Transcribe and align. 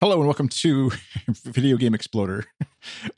Hello 0.00 0.16
and 0.16 0.24
welcome 0.26 0.48
to 0.48 0.90
Video 1.28 1.76
Game 1.76 1.94
Exploder, 1.94 2.46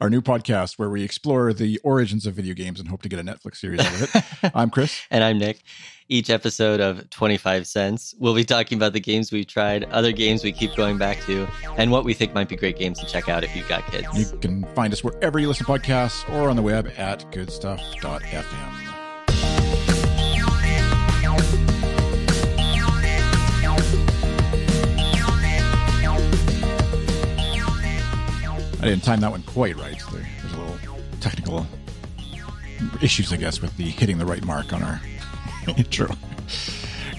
our 0.00 0.10
new 0.10 0.20
podcast 0.20 0.80
where 0.80 0.90
we 0.90 1.04
explore 1.04 1.52
the 1.52 1.78
origins 1.84 2.26
of 2.26 2.34
video 2.34 2.54
games 2.54 2.80
and 2.80 2.88
hope 2.88 3.02
to 3.02 3.08
get 3.08 3.20
a 3.20 3.22
Netflix 3.22 3.58
series 3.58 3.78
out 3.78 3.94
of 3.94 4.02
it. 4.42 4.52
I'm 4.54 4.68
Chris. 4.68 5.00
and 5.08 5.22
I'm 5.22 5.38
Nick. 5.38 5.62
Each 6.08 6.28
episode 6.28 6.80
of 6.80 7.08
25 7.10 7.68
Cents, 7.68 8.16
we'll 8.18 8.34
be 8.34 8.44
talking 8.44 8.78
about 8.78 8.94
the 8.94 9.00
games 9.00 9.30
we've 9.30 9.46
tried, 9.46 9.84
other 9.84 10.10
games 10.10 10.42
we 10.42 10.50
keep 10.50 10.74
going 10.74 10.98
back 10.98 11.20
to, 11.26 11.46
and 11.78 11.92
what 11.92 12.04
we 12.04 12.14
think 12.14 12.34
might 12.34 12.48
be 12.48 12.56
great 12.56 12.76
games 12.76 12.98
to 12.98 13.06
check 13.06 13.28
out 13.28 13.44
if 13.44 13.54
you've 13.54 13.68
got 13.68 13.86
kids. 13.86 14.08
You 14.18 14.36
can 14.38 14.64
find 14.74 14.92
us 14.92 15.04
wherever 15.04 15.38
you 15.38 15.46
listen 15.46 15.64
to 15.64 15.72
podcasts 15.72 16.28
or 16.34 16.50
on 16.50 16.56
the 16.56 16.62
web 16.62 16.92
at 16.98 17.30
goodstuff.fm. 17.30 18.91
I 28.82 28.86
didn't 28.86 29.04
time 29.04 29.20
that 29.20 29.30
one 29.30 29.42
quite 29.44 29.76
right. 29.76 29.96
There, 30.10 30.28
there's 30.40 30.52
a 30.54 30.58
little 30.58 30.76
technical 31.20 31.66
issues, 33.00 33.32
I 33.32 33.36
guess, 33.36 33.62
with 33.62 33.76
the 33.76 33.84
hitting 33.84 34.18
the 34.18 34.26
right 34.26 34.44
mark 34.44 34.72
on 34.72 34.82
our 34.82 35.00
intro. 35.76 36.08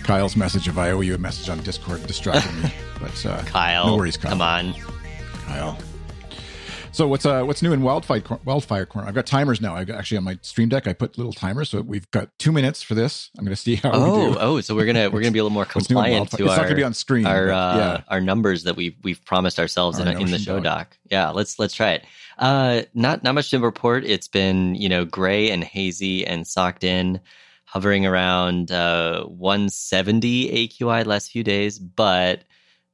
Kyle's 0.04 0.36
message 0.36 0.68
of 0.68 0.78
I 0.78 0.92
owe 0.92 1.00
you 1.00 1.16
a 1.16 1.18
message 1.18 1.48
on 1.48 1.60
Discord 1.64 2.06
distracted 2.06 2.54
me, 2.62 2.74
but 3.00 3.26
uh, 3.26 3.42
Kyle, 3.44 3.88
no 3.88 3.96
worries, 3.96 4.18
Kyle. 4.18 4.32
Come 4.32 4.42
on, 4.42 4.74
Kyle. 5.46 5.78
So 6.94 7.08
what's 7.08 7.26
uh 7.26 7.42
what's 7.42 7.64
new 7.64 7.74
in 7.74 7.82
Wildfire 7.82 8.22
Wildfire 8.46 8.86
Corner? 8.86 9.08
I've 9.08 9.16
got 9.16 9.26
timers 9.26 9.60
now. 9.60 9.76
I 9.76 9.84
got 9.84 9.98
actually 9.98 10.18
on 10.18 10.26
my 10.26 10.38
Stream 10.44 10.70
Deck. 10.70 10.88
I 10.88 10.94
put 10.94 11.18
little 11.18 11.34
timers, 11.34 11.70
so 11.70 11.82
we've 11.82 12.10
got 12.12 12.30
two 12.38 12.52
minutes 12.52 12.84
for 12.84 12.94
this. 12.94 13.32
I'm 13.36 13.44
going 13.44 13.56
to 13.56 13.60
see 13.60 13.78
how. 13.78 13.90
Oh, 13.92 14.28
we 14.28 14.34
do. 14.34 14.38
oh, 14.40 14.62
so 14.62 14.76
we're 14.76 14.86
gonna 14.86 15.10
we're 15.10 15.22
gonna 15.22 15.32
be 15.32 15.40
a 15.40 15.44
little 15.44 15.56
more 15.56 15.66
What's 15.66 15.90
new 15.90 15.98
in 15.98 16.04
compliant 16.04 16.30
to 16.30 16.44
It's 16.44 16.52
our 16.52 16.58
not 16.58 16.64
going 16.64 16.70
to 16.70 16.76
be 16.76 16.84
on 16.84 16.94
screen. 16.94 17.26
our 17.26 17.48
but, 17.48 17.52
uh, 17.52 17.76
yeah. 17.78 18.02
our 18.10 18.22
numbers 18.22 18.66
that 18.66 18.76
we've 18.76 18.96
we've 19.02 19.26
promised 19.26 19.58
ourselves 19.58 20.00
Our 20.00 20.06
in, 20.08 20.22
in 20.22 20.30
the 20.30 20.38
show 20.38 20.60
doc. 20.60 20.92
doc. 20.92 20.98
Yeah, 21.10 21.30
let's 21.32 21.58
let's 21.58 21.74
try 21.74 21.94
it. 21.94 22.06
Uh, 22.38 22.84
not 22.94 23.24
not 23.24 23.34
much 23.34 23.50
to 23.50 23.60
report. 23.60 24.06
It's 24.06 24.28
been 24.28 24.76
you 24.76 24.88
know 24.88 25.04
gray 25.04 25.50
and 25.50 25.64
hazy 25.64 26.28
and 26.28 26.46
socked 26.46 26.84
in, 26.84 27.22
hovering 27.66 28.06
around 28.06 28.72
uh 28.72 29.24
170 29.24 30.68
AQI 30.68 31.08
last 31.08 31.32
few 31.32 31.44
days, 31.44 31.80
but 31.80 32.44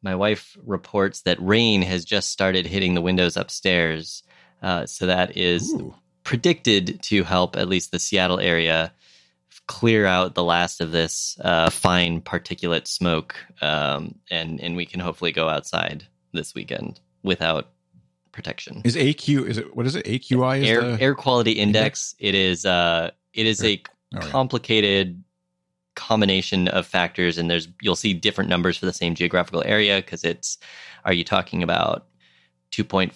my 0.02 0.16
wife 0.16 0.58
reports 0.66 1.22
that 1.22 1.42
rain 1.42 1.82
has 1.82 2.06
just 2.06 2.30
started 2.32 2.66
hitting 2.66 2.94
the 2.94 3.02
windows 3.02 3.38
upstairs. 3.38 4.24
Uh, 4.62 4.86
so 4.86 5.06
that 5.06 5.38
is 5.38 5.74
Ooh. 5.74 5.94
predicted 6.24 7.02
to 7.04 7.24
help 7.24 7.56
at 7.56 7.70
least 7.70 7.92
the 7.92 8.00
Seattle 8.00 8.40
area 8.40 8.94
clear 9.68 10.06
out 10.06 10.34
the 10.34 10.44
last 10.44 10.82
of 10.82 10.92
this 10.92 11.38
uh, 11.42 11.70
fine 11.70 12.22
particulate 12.22 12.88
smoke, 12.88 13.36
um, 13.62 14.16
and 14.32 14.60
and 14.60 14.76
we 14.76 14.86
can 14.86 15.00
hopefully 15.00 15.32
go 15.32 15.48
outside 15.48 16.06
this 16.34 16.56
weekend 16.56 17.00
without 17.24 17.70
protection. 18.32 18.82
Is 18.84 18.96
AQ 18.96 19.48
is 19.48 19.58
it 19.58 19.76
what 19.76 19.86
is 19.86 19.96
it? 19.96 20.06
AQI 20.06 20.62
is 20.62 20.70
Air 20.70 20.82
the, 20.82 21.02
air 21.02 21.16
quality 21.16 21.52
index. 21.52 22.16
It 22.20 22.36
is 22.36 22.66
uh 22.66 23.12
it 23.34 23.46
is 23.46 23.64
a 23.64 23.82
Oh, 24.16 24.20
complicated 24.22 25.24
combination 26.00 26.70
of 26.70 26.88
factors 26.88 27.38
and 27.38 27.52
there's 27.52 27.68
you'll 27.82 27.96
see 27.96 28.14
different 28.14 28.50
numbers 28.50 28.78
for 28.78 28.86
the 28.86 28.94
same 28.94 29.14
geographical 29.14 29.62
area 29.66 29.98
because 29.98 30.24
it's 30.24 30.58
are 31.04 31.12
you 31.12 31.26
talking 31.26 31.62
about 31.62 32.08
2.5 32.72 33.12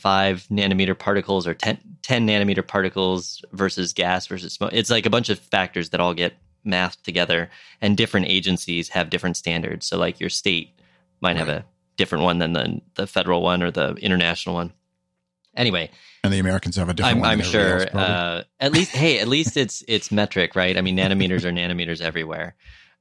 nanometer 0.49 0.97
particles 0.97 1.47
or 1.47 1.53
10, 1.53 1.77
10 2.01 2.27
nanometer 2.27 2.65
particles 2.67 3.41
versus 3.53 3.93
gas 3.93 4.27
versus 4.27 4.51
smoke? 4.51 4.71
It's 4.73 4.89
like 4.89 5.05
a 5.05 5.09
bunch 5.09 5.29
of 5.29 5.39
factors 5.39 5.91
that 5.91 6.01
all 6.01 6.13
get 6.13 6.33
mathed 6.65 7.03
together 7.03 7.49
and 7.79 7.95
different 7.95 8.27
agencies 8.27 8.89
have 8.89 9.09
different 9.09 9.37
standards. 9.37 9.87
So 9.87 9.97
like 9.97 10.19
your 10.19 10.29
state 10.29 10.77
might 11.21 11.37
have 11.37 11.47
a 11.49 11.63
different 11.95 12.25
one 12.25 12.39
than 12.39 12.51
the, 12.51 12.81
the 12.95 13.07
federal 13.07 13.41
one 13.41 13.63
or 13.63 13.71
the 13.71 13.93
international 13.95 14.55
one 14.55 14.73
anyway 15.55 15.89
and 16.23 16.31
the 16.33 16.39
Americans 16.39 16.77
have 16.77 16.89
a 16.89 16.93
different 16.93 17.17
I'm, 17.17 17.21
one. 17.21 17.29
I'm 17.29 17.41
sure. 17.41 17.81
else, 17.81 17.93
uh, 17.93 18.43
at 18.59 18.71
least, 18.71 18.91
hey, 18.91 19.19
at 19.19 19.27
least 19.27 19.57
it's 19.57 19.83
it's 19.87 20.11
metric, 20.11 20.55
right? 20.55 20.77
I 20.77 20.81
mean, 20.81 20.95
nanometers 20.95 21.43
are 21.43 21.51
nanometers 21.51 21.99
everywhere. 21.99 22.55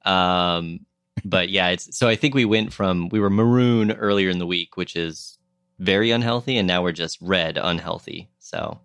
Um, 0.05 0.81
but 1.25 1.49
yeah, 1.49 1.69
it's 1.69 1.97
so 1.97 2.09
I 2.09 2.17
think 2.17 2.35
we 2.35 2.45
went 2.45 2.73
from 2.73 3.09
we 3.11 3.21
were 3.21 3.31
maroon 3.31 3.93
earlier 3.93 4.29
in 4.29 4.39
the 4.39 4.47
week, 4.47 4.77
which 4.77 4.97
is 4.97 5.39
very 5.79 6.11
unhealthy, 6.11 6.59
and 6.59 6.67
now 6.67 6.83
we're 6.83 6.93
just 6.93 7.19
red 7.21 7.59
unhealthy. 7.59 8.29
So 8.41 8.81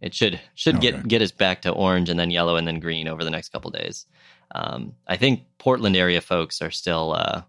it 0.00 0.14
should 0.14 0.40
should 0.54 0.76
Okay. 0.76 0.92
get 0.92 1.08
get 1.08 1.22
us 1.22 1.32
back 1.32 1.60
to 1.62 1.70
orange 1.70 2.08
and 2.08 2.18
then 2.18 2.30
yellow 2.30 2.56
and 2.56 2.66
then 2.66 2.80
green 2.80 3.08
over 3.08 3.24
the 3.24 3.30
next 3.30 3.50
couple 3.50 3.70
days. 3.70 4.06
Um, 4.54 4.94
I 5.06 5.16
think 5.18 5.42
Portland 5.58 5.96
area 5.96 6.22
folks 6.22 6.62
are 6.62 6.70
still 6.70 7.12
uh, 7.12 7.42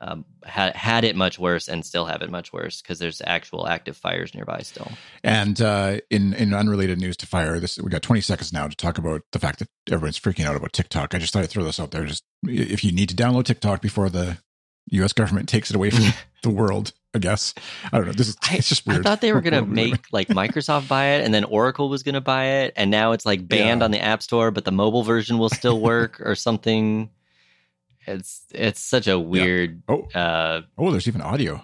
um, 0.00 0.24
had 0.44 0.74
had 0.76 1.04
it 1.04 1.14
much 1.14 1.38
worse 1.38 1.68
and 1.68 1.84
still 1.84 2.06
have 2.06 2.22
it 2.22 2.30
much 2.30 2.52
worse 2.52 2.80
because 2.80 2.98
there's 2.98 3.20
actual 3.26 3.66
active 3.66 3.96
fires 3.96 4.34
nearby 4.34 4.60
still. 4.62 4.90
And 5.22 5.60
uh, 5.60 5.98
in 6.10 6.32
in 6.34 6.54
unrelated 6.54 6.98
news 6.98 7.16
to 7.18 7.26
fire, 7.26 7.60
this 7.60 7.78
we 7.78 7.90
got 7.90 8.02
20 8.02 8.20
seconds 8.22 8.52
now 8.52 8.66
to 8.66 8.76
talk 8.76 8.96
about 8.98 9.22
the 9.32 9.38
fact 9.38 9.58
that 9.58 9.68
everyone's 9.90 10.18
freaking 10.18 10.46
out 10.46 10.56
about 10.56 10.72
TikTok. 10.72 11.14
I 11.14 11.18
just 11.18 11.32
thought 11.32 11.42
I'd 11.42 11.50
throw 11.50 11.64
this 11.64 11.78
out 11.78 11.90
there. 11.90 12.04
Just 12.04 12.24
if 12.44 12.82
you 12.82 12.92
need 12.92 13.08
to 13.10 13.14
download 13.14 13.44
TikTok 13.44 13.82
before 13.82 14.08
the 14.08 14.38
U.S. 14.92 15.12
government 15.12 15.48
takes 15.48 15.70
it 15.70 15.76
away 15.76 15.90
from 15.90 16.04
the 16.42 16.50
world, 16.50 16.92
I 17.14 17.18
guess 17.18 17.52
I 17.92 17.98
don't 17.98 18.06
know. 18.06 18.12
This 18.12 18.28
is 18.28 18.36
it's 18.50 18.68
just 18.70 18.86
weird. 18.86 19.00
I 19.06 19.10
thought 19.10 19.20
they 19.20 19.32
were 19.34 19.42
going 19.42 19.52
to 19.52 19.60
What 19.60 19.68
we're 19.68 19.74
living. 19.76 19.90
make 19.92 20.06
like 20.12 20.28
Microsoft 20.28 20.88
buy 20.88 21.06
it, 21.16 21.24
and 21.26 21.34
then 21.34 21.44
Oracle 21.44 21.90
was 21.90 22.02
going 22.02 22.14
to 22.14 22.20
buy 22.22 22.44
it, 22.62 22.72
and 22.76 22.90
now 22.90 23.12
it's 23.12 23.26
like 23.26 23.46
banned 23.46 23.80
Yeah. 23.82 23.84
on 23.84 23.90
the 23.90 24.00
App 24.00 24.22
Store, 24.22 24.50
but 24.50 24.64
the 24.64 24.72
mobile 24.72 25.02
version 25.02 25.36
will 25.38 25.50
still 25.50 25.78
work 25.92 26.20
or 26.24 26.34
something. 26.34 27.10
It's 28.06 28.44
it's 28.52 28.80
such 28.80 29.06
a 29.06 29.18
weird. 29.18 29.82
Oh, 29.88 30.02
Uh, 30.14 30.62
oh, 30.78 30.90
there's 30.90 31.06
even 31.08 31.20
audio. 31.20 31.62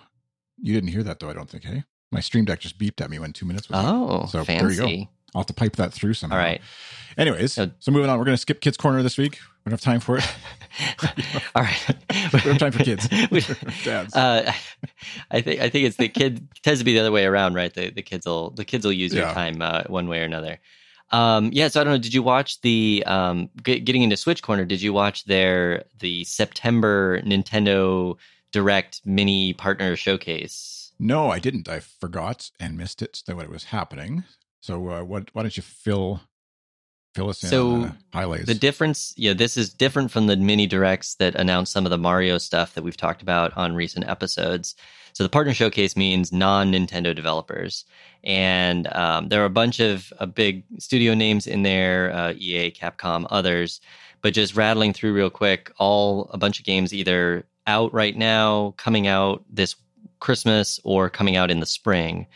You 0.61 0.75
didn't 0.75 0.91
hear 0.91 1.03
that 1.03 1.19
though. 1.21 1.31
I 1.31 1.33
don't 1.35 1.49
think. 1.49 1.65
Hey, 1.65 1.85
my 2.13 2.21
Stream 2.21 2.45
Deck 2.45 2.61
just 2.61 2.79
beeped 2.79 3.01
at 3.01 3.11
me 3.11 3.19
when 3.19 3.33
two 3.33 3.47
minutes 3.47 3.69
was. 3.69 3.79
up. 3.79 3.85
oh, 3.87 4.27
So, 4.27 4.45
there 4.45 4.71
you 4.71 4.77
go. 4.79 4.87
I'll 5.35 5.41
have 5.43 5.47
to 5.47 5.55
pipe 5.55 5.77
that 5.77 5.93
through 5.93 6.15
somehow. 6.15 6.37
All 6.39 6.43
right, 6.43 6.61
Anyways, 7.19 7.59
Uh, 7.59 7.69
so 7.79 7.91
moving 7.91 8.09
on, 8.09 8.19
we're 8.19 8.25
going 8.25 8.37
to 8.37 8.41
skip 8.41 8.61
Kids 8.63 8.77
Corner 8.79 9.03
this 9.03 9.19
week. 9.19 9.39
We 9.65 9.71
don't 9.71 9.73
have 9.73 9.81
time 9.83 10.01
for 10.01 10.17
it. 10.19 10.25
all 11.55 11.63
right. 11.63 11.97
We 12.33 12.41
don't 12.41 12.43
have 12.43 12.59
time 12.59 12.73
for 12.73 12.85
kids. 12.85 13.09
We- 13.31 13.43
Dads. 13.85 14.15
uh, 14.15 14.51
I 15.31 15.41
think 15.41 15.61
I 15.61 15.69
think 15.69 15.87
it's 15.87 15.97
the 15.97 16.09
kid 16.09 16.47
tends 16.63 16.81
to 16.81 16.85
be 16.85 16.93
the 16.95 17.01
other 17.01 17.13
way 17.13 17.25
around, 17.27 17.55
right? 17.55 17.73
The 17.73 17.91
the 17.91 18.03
kids 18.03 18.25
will 18.27 18.51
the 18.51 18.65
kids 18.65 18.85
will 18.85 18.93
use 18.93 19.13
your 19.13 19.25
Yeah. 19.27 19.35
time 19.35 19.61
uh, 19.61 19.83
one 19.89 20.07
way 20.09 20.21
or 20.21 20.25
another. 20.25 20.59
Um, 21.11 21.51
yeah, 21.53 21.69
so 21.69 21.81
I 21.81 21.85
don't 21.85 21.95
know. 21.95 21.99
Did 21.99 22.15
you 22.15 22.23
watch 22.23 22.61
the 22.63 23.05
um, 23.07 23.49
get, 23.63 23.85
getting 23.85 24.03
into 24.03 24.17
Switch 24.17 24.43
Corner? 24.43 24.65
Did 24.65 24.83
you 24.83 24.93
watch 24.93 25.25
their 25.25 25.85
the 26.01 26.25
September 26.25 27.23
Nintendo 27.23 28.17
Direct 28.53 29.01
Mini 29.05 29.53
Partner 29.53 29.97
Showcase? 29.97 30.93
No, 30.99 31.31
I 31.31 31.39
didn't. 31.39 31.69
I 31.69 31.81
forgot 31.81 32.51
and 32.59 32.77
missed 32.77 33.03
it. 33.03 33.23
That 33.27 33.37
what 33.37 33.49
was 33.49 33.65
happening. 33.65 34.25
So, 34.61 34.89
uh, 34.89 35.05
what? 35.05 35.29
Why 35.33 35.43
don't 35.43 35.57
you 35.57 35.63
fill 35.63 36.21
fill 37.15 37.31
us 37.31 37.43
in 37.43 37.49
So, 37.49 37.71
on 37.71 37.83
the 37.83 37.97
highlights? 38.13 38.47
The 38.47 38.55
difference, 38.55 39.15
yeah, 39.17 39.33
this 39.33 39.57
is 39.57 39.73
different 39.73 40.11
from 40.11 40.27
the 40.27 40.37
mini 40.37 40.67
directs 40.67 41.15
that 41.17 41.35
announced 41.35 41.73
some 41.73 41.87
of 41.87 41.91
the 41.91 41.99
Mario 41.99 42.39
stuff 42.39 42.75
that 42.75 42.83
we've 42.83 42.97
talked 42.97 43.23
about 43.23 43.57
on 43.57 43.75
recent 43.75 44.09
episodes. 44.09 44.75
So 45.17 45.25
the 45.25 45.31
partner 45.31 45.55
showcase 45.55 45.97
means 45.97 46.31
non 46.31 46.73
Nintendo 46.73 47.17
developers, 47.17 47.87
and 48.23 48.87
um, 48.95 49.31
there 49.31 49.41
are 49.41 49.47
a 49.47 49.61
bunch 49.65 49.81
of 49.81 50.13
uh, 50.19 50.27
big 50.27 50.63
studio 50.79 51.15
names 51.15 51.47
in 51.47 51.63
there, 51.63 52.13
uh, 52.13 52.35
EA, 52.37 52.71
Capcom, 52.71 53.27
others. 53.31 53.81
But 54.21 54.35
just 54.35 54.57
rattling 54.57 54.93
through 54.93 55.15
real 55.15 55.31
quick, 55.31 55.73
all 55.79 56.29
a 56.35 56.37
bunch 56.37 56.59
of 56.59 56.67
games 56.67 56.93
either 56.93 57.47
out 57.67 57.95
right 57.95 58.15
now, 58.15 58.75
coming 58.77 59.07
out 59.07 59.43
this 59.49 59.75
Christmas, 60.21 60.79
or 60.85 61.09
coming 61.09 61.35
out 61.35 61.51
in 61.51 61.61
the 61.61 61.65
spring. 61.65 62.27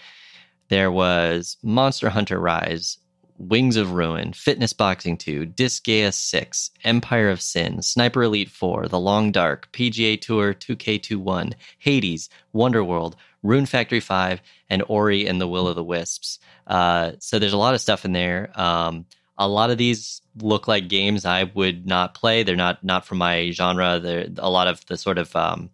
There 0.70 0.90
was 0.90 1.58
Monster 1.62 2.08
Hunter 2.08 2.40
Rise, 2.40 2.96
Wings 3.40 3.76
of 3.76 3.92
Ruin, 3.92 4.34
Fitness 4.34 4.74
Boxing 4.74 5.16
2, 5.16 5.46
Disgaea 5.46 6.12
6, 6.12 6.70
Empire 6.84 7.30
of 7.30 7.40
Sin, 7.40 7.80
Sniper 7.80 8.22
Elite 8.22 8.50
4, 8.50 8.86
The 8.88 9.00
Long 9.00 9.32
Dark, 9.32 9.72
PGA 9.72 10.20
Tour 10.20 10.52
2K21, 10.52 11.54
Hades, 11.78 12.28
Wonderworld, 12.54 13.14
Rune 13.42 13.64
Factory 13.64 14.00
5, 14.00 14.42
and 14.68 14.84
Ori 14.88 15.26
and 15.26 15.40
the 15.40 15.48
Will 15.48 15.68
of 15.68 15.74
the 15.74 15.82
Wisps. 15.82 16.38
Uh, 16.66 17.12
so 17.18 17.38
there's 17.38 17.54
a 17.54 17.58
lot 17.58 17.72
of 17.72 17.80
stuff 17.80 18.04
in 18.04 18.12
there. 18.12 18.50
Um, 18.60 19.06
a 19.38 19.48
lot 19.48 19.70
of 19.70 19.78
these 19.78 20.20
look 20.36 20.68
like 20.68 20.88
games 20.88 21.24
I 21.24 21.44
would 21.44 21.86
not 21.86 22.12
play. 22.12 22.42
They're 22.42 22.56
not 22.56 22.84
not 22.84 23.06
from 23.06 23.18
my 23.18 23.52
genre. 23.52 23.98
They're 23.98 24.26
a 24.36 24.50
lot 24.50 24.68
of 24.68 24.84
the 24.84 24.98
sort 24.98 25.16
of 25.16 25.34
um, 25.34 25.70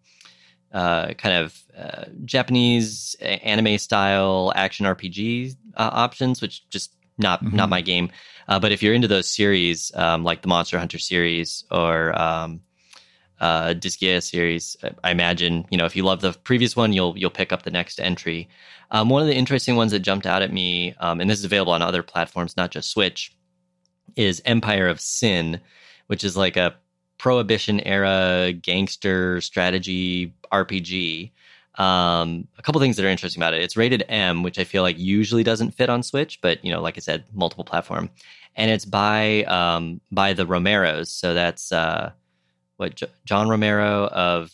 uh, 0.73 1.15
kind 1.15 1.45
of 1.45 1.65
uh, 1.77 2.05
Japanese 2.25 3.17
anime 3.21 3.79
style 3.79 4.53
action 4.55 4.87
RPG 4.87 5.57
uh, 5.77 5.91
options, 5.93 6.41
which 6.41 6.69
just 6.71 6.93
not 7.19 7.43
Mhm. 7.45 7.53
not 7.53 7.69
my 7.69 7.81
game. 7.81 8.11
Uh, 8.49 8.59
but 8.61 8.73
if 8.73 8.83
you're 8.83 8.95
into 8.95 9.09
those 9.09 9.29
series, 9.29 9.91
um, 9.95 10.23
like 10.25 10.43
the 10.43 10.49
Monster 10.49 10.79
Hunter 10.79 10.99
series 10.99 11.65
or 11.71 12.17
um, 12.21 12.61
uh, 13.41 13.75
Disgaea 13.75 14.23
series, 14.23 14.77
I 15.05 15.11
imagine 15.11 15.67
you 15.71 15.79
know 15.79 15.85
if 15.85 15.97
you 15.97 16.03
love 16.05 16.21
the 16.21 16.33
previous 16.33 16.77
one, 16.77 16.93
you'll 16.93 17.17
you'll 17.19 17.31
pick 17.31 17.53
up 17.53 17.63
the 17.63 17.71
next 17.71 18.01
entry. 18.01 18.49
Um, 18.91 19.09
one 19.09 19.21
of 19.21 19.29
the 19.29 19.35
interesting 19.35 19.77
ones 19.77 19.93
that 19.93 20.01
jumped 20.01 20.27
out 20.27 20.43
at 20.43 20.53
me, 20.53 20.95
um, 21.01 21.21
and 21.21 21.29
this 21.29 21.41
is 21.41 21.45
available 21.45 21.73
on 21.73 21.83
other 21.83 22.03
platforms, 22.05 22.57
not 22.57 22.71
just 22.71 22.91
Switch, 22.91 23.33
is 24.15 24.41
Empire 24.45 24.87
of 24.89 25.01
Sin, 25.01 25.61
which 26.07 26.23
is 26.23 26.37
like 26.37 26.57
a 26.57 26.75
prohibition 27.19 27.81
era 27.81 28.53
gangster 28.53 29.41
strategy 29.41 30.33
RPG 30.53 31.33
Um, 31.79 32.49
a 32.59 32.63
couple 32.63 32.81
things 32.81 32.97
that 32.97 33.05
are 33.05 33.09
interesting 33.09 33.43
about 33.43 33.55
it. 33.55 33.63
It's 33.63 33.77
rated 33.77 34.05
M, 34.09 34.43
which 34.43 34.59
I 34.59 34.65
feel 34.65 34.83
like 34.83 34.99
usually 34.99 35.43
doesn't 35.43 35.73
fit 35.73 35.91
on 35.91 36.03
Switch, 36.03 36.41
but 36.41 36.65
you 36.65 36.73
know, 36.73 36.81
like 36.81 36.97
I 36.97 37.01
said, 37.01 37.25
multiple 37.35 37.65
platform, 37.65 38.09
and 38.57 38.71
it's 38.71 38.85
by 38.87 39.45
um, 39.45 40.01
by 40.11 40.33
the 40.33 40.47
Romeros. 40.47 41.09
So 41.09 41.35
that's 41.35 41.73
uh, 41.73 42.13
what 42.79 42.95
J- 42.95 43.09
John 43.27 43.49
Romero 43.49 44.07
of 44.07 44.51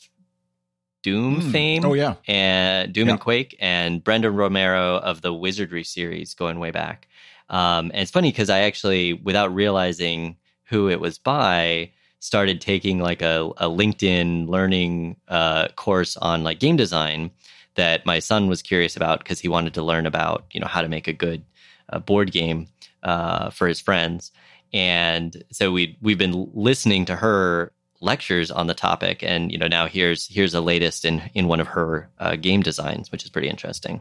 Doom 1.03 1.41
Hmm. 1.41 1.51
fame. 1.51 1.85
Oh 1.85 1.95
yeah, 1.95 2.15
and 2.29 2.93
Doom 2.93 3.09
Yeah. 3.09 3.13
and 3.15 3.21
Quake, 3.21 3.57
and 3.61 4.03
Brenda 4.03 4.31
Romero 4.31 4.97
of 4.99 5.21
the 5.23 5.33
Wizardry 5.33 5.85
series 5.85 6.35
going 6.35 6.59
way 6.59 6.71
back. 6.71 7.09
Um, 7.51 7.91
and 7.93 8.01
it's 8.03 8.11
funny 8.11 8.31
because 8.31 8.51
I 8.51 8.61
actually, 8.61 9.13
without 9.13 9.55
realizing 9.55 10.37
who 10.65 10.89
it 10.89 11.01
was 11.01 11.19
by, 11.19 11.91
started 12.23 12.61
taking 12.61 13.01
like 13.01 13.21
a, 13.21 13.51
a 13.57 13.69
LinkedIn 13.69 14.49
learning 14.49 15.17
uh, 15.27 15.67
course 15.75 16.17
on 16.17 16.45
like 16.45 16.61
game 16.61 16.77
design 16.77 17.33
that 17.75 18.07
my 18.07 18.21
son 18.21 18.47
was 18.47 18.63
curious 18.63 18.97
about 18.97 19.19
because 19.19 19.41
he 19.41 19.49
wanted 19.49 19.75
to 19.75 19.83
learn 19.83 20.07
about 20.07 20.45
you 20.53 20.61
know 20.61 20.69
how 20.69 20.83
to 20.83 20.89
make 20.89 21.09
a 21.09 21.13
good 21.13 21.45
uh, 21.89 21.99
board 21.99 22.31
game 22.31 22.69
uh, 23.03 23.51
for 23.51 23.67
his 23.67 23.81
friends. 23.81 24.31
And 24.73 25.43
so 25.51 25.73
we 25.73 25.99
we've 26.01 26.17
been 26.17 26.49
listening 26.55 27.07
to 27.07 27.17
her 27.17 27.73
lectures 28.01 28.53
on 28.53 28.69
the 28.69 28.75
topic, 28.75 29.25
and 29.25 29.51
you 29.51 29.59
know 29.59 29.67
now 29.67 29.89
here's 29.89 30.29
here's 30.29 30.53
the 30.53 30.63
latest 30.63 31.05
in 31.05 31.29
in 31.35 31.49
one 31.49 31.59
of 31.59 31.67
her 31.67 32.09
uh, 32.21 32.37
game 32.37 32.63
designs, 32.63 33.11
which 33.11 33.25
is 33.25 33.31
pretty 33.31 33.49
interesting. 33.49 34.01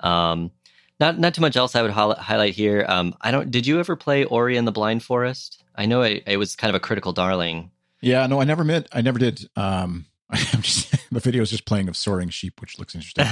Um, 0.00 0.50
not 1.00 1.18
not 1.18 1.34
too 1.34 1.40
much 1.40 1.56
else 1.56 1.74
I 1.74 1.82
would 1.82 1.90
highlight 1.90 2.54
here. 2.54 2.84
Um, 2.88 3.14
I 3.20 3.30
don't. 3.30 3.50
Did 3.50 3.66
you 3.66 3.78
ever 3.80 3.96
play 3.96 4.24
Ori 4.24 4.56
and 4.56 4.66
the 4.66 4.72
Blind 4.72 5.02
Forest? 5.02 5.62
I 5.74 5.86
know 5.86 6.02
it, 6.02 6.22
it 6.26 6.36
was 6.36 6.54
kind 6.56 6.68
of 6.70 6.74
a 6.76 6.80
critical 6.80 7.12
darling. 7.12 7.70
yeah. 8.00 8.26
No, 8.26 8.40
I 8.40 8.44
never 8.44 8.64
met. 8.64 8.86
I 8.92 9.00
never 9.02 9.18
did. 9.18 9.48
Um, 9.56 10.06
I'm 10.30 10.62
just 10.62 10.90
the 11.12 11.20
video 11.20 11.42
is 11.42 11.50
just 11.50 11.64
playing 11.66 11.88
of 11.88 11.96
soaring 11.96 12.28
sheep, 12.30 12.60
which 12.60 12.78
looks 12.78 12.94
interesting. 12.94 13.26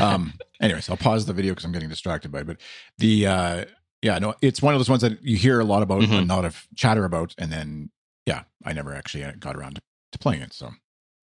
um 0.00 0.32
anyways 0.60 0.88
i'll 0.90 0.96
pause 0.96 1.24
the 1.26 1.32
video 1.32 1.52
because 1.52 1.64
i'm 1.64 1.70
getting 1.72 1.88
distracted 1.88 2.32
by 2.32 2.40
it 2.40 2.46
but 2.48 2.56
the 2.98 3.26
uh 3.28 3.64
yeah 4.02 4.18
no 4.18 4.34
it's 4.42 4.60
one 4.60 4.74
of 4.74 4.80
those 4.80 4.88
ones 4.88 5.02
that 5.02 5.22
you 5.22 5.36
hear 5.36 5.60
a 5.60 5.64
lot 5.64 5.82
about 5.84 6.00
Mhm. 6.02 6.18
and 6.18 6.30
a 6.30 6.34
lot 6.34 6.44
of 6.44 6.66
chatter 6.74 7.04
about 7.04 7.32
and 7.38 7.52
then 7.52 7.90
yeah 8.26 8.42
i 8.64 8.72
never 8.72 8.92
actually 8.92 9.22
uh, 9.22 9.32
got 9.38 9.54
around 9.56 9.76
to, 9.76 9.82
to 10.12 10.18
playing 10.18 10.42
it 10.42 10.52
so 10.52 10.70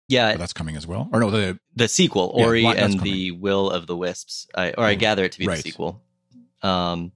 yeah, 0.09 0.33
but 0.33 0.39
that's 0.39 0.53
coming 0.53 0.77
as 0.77 0.87
well 0.87 1.09
or 1.13 1.21
no 1.21 1.31
the 1.31 1.59
the 1.77 1.89
sequel, 1.89 2.31
Ori 2.35 2.65
and 2.67 3.01
the 3.01 3.31
Will 3.33 3.71
of 3.71 3.87
the 3.87 3.97
Wisps, 3.97 4.47
I, 4.55 4.73
or 4.73 4.85
I 4.85 4.93
Oh, 4.93 4.97
gather 4.97 5.25
it 5.25 5.33
to 5.33 5.39
be 5.39 5.47
right. 5.47 5.57
the 5.57 5.63
sequel. 5.63 6.03
Um, 6.63 7.13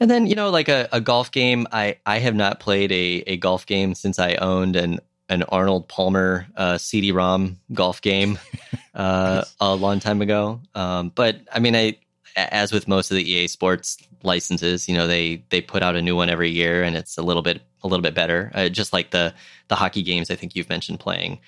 and 0.00 0.10
then 0.10 0.26
you 0.26 0.34
know, 0.34 0.50
like 0.50 0.68
a, 0.68 0.88
a 0.92 1.00
golf 1.00 1.30
game, 1.30 1.66
I 1.70 1.98
I 2.04 2.18
have 2.18 2.34
not 2.34 2.60
played 2.60 2.90
a, 2.92 3.22
a 3.26 3.36
golf 3.36 3.66
game 3.66 3.94
since 3.94 4.18
I 4.18 4.34
owned 4.34 4.76
an 4.76 5.00
an 5.30 5.42
Arnold 5.44 5.88
Palmer 5.88 6.46
uh, 6.54 6.76
CD-ROM 6.76 7.58
golf 7.72 8.02
game 8.02 8.38
uh, 8.94 9.36
Nice. 9.44 9.56
a 9.60 9.74
long 9.74 9.98
time 10.00 10.20
ago. 10.20 10.60
Um, 10.74 11.10
but 11.14 11.36
I 11.52 11.60
mean, 11.60 11.74
I 11.74 11.96
as 12.36 12.72
with 12.72 12.88
most 12.88 13.10
of 13.10 13.16
the 13.16 13.30
EA 13.30 13.46
Sports 13.46 13.96
licenses, 14.22 14.88
you 14.88 14.94
know, 14.96 15.06
they 15.06 15.44
they 15.50 15.60
put 15.60 15.82
out 15.82 15.96
a 15.96 16.02
new 16.02 16.16
one 16.16 16.28
every 16.28 16.50
year, 16.50 16.82
and 16.82 16.96
it's 16.96 17.16
a 17.16 17.22
little 17.22 17.42
bit 17.42 17.62
a 17.82 17.86
little 17.88 18.02
bit 18.02 18.14
better. 18.14 18.50
Uh, 18.54 18.68
just 18.68 18.92
like 18.92 19.10
the 19.12 19.32
the 19.68 19.76
hockey 19.76 20.02
games, 20.02 20.30
I 20.30 20.34
think 20.34 20.54
you've 20.56 20.68
mentioned 20.68 21.00
playing. 21.00 21.38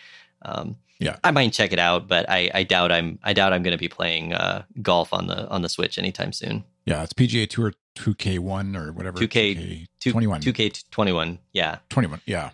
Um, 0.46 0.76
Yeah. 0.98 1.16
I 1.25 1.31
might 1.32 1.52
check 1.52 1.72
it 1.75 1.78
out, 1.78 2.08
but 2.08 2.25
I, 2.31 2.50
I 2.54 2.62
doubt 2.62 2.90
I'm 2.93 3.19
I 3.22 3.32
doubt 3.34 3.52
I'm 3.52 3.62
going 3.62 3.76
to 3.76 3.78
be 3.78 3.88
playing 3.88 4.32
uh, 4.32 4.62
golf 4.81 5.12
on 5.12 5.26
the 5.26 5.46
on 5.50 5.60
the 5.62 5.69
Switch 5.69 5.98
anytime 5.98 6.32
soon. 6.32 6.64
yeah 6.87 7.02
it's 7.02 7.12
pga 7.12 7.48
tour 7.48 7.72
2k1 7.98 8.76
or 8.76 8.93
whatever 8.93 9.19
2K 9.19 9.87
Two- 10.00 10.12
21 10.12 10.40
two 10.40 10.52
K 10.52 10.70
twenty 10.90 11.12
one. 11.12 11.38
Yeah, 11.52 11.78
21 11.90 12.20
yeah 12.26 12.50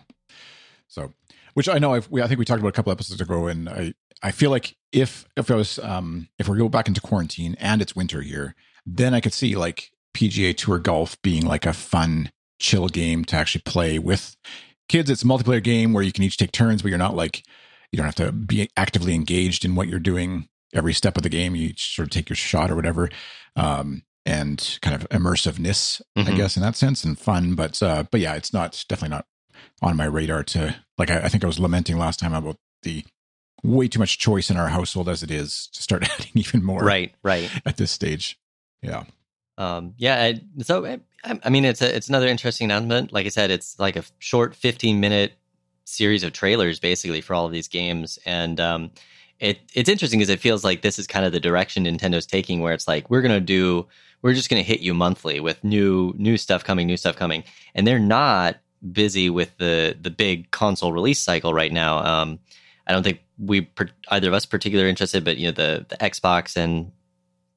so 0.87 1.13
which 1.53 1.67
i 1.69 1.77
know 1.79 1.93
I've, 1.93 2.09
we, 2.09 2.21
i 2.21 2.27
think 2.27 2.39
we 2.39 2.45
talked 2.45 2.59
about 2.61 2.69
a 2.69 2.73
couple 2.73 2.91
episodes 2.91 3.21
ago 3.21 3.47
and 3.47 3.67
i 3.69 3.93
i 4.23 4.31
feel 4.31 4.49
like 4.51 4.75
if 4.91 5.25
if 5.37 5.51
i 5.51 5.55
was 5.55 5.79
um 5.79 6.29
if 6.39 6.47
we 6.47 6.57
go 6.57 6.69
back 6.69 6.87
into 6.87 7.01
quarantine 7.01 7.55
and 7.59 7.81
it's 7.81 7.95
winter 7.95 8.21
here 8.21 8.55
then 8.85 9.13
i 9.13 9.19
could 9.19 9.33
see 9.33 9.55
like 9.55 9.91
pga 10.15 10.55
tour 10.55 10.79
golf 10.79 11.21
being 11.21 11.45
like 11.45 11.65
a 11.65 11.73
fun 11.73 12.31
chill 12.59 12.87
game 12.87 13.25
to 13.25 13.35
actually 13.35 13.61
play 13.65 13.99
with 13.99 14.35
kids 14.87 15.09
it's 15.09 15.23
a 15.23 15.25
multiplayer 15.25 15.61
game 15.63 15.91
where 15.93 16.03
you 16.03 16.11
can 16.13 16.23
each 16.23 16.37
take 16.37 16.51
turns 16.51 16.81
but 16.81 16.89
you're 16.89 16.97
not 16.97 17.15
like 17.15 17.43
you 17.93 17.97
don't 17.97 18.05
have 18.07 18.15
to 18.15 18.31
be 18.33 18.67
actively 18.75 19.13
engaged 19.15 19.63
in 19.63 19.75
what 19.75 19.87
you're 19.87 19.99
doing 19.99 20.49
every 20.73 20.93
step 20.93 21.15
of 21.15 21.23
the 21.23 21.29
game 21.29 21.55
you 21.55 21.71
sort 21.77 22.07
of 22.07 22.09
take 22.11 22.27
your 22.27 22.35
shot 22.35 22.69
or 22.69 22.75
whatever 22.75 23.07
um 23.55 24.01
and 24.25 24.79
kind 24.81 24.95
of 24.95 25.07
immersiveness 25.09 26.01
i 26.17 26.23
Mhm. 26.23 26.35
guess 26.35 26.57
in 26.57 26.63
that 26.63 26.75
sense 26.75 27.03
and 27.05 27.17
fun 27.17 27.55
but 27.55 27.81
uh 27.81 28.03
but 28.11 28.19
yeah 28.19 28.33
it's 28.35 28.51
not 28.51 28.83
definitely 28.89 29.15
not 29.15 29.25
on 29.81 29.95
my 29.95 30.05
radar 30.05 30.43
to 30.43 30.75
like 30.97 31.09
I, 31.11 31.19
I 31.19 31.29
think 31.29 31.43
I 31.43 31.47
was 31.47 31.59
lamenting 31.59 31.97
last 31.97 32.19
time 32.19 32.33
about 32.33 32.57
the 32.81 33.05
way 33.63 33.87
too 33.87 33.99
much 33.99 34.17
choice 34.17 34.49
in 34.49 34.57
our 34.57 34.67
household 34.69 35.07
as 35.07 35.23
it 35.23 35.31
is 35.31 35.69
to 35.73 35.81
start 35.83 36.03
adding 36.11 36.31
even 36.35 36.63
more 36.63 36.81
right, 36.81 37.13
right. 37.23 37.49
at 37.65 37.77
this 37.77 37.91
stage. 37.91 38.37
Yeah. 38.81 39.03
Um, 39.57 39.93
yeah. 39.97 40.21
I, 40.21 40.41
so 40.63 40.85
I, 40.85 40.99
I 41.43 41.49
mean, 41.49 41.63
it's 41.63 41.81
a, 41.81 41.95
it's 41.95 42.09
another 42.09 42.27
interesting 42.27 42.65
announcement. 42.65 43.13
Like 43.13 43.25
I 43.25 43.29
said, 43.29 43.51
it's 43.51 43.79
like 43.79 43.95
a 43.95 44.03
short 44.19 44.53
fifteen 44.55 44.99
minute 44.99 45.33
series 45.85 46.23
of 46.23 46.33
trailers 46.33 46.79
basically 46.79 47.21
for 47.21 47.33
all 47.33 47.45
of 47.45 47.51
these 47.51 47.67
games, 47.67 48.19
and 48.25 48.59
um, 48.59 48.91
it 49.39 49.59
it's 49.73 49.89
interesting 49.89 50.19
because 50.19 50.29
it 50.29 50.39
feels 50.39 50.63
like 50.63 50.81
this 50.81 50.99
is 50.99 51.07
kind 51.07 51.25
of 51.25 51.31
the 51.31 51.39
direction 51.39 51.85
Nintendo's 51.85 52.25
taking, 52.25 52.61
where 52.61 52.73
it's 52.73 52.87
like 52.87 53.09
we're 53.09 53.21
gonna 53.21 53.39
do 53.39 53.87
we're 54.21 54.33
just 54.33 54.49
gonna 54.49 54.61
hit 54.61 54.79
you 54.79 54.93
monthly 54.93 55.39
with 55.39 55.63
new 55.63 56.13
new 56.17 56.37
stuff 56.37 56.63
coming, 56.63 56.87
new 56.87 56.97
stuff 56.97 57.15
coming, 57.15 57.43
and 57.75 57.85
they're 57.85 57.99
not 57.99 58.57
busy 58.91 59.29
with 59.29 59.57
the 59.57 59.97
the 59.99 60.11
big 60.11 60.51
console 60.51 60.91
release 60.93 61.19
cycle 61.19 61.53
right 61.53 61.71
now. 61.71 61.99
Um, 62.03 62.39
I 62.87 62.91
don't 62.91 63.03
think 63.03 63.21
we 63.37 63.69
either 64.09 64.27
of 64.27 64.33
us 64.33 64.45
particularly 64.45 64.89
interested, 64.89 65.23
but 65.23 65.37
you 65.37 65.47
know 65.47 65.51
the 65.53 65.85
the 65.89 65.97
Xbox 65.97 66.55
and 66.55 66.91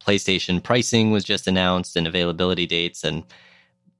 PlayStation 0.04 0.62
pricing 0.62 1.10
was 1.10 1.24
just 1.24 1.46
announced 1.46 1.96
and 1.96 2.06
availability 2.06 2.66
dates, 2.66 3.04
and 3.04 3.24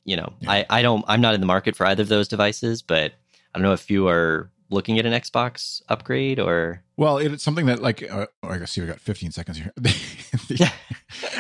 you 0.04 0.16
know 0.16 0.32
Yeah. 0.40 0.50
I 0.50 0.66
I 0.70 0.82
don't 0.82 1.04
I'm 1.08 1.20
not 1.20 1.34
in 1.34 1.40
the 1.40 1.46
market 1.46 1.76
for 1.76 1.86
either 1.86 2.02
of 2.02 2.08
those 2.08 2.28
devices, 2.28 2.82
but 2.82 3.12
I 3.56 3.58
don't 3.58 3.62
know 3.68 3.72
if 3.72 3.90
you 3.90 4.06
are 4.06 4.50
looking 4.68 4.98
at 4.98 5.06
an 5.06 5.14
Xbox 5.14 5.80
upgrade 5.88 6.38
or 6.38 6.82
Well, 6.98 7.16
it's 7.16 7.42
something 7.42 7.64
that 7.66 7.80
like 7.80 8.02
uh, 8.02 8.26
oh, 8.42 8.48
I 8.50 8.62
see 8.66 8.82
we 8.82 8.86
got 8.86 9.00
15 9.00 9.30
seconds 9.30 9.56
here. 9.56 9.72
The- 9.82 9.96
Yeah. 10.50 10.70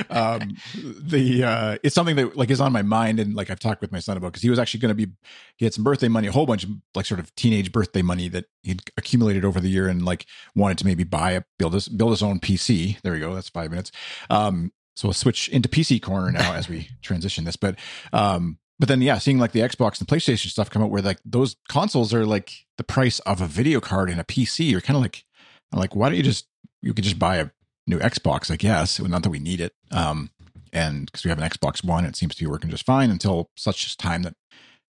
um, 0.10 0.56
the 0.82 1.44
uh, 1.44 1.78
it's 1.82 1.94
something 1.94 2.16
that 2.16 2.38
like 2.38 2.50
is 2.50 2.58
on 2.60 2.72
my 2.72 2.80
mind 2.80 3.20
and 3.20 3.34
like 3.34 3.50
I've 3.50 3.60
talked 3.60 3.82
with 3.82 3.92
my 3.92 3.98
son 3.98 4.16
about 4.16 4.28
because 4.28 4.42
he 4.42 4.48
was 4.48 4.58
actually 4.58 4.80
going 4.80 4.96
to 4.96 5.06
be 5.06 5.12
he 5.58 5.66
had 5.66 5.74
some 5.74 5.84
birthday 5.84 6.08
money, 6.08 6.26
a 6.28 6.32
whole 6.32 6.46
bunch 6.46 6.64
of 6.64 6.70
like 6.94 7.04
sort 7.04 7.20
of 7.20 7.34
teenage 7.34 7.70
birthday 7.70 8.00
money 8.00 8.28
that 8.28 8.46
he'd 8.62 8.80
accumulated 8.96 9.44
over 9.44 9.60
the 9.60 9.68
year 9.68 9.88
and 9.88 10.06
like 10.06 10.24
wanted 10.54 10.78
to 10.78 10.86
maybe 10.86 11.04
buy 11.04 11.32
a 11.32 11.42
build 11.58 11.74
his 11.74 11.86
build 11.88 12.12
his 12.12 12.22
own 12.22 12.40
PC. 12.40 12.98
There 13.02 13.12
we 13.12 13.20
go. 13.20 13.34
That's 13.34 13.50
five 13.50 13.68
minutes. 13.70 13.92
Um, 14.30 14.72
so 14.94 15.08
we'll 15.08 15.12
switch 15.12 15.50
into 15.50 15.68
PC 15.68 16.00
corner 16.00 16.32
now 16.32 16.54
as 16.54 16.70
we 16.70 16.88
transition 17.02 17.44
this, 17.44 17.56
but 17.56 17.78
um, 18.14 18.56
but 18.78 18.88
then 18.88 19.00
yeah, 19.00 19.18
seeing 19.18 19.38
like 19.38 19.52
the 19.52 19.60
Xbox 19.60 19.98
and 19.98 20.08
PlayStation 20.08 20.48
stuff 20.48 20.70
come 20.70 20.82
out 20.82 20.90
where 20.90 21.02
like 21.02 21.18
those 21.24 21.56
consoles 21.68 22.12
are 22.12 22.26
like 22.26 22.52
the 22.76 22.84
price 22.84 23.18
of 23.20 23.40
a 23.40 23.46
video 23.46 23.80
card 23.80 24.10
and 24.10 24.20
a 24.20 24.24
PC. 24.24 24.70
You're 24.70 24.80
kind 24.80 24.96
of 24.96 25.02
like, 25.02 25.24
like, 25.72 25.96
why 25.96 26.08
don't 26.08 26.16
you 26.16 26.22
just 26.22 26.46
you 26.82 26.92
could 26.92 27.04
just 27.04 27.18
buy 27.18 27.36
a 27.36 27.50
new 27.86 27.98
Xbox? 27.98 28.50
I 28.50 28.56
guess 28.56 29.00
not 29.00 29.22
that 29.22 29.30
we 29.30 29.38
need 29.38 29.60
it, 29.60 29.72
um, 29.90 30.30
and 30.72 31.06
because 31.06 31.24
we 31.24 31.30
have 31.30 31.38
an 31.38 31.48
Xbox 31.48 31.84
One, 31.84 32.04
it 32.04 32.16
seems 32.16 32.34
to 32.34 32.44
be 32.44 32.50
working 32.50 32.70
just 32.70 32.86
fine 32.86 33.10
until 33.10 33.50
such 33.56 33.96
time 33.96 34.22
that 34.22 34.34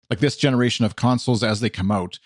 like 0.10 0.20
this 0.20 0.36
generation 0.36 0.86
of 0.86 0.96
consoles 0.96 1.44
as 1.44 1.60
they 1.60 1.70
come 1.70 1.92
out, 1.92 2.20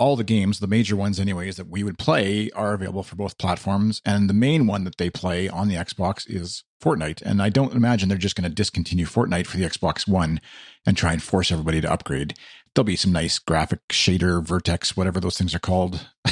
all 0.00 0.16
the 0.16 0.24
games, 0.24 0.58
the 0.58 0.66
major 0.66 0.96
ones 0.96 1.20
anyways 1.20 1.56
that 1.56 1.68
we 1.68 1.84
would 1.84 1.98
play 1.98 2.50
are 2.56 2.72
available 2.72 3.02
for 3.02 3.16
both 3.16 3.36
platforms, 3.36 4.00
and 4.04 4.30
the 4.30 4.34
main 4.34 4.66
one 4.66 4.84
that 4.84 4.96
they 4.96 5.10
play 5.10 5.46
on 5.46 5.68
the 5.68 5.74
Xbox 5.74 6.24
is 6.26 6.64
Fortnite. 6.82 7.20
And 7.20 7.42
I 7.42 7.50
don't 7.50 7.74
imagine 7.74 8.08
they're 8.08 8.16
just 8.16 8.34
going 8.34 8.48
to 8.48 8.54
discontinue 8.54 9.04
Fortnite 9.04 9.46
for 9.46 9.58
the 9.58 9.64
Xbox 9.64 10.08
One 10.08 10.40
and 10.86 10.96
try 10.96 11.12
and 11.12 11.22
force 11.22 11.52
everybody 11.52 11.82
to 11.82 11.92
upgrade. 11.92 12.32
There'll 12.74 12.86
be 12.86 12.96
some 12.96 13.12
nice 13.12 13.38
graphic 13.38 13.86
shader, 13.88 14.42
vertex, 14.42 14.96
whatever 14.96 15.20
those 15.20 15.36
things 15.36 15.54
are 15.54 15.58
called, 15.60 16.08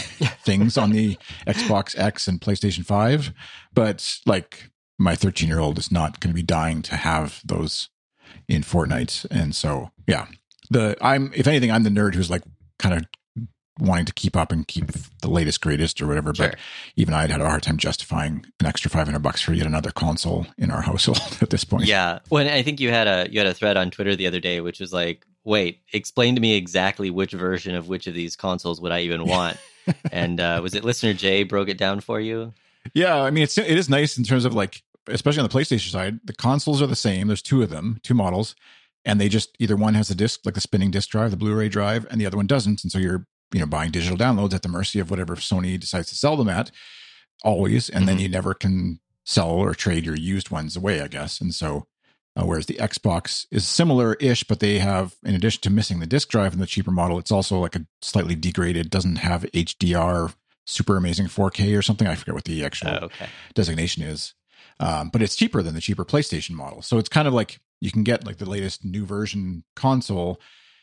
things 0.44 0.78
on 0.78 0.90
the 0.90 1.18
Xbox 1.46 1.98
X 1.98 2.26
and 2.26 2.40
PlayStation 2.40 2.86
5. 2.86 3.34
But 3.74 4.18
like 4.24 4.70
my 4.98 5.14
13 5.14 5.46
year 5.46 5.60
old 5.60 5.78
is 5.78 5.92
not 5.92 6.20
going 6.20 6.30
to 6.30 6.34
be 6.34 6.42
dying 6.42 6.80
to 6.82 6.96
have 6.96 7.42
those 7.44 7.90
in 8.48 8.62
Fortnite. 8.62 9.26
And 9.30 9.54
so, 9.54 9.90
yeah, 10.06 10.26
the 10.70 10.96
I'm, 11.02 11.32
if 11.34 11.46
anything, 11.46 11.70
I'm 11.70 11.82
the 11.82 11.90
nerd 11.90 12.14
who's 12.14 12.30
like 12.30 12.44
kind 12.78 12.94
of 12.94 13.04
wanting 13.78 14.06
to 14.06 14.12
keep 14.12 14.36
up 14.36 14.52
and 14.52 14.66
keep 14.66 14.90
the 15.22 15.30
latest, 15.30 15.60
greatest, 15.60 16.00
or 16.02 16.06
whatever. 16.06 16.34
Sure. 16.34 16.50
But 16.50 16.58
even 16.96 17.14
I'd 17.14 17.30
had 17.30 17.40
a 17.40 17.48
hard 17.48 17.62
time 17.62 17.76
justifying 17.76 18.44
an 18.60 18.66
extra 18.66 18.90
500 18.90 19.18
bucks 19.20 19.40
for 19.40 19.52
yet 19.52 19.66
another 19.66 19.90
console 19.90 20.46
in 20.56 20.70
our 20.70 20.80
household 20.90 21.38
at 21.40 21.50
this 21.50 21.64
point. 21.64 21.86
yeah. 21.86 22.18
When 22.28 22.48
I 22.48 22.62
think 22.62 22.80
you 22.80 22.90
had 22.90 23.06
a 23.06 23.28
you 23.30 23.38
had 23.40 23.46
a 23.46 23.54
thread 23.54 23.76
on 23.76 23.90
Twitter 23.90 24.16
the 24.16 24.26
other 24.26 24.40
day, 24.40 24.60
which 24.60 24.80
was 24.80 24.92
like, 24.92 25.24
wait, 25.44 25.80
explain 25.92 26.34
to 26.34 26.40
me 26.40 26.54
exactly 26.56 27.10
which 27.10 27.32
version 27.32 27.74
of 27.74 27.88
which 27.88 28.06
of 28.06 28.14
these 28.14 28.36
consoles 28.36 28.80
would 28.80 28.92
I 28.92 29.00
even 29.00 29.26
want? 29.26 29.56
and 30.12 30.38
uh, 30.40 30.60
was 30.62 30.74
it 30.74 30.84
listener 30.84 31.14
Jay 31.14 31.42
broke 31.44 31.68
it 31.68 31.78
down 31.78 32.00
for 32.00 32.20
you? 32.20 32.52
Yeah, 32.94 33.22
I 33.22 33.30
mean 33.30 33.44
it's 33.44 33.58
it 33.58 33.78
is 33.78 33.88
nice 33.88 34.18
in 34.18 34.24
terms 34.24 34.44
of 34.44 34.54
like 34.54 34.82
especially 35.08 35.40
on 35.40 35.48
the 35.48 35.54
PlayStation 35.58 35.90
side, 35.90 36.20
the 36.24 36.34
consoles 36.34 36.82
are 36.82 36.86
the 36.86 36.96
same. 36.96 37.28
There's 37.28 37.42
two 37.42 37.62
of 37.62 37.70
them, 37.70 37.98
two 38.02 38.14
models, 38.14 38.54
and 39.04 39.20
they 39.20 39.28
just 39.28 39.56
either 39.58 39.76
one 39.76 39.94
has 39.94 40.10
a 40.10 40.14
disc 40.14 40.40
like 40.44 40.54
the 40.54 40.60
spinning 40.60 40.90
disc 40.90 41.08
drive, 41.10 41.30
the 41.30 41.36
Blu-ray 41.36 41.68
drive, 41.68 42.06
and 42.10 42.20
the 42.20 42.26
other 42.26 42.36
one 42.36 42.46
doesn't. 42.46 42.82
And 42.82 42.92
so 42.92 42.98
you're 42.98 43.26
you 43.52 43.60
know 43.60 43.66
buying 43.66 43.90
digital 43.90 44.16
downloads 44.16 44.52
at 44.54 44.62
the 44.62 44.68
mercy 44.68 44.98
of 45.00 45.10
whatever 45.10 45.36
Sony 45.36 45.78
decides 45.78 46.08
to 46.10 46.14
sell 46.16 46.36
them 46.36 46.48
at. 46.48 46.70
always, 47.44 47.88
and 47.88 48.08
then 48.08 48.18
Mhm. 48.18 48.22
you 48.22 48.28
never 48.28 48.52
can 48.52 48.98
sell 49.24 49.50
or 49.50 49.72
trade 49.72 50.04
your 50.04 50.16
used 50.16 50.50
ones 50.50 50.76
away, 50.76 51.00
I 51.00 51.06
guess. 51.06 51.40
And 51.40 51.54
so, 51.54 51.86
uh, 52.34 52.44
whereas 52.44 52.66
the 52.66 52.74
Xbox 52.80 53.46
is 53.52 53.66
similar 53.66 54.14
ish, 54.14 54.42
but 54.42 54.58
they 54.58 54.80
have, 54.80 55.14
in 55.24 55.36
addition 55.36 55.60
to 55.62 55.70
missing 55.70 56.00
the 56.00 56.06
disk 56.06 56.30
drive 56.30 56.52
in 56.52 56.58
the 56.58 56.66
cheaper 56.66 56.90
model, 56.90 57.16
it's 57.16 57.30
also 57.30 57.60
like 57.60 57.76
a 57.76 57.86
slightly 58.02 58.34
degraded, 58.34 58.90
doesn't 58.90 59.16
have 59.16 59.46
HDR, 59.54 60.32
super 60.66 60.96
amazing 60.96 61.28
4K 61.28 61.76
or 61.76 61.82
something. 61.82 62.08
I 62.08 62.16
forget 62.16 62.34
what 62.34 62.44
the 62.44 62.64
actual 62.64 62.90
Oh, 62.90 63.04
okay. 63.04 63.28
designation 63.54 64.02
is. 64.02 64.34
Um, 64.80 65.08
but 65.08 65.22
it's 65.22 65.36
cheaper 65.36 65.62
than 65.62 65.74
the 65.76 65.80
cheaper 65.80 66.04
PlayStation 66.04 66.50
model. 66.56 66.82
So 66.82 66.98
it's 66.98 67.08
kind 67.08 67.28
of 67.28 67.34
like 67.34 67.60
you 67.80 67.92
can 67.92 68.02
get 68.02 68.26
like 68.26 68.38
the 68.38 68.50
latest 68.50 68.84
new 68.84 69.06
version 69.06 69.62
console. 69.76 70.40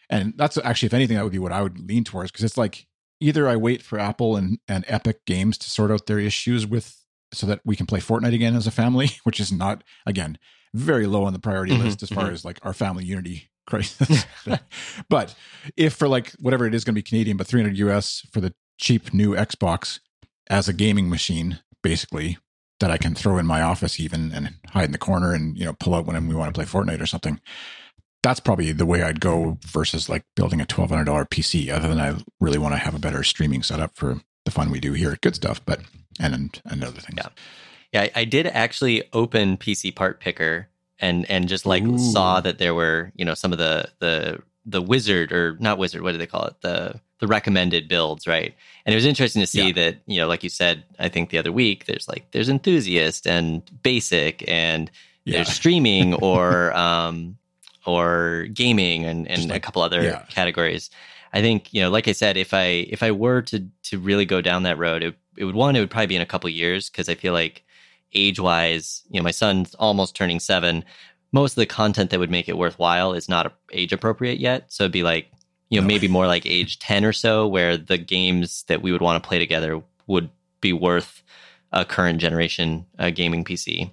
And 0.09 0.33
that's 0.37 0.57
actually, 0.57 0.87
if 0.87 0.93
anything, 0.93 1.17
that 1.17 1.23
would 1.23 1.31
be 1.31 1.39
what 1.39 1.51
I 1.51 1.61
would 1.61 1.79
lean 1.79 2.03
towards 2.03 2.31
because 2.31 2.43
it's 2.43 2.57
like 2.57 2.87
either 3.19 3.47
I 3.47 3.55
wait 3.55 3.81
for 3.81 3.97
Apple 3.99 4.35
and, 4.35 4.59
and 4.67 4.85
Epic 4.87 5.25
Games 5.25 5.57
to 5.59 5.69
sort 5.69 5.91
out 5.91 6.05
their 6.05 6.19
issues 6.19 6.67
with 6.67 7.01
so 7.33 7.47
that 7.47 7.61
we 7.65 7.75
can 7.75 7.85
play 7.85 7.99
Fortnite 7.99 8.33
again 8.33 8.55
as 8.55 8.67
a 8.67 8.71
family, 8.71 9.11
which 9.23 9.39
is 9.39 9.51
not, 9.51 9.83
again, 10.05 10.37
very 10.73 11.07
low 11.07 11.23
on 11.23 11.33
the 11.33 11.39
priority 11.39 11.73
Mhm, 11.73 11.79
list 11.85 12.03
as 12.03 12.09
far 12.09 12.25
mhm. 12.27 12.33
as 12.33 12.45
like 12.45 12.59
our 12.63 12.73
family 12.73 13.05
unity 13.05 13.49
crisis. 13.67 14.25
but 15.09 15.35
if 15.75 15.93
for 15.93 16.07
like 16.07 16.31
whatever 16.33 16.65
it 16.67 16.75
is 16.75 16.83
going 16.83 16.93
to 16.93 16.99
be 16.99 17.03
Canadian, 17.03 17.37
but 17.37 17.47
300 17.47 17.77
US 17.79 18.25
for 18.31 18.41
the 18.41 18.53
cheap 18.77 19.13
new 19.13 19.33
Xbox 19.35 19.99
as 20.47 20.67
a 20.67 20.73
gaming 20.73 21.09
machine, 21.09 21.59
basically, 21.81 22.37
that 22.81 22.91
I 22.91 22.97
can 22.97 23.15
throw 23.15 23.37
in 23.37 23.45
my 23.45 23.61
office 23.61 23.99
even 23.99 24.33
and 24.33 24.55
hide 24.67 24.85
in 24.85 24.91
the 24.91 24.97
corner 24.97 25.33
and, 25.33 25.57
you 25.57 25.63
know, 25.63 25.73
pull 25.79 25.95
out 25.95 26.05
when 26.05 26.27
we 26.27 26.35
want 26.35 26.53
to 26.53 26.57
play 26.57 26.65
Fortnite 26.65 27.01
or 27.01 27.05
something. 27.05 27.39
That's 28.25 28.39
probably 28.39 28.71
the 28.71 28.87
way 28.87 29.03
I'd 29.03 29.19
go 29.21 29.59
versus 29.67 30.09
like 30.09 30.23
building 30.35 30.59
a 30.59 30.65
$1,200 30.65 31.05
PC, 31.29 31.69
other 31.71 31.87
than 31.87 31.99
I 31.99 32.15
really 32.39 32.57
want 32.57 32.73
to 32.73 32.79
have 32.79 32.95
a 32.95 32.99
better 32.99 33.21
streaming 33.21 33.61
setup 33.61 33.95
for 33.95 34.19
the 34.45 34.49
fun 34.51 34.71
we 34.71 34.79
do 34.79 34.93
here 34.93 35.11
at 35.11 35.21
Good 35.21 35.35
Stuff, 35.35 35.63
but, 35.63 35.81
and, 36.19 36.33
and, 36.33 36.61
and 36.65 36.83
other 36.83 36.99
things. 36.99 37.17
Yeah. 37.17 37.27
Yeah, 37.93 38.01
I, 38.01 38.11
I 38.21 38.25
did 38.25 38.47
actually 38.47 39.03
open 39.13 39.57
PC 39.57 39.95
Part 39.95 40.19
Picker 40.21 40.67
and 40.99 41.29
and 41.29 41.47
just 41.47 41.67
like 41.67 41.83
Ooh. 41.83 41.99
saw 41.99 42.41
that 42.41 42.57
there 42.57 42.73
were 42.73 43.11
you 43.15 43.25
know 43.25 43.35
some 43.35 43.51
of 43.51 43.59
the 43.59 43.89
the 43.99 44.41
the 44.65 44.81
wizard 44.81 45.31
or 45.31 45.55
not 45.59 45.77
wizard 45.77 46.01
what 46.01 46.13
do 46.13 46.17
they 46.17 46.25
call 46.25 46.45
it 46.45 46.55
the 46.61 46.99
the 47.19 47.27
recommended 47.27 47.87
builds 47.87 48.25
right 48.27 48.55
and 48.85 48.93
it 48.93 48.95
was 48.95 49.05
interesting 49.05 49.41
to 49.41 49.47
see 49.47 49.67
Yeah. 49.67 49.73
that 49.73 49.97
you 50.07 50.19
know 50.19 50.27
like 50.27 50.41
you 50.43 50.49
said 50.49 50.83
I 50.97 51.09
think 51.09 51.29
the 51.29 51.37
other 51.37 51.51
week 51.51 51.85
there's 51.85 52.07
like 52.07 52.31
there's 52.31 52.49
enthusiast 52.49 53.27
and 53.27 53.61
basic 53.83 54.43
and 54.49 54.89
Yeah. 55.25 55.35
there's 55.37 55.49
streaming 55.61 56.13
or 56.15 56.73
um 56.75 57.37
or 57.87 58.47
gaming 58.53 59.05
and 59.05 59.27
and 59.27 59.43
Just 59.43 59.51
a 59.51 59.59
couple 59.59 59.81
other 59.81 60.03
yeah. 60.03 60.23
categories 60.29 60.89
i 61.33 61.41
think 61.41 61.73
you 61.73 61.81
know 61.81 61.89
like 61.89 62.07
i 62.07 62.11
said 62.13 62.37
if 62.37 62.53
i 62.53 62.85
if 62.89 63.03
i 63.03 63.11
were 63.11 63.41
to 63.43 63.67
to 63.83 63.99
really 63.99 64.25
go 64.25 64.41
down 64.41 64.63
that 64.63 64.77
road 64.77 65.03
it, 65.03 65.15
it 65.37 65.45
would 65.45 65.55
one 65.55 65.75
it 65.75 65.79
would 65.79 65.89
probably 65.89 66.07
be 66.07 66.15
in 66.15 66.21
a 66.21 66.25
couple 66.25 66.49
years 66.49 66.89
because 66.89 67.09
i 67.09 67.15
feel 67.15 67.33
like 67.33 67.63
age 68.13 68.39
wise 68.39 69.03
you 69.09 69.19
know 69.19 69.23
my 69.23 69.31
son's 69.31 69.75
almost 69.75 70.15
turning 70.15 70.39
seven 70.39 70.83
most 71.31 71.53
of 71.53 71.55
the 71.57 71.65
content 71.65 72.09
that 72.11 72.19
would 72.19 72.31
make 72.31 72.47
it 72.47 72.57
worthwhile 72.57 73.13
is 73.13 73.27
not 73.27 73.53
age 73.73 73.91
appropriate 73.91 74.39
yet 74.39 74.65
so 74.71 74.83
it'd 74.83 74.91
be 74.91 75.03
like 75.03 75.29
you 75.69 75.79
know 75.79 75.83
No. 75.83 75.87
maybe 75.93 76.07
more 76.07 76.27
like 76.27 76.45
age 76.45 76.79
10 76.79 77.03
or 77.03 77.13
so 77.13 77.47
where 77.47 77.75
the 77.77 77.97
games 77.97 78.63
that 78.67 78.81
we 78.81 78.91
would 78.91 79.01
want 79.01 79.21
to 79.21 79.27
play 79.27 79.39
together 79.39 79.81
would 80.07 80.29
be 80.61 80.71
worth 80.73 81.21
a 81.73 81.83
current 81.83 82.21
generation 82.21 82.85
uh, 82.99 83.09
gaming 83.09 83.43
pc 83.43 83.91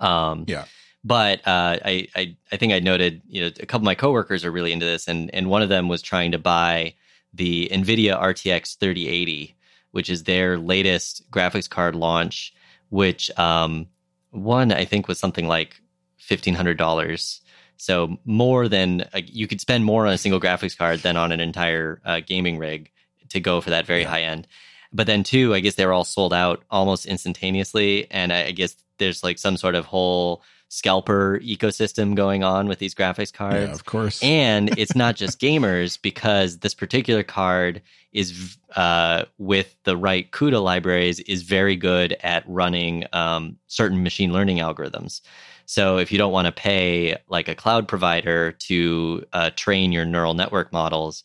um 0.00 0.44
Yeah. 0.48 0.64
But 1.04 1.40
uh, 1.46 1.78
I, 1.84 2.08
I 2.14 2.36
I 2.52 2.56
think 2.56 2.72
I 2.72 2.80
noted 2.80 3.22
you 3.28 3.42
know 3.42 3.46
a 3.60 3.66
couple 3.66 3.82
of 3.82 3.84
my 3.84 3.94
coworkers 3.94 4.44
are 4.44 4.50
really 4.52 4.72
into 4.72 4.86
this, 4.86 5.08
and 5.08 5.32
and 5.34 5.48
one 5.48 5.62
of 5.62 5.68
them 5.68 5.88
was 5.88 6.02
trying 6.02 6.32
to 6.32 6.38
buy 6.38 6.94
the 7.34 7.68
NVIDIA 7.72 8.20
RTX 8.20 8.78
3080, 8.78 9.56
which 9.92 10.10
is 10.10 10.24
their 10.24 10.58
latest 10.58 11.30
graphics 11.30 11.68
card 11.68 11.94
launch, 11.94 12.52
which 12.90 13.30
um, 13.38 13.86
one 14.30 14.72
I 14.72 14.84
think 14.84 15.08
was 15.08 15.18
something 15.18 15.48
like 15.48 15.80
fifteen 16.18 16.54
hundred 16.54 16.78
dollars. 16.78 17.40
So 17.78 18.16
more 18.24 18.68
than 18.68 19.02
uh, 19.12 19.22
you 19.26 19.48
could 19.48 19.60
spend 19.60 19.84
more 19.84 20.06
on 20.06 20.12
a 20.12 20.18
single 20.18 20.40
graphics 20.40 20.76
card 20.78 21.00
than 21.00 21.16
on 21.16 21.32
an 21.32 21.40
entire 21.40 22.00
uh, 22.04 22.20
gaming 22.24 22.58
rig 22.58 22.92
to 23.30 23.40
go 23.40 23.60
for 23.60 23.70
that 23.70 23.86
very 23.86 24.02
Yeah. 24.02 24.10
high 24.10 24.22
end. 24.22 24.46
But 24.92 25.06
then 25.06 25.24
two, 25.24 25.52
I 25.54 25.60
guess 25.60 25.74
they 25.74 25.86
were 25.86 25.92
all 25.92 26.04
sold 26.04 26.32
out 26.34 26.62
almost 26.70 27.06
instantaneously, 27.06 28.08
and 28.10 28.32
I, 28.32 28.44
I 28.44 28.50
guess 28.52 28.76
there's 28.98 29.24
like 29.24 29.38
some 29.38 29.56
sort 29.56 29.74
of 29.74 29.86
whole 29.86 30.42
scalper 30.72 31.38
ecosystem 31.40 32.14
going 32.14 32.42
on 32.42 32.66
with 32.66 32.78
these 32.78 32.94
graphics 32.94 33.30
cards. 33.30 33.68
Yeah, 33.68 33.74
of 33.74 33.84
course. 33.84 34.22
And 34.22 34.70
it's 34.78 34.96
not 34.96 35.16
just 35.16 35.38
gamers 35.40 36.00
because 36.00 36.60
this 36.60 36.72
particular 36.72 37.22
card 37.22 37.82
is 38.14 38.56
uh, 38.74 39.26
with 39.36 39.76
the 39.84 39.98
right 39.98 40.30
CUDA 40.32 40.62
libraries 40.64 41.20
is 41.20 41.42
very 41.42 41.76
good 41.76 42.16
at 42.22 42.42
running 42.48 43.04
um, 43.12 43.58
certain 43.66 44.02
machine 44.02 44.32
learning 44.32 44.58
algorithms. 44.58 45.20
So 45.66 45.98
if 45.98 46.10
you 46.10 46.16
don't 46.16 46.32
want 46.32 46.46
to 46.46 46.52
pay 46.52 47.18
like 47.28 47.48
a 47.48 47.54
cloud 47.54 47.86
provider 47.86 48.52
to 48.52 49.26
uh, 49.34 49.50
train 49.54 49.92
your 49.92 50.06
neural 50.06 50.32
network 50.32 50.72
models, 50.72 51.22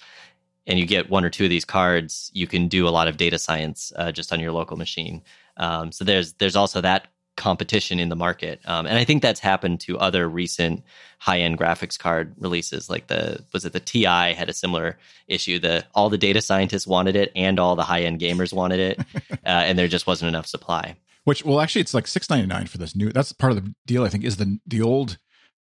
and 0.69 0.77
you 0.77 0.85
get 0.85 1.09
one 1.09 1.23
or 1.23 1.29
two 1.29 1.45
of 1.45 1.49
these 1.49 1.63
cards, 1.63 2.29
you 2.33 2.47
can 2.47 2.67
do 2.67 2.85
a 2.85 2.91
lot 2.91 3.07
of 3.07 3.15
data 3.15 3.39
science 3.39 3.93
uh, 3.95 4.11
just 4.11 4.33
on 4.33 4.41
your 4.41 4.51
local 4.51 4.75
machine. 4.75 5.23
Um, 5.55 5.93
so 5.93 6.03
there's 6.03 6.33
there's 6.33 6.57
also 6.57 6.81
that 6.81 7.07
competition 7.37 7.99
in 7.99 8.09
the 8.09 8.15
market, 8.15 8.59
um, 8.65 8.85
and 8.85 8.97
I 8.97 9.05
think 9.05 9.21
that's 9.21 9.39
happened 9.39 9.79
to 9.81 9.97
other 9.97 10.27
recent 10.27 10.83
high 11.19 11.39
end 11.39 11.57
graphics 11.57 11.97
card 11.97 12.35
releases. 12.37 12.89
Like 12.89 13.07
the 13.07 13.43
was 13.53 13.63
it 13.63 13.73
the 13.73 13.79
Ti 13.79 14.03
had 14.03 14.49
a 14.49 14.53
similar 14.53 14.97
issue. 15.27 15.59
The 15.59 15.85
all 15.95 16.09
the 16.09 16.17
data 16.17 16.41
scientists 16.41 16.85
wanted 16.85 17.15
it, 17.15 17.31
and 17.35 17.59
all 17.59 17.75
the 17.75 17.83
high 17.83 18.01
end 18.01 18.19
gamers 18.19 18.51
wanted 18.51 18.79
it, 18.79 18.99
uh, 19.31 19.35
and 19.45 19.79
there 19.79 19.87
just 19.87 20.07
wasn't 20.07 20.29
enough 20.29 20.47
supply. 20.47 20.95
Which 21.23 21.45
well, 21.45 21.59
actually, 21.59 21.81
it's 21.81 21.93
like 21.93 22.07
six 22.07 22.29
ninety 22.29 22.47
nine 22.47 22.67
for 22.67 22.77
this 22.77 22.95
new. 22.95 23.11
That's 23.11 23.31
part 23.31 23.51
of 23.51 23.63
the 23.63 23.73
deal. 23.85 24.03
I 24.03 24.09
think 24.09 24.23
is 24.23 24.37
the 24.37 24.59
the 24.65 24.81
old 24.81 25.17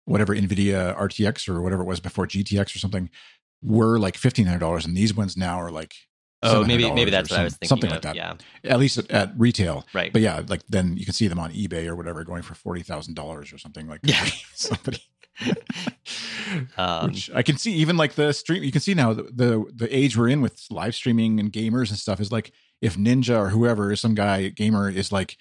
whatever 0.05 0.35
Nvidia 0.35 0.97
RTX 0.99 1.49
or 1.49 1.63
whatever 1.63 1.83
it 1.83 1.87
was 1.87 2.01
before 2.01 2.27
GTX 2.27 2.75
or 2.75 2.79
something 2.79 3.11
were 3.63 3.99
like 3.99 4.17
fifteen 4.17 4.47
hundred 4.47 4.61
dollars, 4.61 4.85
and 4.87 4.97
these 4.97 5.15
ones 5.15 5.37
now 5.37 5.61
are 5.61 5.71
like 5.71 5.95
Oh, 6.43 6.65
maybe 6.65 6.91
maybe 6.91 7.11
that's 7.11 7.31
what 7.31 7.41
I 7.41 7.45
was 7.45 7.55
thinking. 7.55 7.69
something 7.69 7.91
of. 7.91 7.97
like 7.97 8.03
that. 8.03 8.15
Yeah, 8.17 8.35
At 8.65 8.79
least 8.79 8.97
at, 8.99 9.11
at 9.11 9.33
retail, 9.37 9.87
right. 9.93 10.13
but 10.13 10.23
yeah, 10.23 10.43
like 10.49 10.63
then 10.69 10.97
you 10.97 11.05
can 11.05 11.13
see 11.13 11.29
them 11.29 11.39
on 11.39 11.53
eBay 11.53 11.87
or 11.87 11.95
whatever 11.97 12.25
going 12.25 12.43
for 12.43 12.55
forty 12.55 12.83
thousand 12.83 13.15
dollars 13.15 13.53
or 13.53 13.59
something 13.59 13.87
like 13.89 14.01
Yeah. 14.03 14.25
somebody. 14.55 15.03
Um, 16.77 17.07
Which 17.07 17.31
I 17.35 17.43
can 17.43 17.57
see 17.57 17.73
even 17.75 17.97
like 17.97 18.15
the 18.15 18.33
stream. 18.33 18.63
You 18.65 18.73
can 18.73 18.81
see 18.81 18.95
now 18.95 19.13
the, 19.15 19.23
the 19.23 19.65
the 19.75 19.97
age 19.97 20.17
we're 20.17 20.29
in 20.29 20.41
with 20.43 20.67
live 20.71 20.95
streaming 20.95 21.39
and 21.39 21.53
gamers 21.53 21.89
and 21.91 21.99
stuff 21.99 22.21
is 22.21 22.33
like 22.33 22.53
if 22.83 22.97
Ninja 22.97 23.39
or 23.39 23.49
whoever 23.51 23.95
some 23.97 24.15
guy 24.15 24.49
gamer 24.49 24.91
is 24.91 25.13
like 25.13 25.37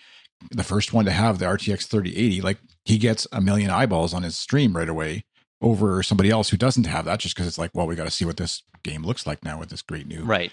the 0.51 0.63
first 0.63 0.93
one 0.93 1.05
to 1.05 1.11
have 1.11 1.39
the 1.39 1.45
RTX 1.45 1.87
3080, 1.87 2.41
like 2.41 2.59
he 2.85 2.97
gets 2.97 3.27
a 3.31 3.41
million 3.41 3.69
eyeballs 3.69 4.13
on 4.13 4.23
his 4.23 4.37
stream 4.37 4.75
right 4.77 4.87
away 4.87 5.25
over 5.61 6.01
somebody 6.03 6.29
else 6.29 6.49
who 6.49 6.57
doesn't 6.57 6.85
have 6.85 7.05
that 7.05 7.19
just 7.19 7.35
because 7.35 7.47
it's 7.47 7.57
like, 7.57 7.71
well, 7.73 7.87
we 7.87 7.95
got 7.95 8.05
to 8.05 8.11
see 8.11 8.23
what 8.25 8.37
this 8.37 8.63
game 8.83 9.03
looks 9.03 9.27
like 9.27 9.43
now 9.43 9.59
with 9.59 9.69
this 9.69 9.81
great 9.81 10.07
new 10.07 10.23
right. 10.23 10.51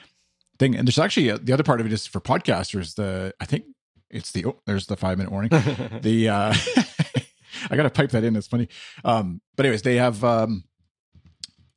Thing. 0.58 0.76
And 0.76 0.86
there's 0.86 0.98
actually 0.98 1.30
uh 1.30 1.38
the 1.42 1.52
other 1.52 1.62
part 1.62 1.80
of 1.80 1.86
it 1.86 1.92
is 1.92 2.06
for 2.06 2.20
podcasters. 2.20 2.94
The 2.94 3.34
I 3.40 3.44
think 3.44 3.64
it's 4.10 4.32
the 4.32 4.46
oh, 4.46 4.60
there's 4.66 4.86
the 4.86 4.96
five 4.96 5.18
minute 5.18 5.32
warning. 5.32 5.50
the 6.02 6.28
uh 6.28 6.54
I 7.70 7.76
gotta 7.76 7.90
pipe 7.90 8.10
that 8.10 8.24
in. 8.24 8.36
It's 8.36 8.46
funny. 8.46 8.68
Um, 9.04 9.40
but 9.56 9.66
anyways, 9.66 9.82
they 9.82 9.96
have 9.96 10.22
um 10.24 10.64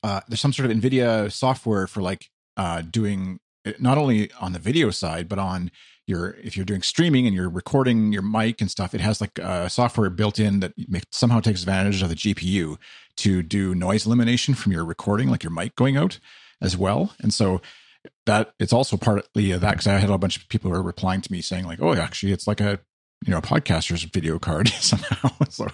uh 0.04 0.22
there's 0.28 0.42
some 0.42 0.54
sort 0.54 0.70
of 0.70 0.78
NVIDIA 0.78 1.32
software 1.32 1.88
for 1.88 2.02
like 2.02 2.30
uh 2.58 2.82
doing 2.82 3.40
not 3.80 3.98
only 3.98 4.32
on 4.40 4.54
the 4.54 4.60
video 4.60 4.90
side, 4.90 5.28
but 5.28 5.40
on 5.40 5.72
your 6.10 6.32
if 6.44 6.58
you're 6.58 6.66
doing 6.66 6.82
streaming 6.82 7.28
and 7.28 7.36
you're 7.36 7.50
recording 7.50 8.12
your 8.12 8.24
mic 8.24 8.62
and 8.62 8.72
stuff, 8.72 8.94
it 8.94 9.02
has 9.02 9.22
like 9.22 9.38
uh, 9.40 9.70
software 9.70 10.10
built 10.10 10.40
in 10.40 10.60
that 10.60 10.74
make, 10.90 11.04
somehow 11.12 11.40
takes 11.40 11.62
advantage 11.62 12.02
of 12.02 12.10
the 12.10 12.16
GPU 12.16 12.78
to 13.18 13.44
do 13.44 13.76
noise 13.76 14.06
elimination 14.06 14.56
from 14.56 14.72
your 14.72 14.84
recording, 14.84 15.30
like 15.30 15.44
your 15.44 15.52
mic 15.52 15.76
going 15.76 15.96
out 15.96 16.20
as 16.62 16.76
well. 16.76 17.14
And 17.20 17.34
so 17.34 17.62
that 18.26 18.54
it's 18.60 18.74
also 18.74 18.98
partly 18.98 19.52
of 19.52 19.62
that 19.62 19.72
because 19.72 19.88
I 19.88 19.98
had 19.98 20.10
a 20.10 20.18
bunch 20.18 20.38
of 20.38 20.48
people 20.50 20.70
who 20.70 20.78
were 20.78 20.84
replying 20.84 21.22
to 21.22 21.32
me 21.32 21.42
saying 21.42 21.66
like, 21.66 21.82
"Oh, 21.82 21.94
actually, 21.94 22.32
it's 22.32 22.48
like 22.48 22.62
a 22.62 22.80
you 23.26 23.32
know 23.32 23.40
a 23.40 23.42
podcaster's 23.42 24.04
video 24.04 24.40
card 24.40 24.68
somehow." 24.80 25.30
so 25.50 25.68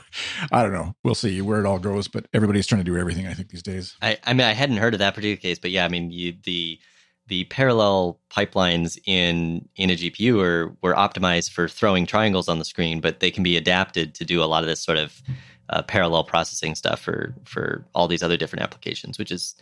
I 0.51 0.63
don't 0.63 0.73
know. 0.73 0.95
We'll 1.03 1.15
see 1.15 1.41
where 1.41 1.59
it 1.59 1.65
all 1.65 1.79
goes, 1.79 2.07
but 2.07 2.27
everybody's 2.33 2.67
trying 2.67 2.83
to 2.83 2.91
do 2.91 2.97
everything. 2.97 3.27
I 3.27 3.33
think 3.33 3.49
these 3.49 3.63
days. 3.63 3.95
I, 4.01 4.17
I 4.23 4.33
mean, 4.33 4.45
I 4.45 4.53
hadn't 4.53 4.77
heard 4.77 4.93
of 4.93 4.99
that 4.99 5.15
particular 5.15 5.37
case, 5.37 5.59
but 5.59 5.71
yeah, 5.71 5.85
I 5.85 5.89
mean, 5.89 6.11
you, 6.11 6.33
the 6.43 6.79
the 7.27 7.45
parallel 7.45 8.19
pipelines 8.29 8.97
in 9.05 9.67
in 9.75 9.89
a 9.89 9.95
GPU 9.95 10.41
are 10.41 10.75
were 10.81 10.93
optimized 10.93 11.51
for 11.51 11.67
throwing 11.67 12.05
triangles 12.05 12.47
on 12.47 12.59
the 12.59 12.65
screen, 12.65 13.01
but 13.01 13.19
they 13.19 13.31
can 13.31 13.43
be 13.43 13.57
adapted 13.57 14.15
to 14.15 14.25
do 14.25 14.43
a 14.43 14.45
lot 14.45 14.63
of 14.63 14.67
this 14.67 14.83
sort 14.83 14.97
of 14.97 15.21
uh, 15.69 15.81
parallel 15.81 16.23
processing 16.23 16.75
stuff 16.75 16.99
for 16.99 17.33
for 17.45 17.85
all 17.93 18.07
these 18.07 18.23
other 18.23 18.37
different 18.37 18.63
applications, 18.63 19.17
which 19.17 19.31
is, 19.31 19.55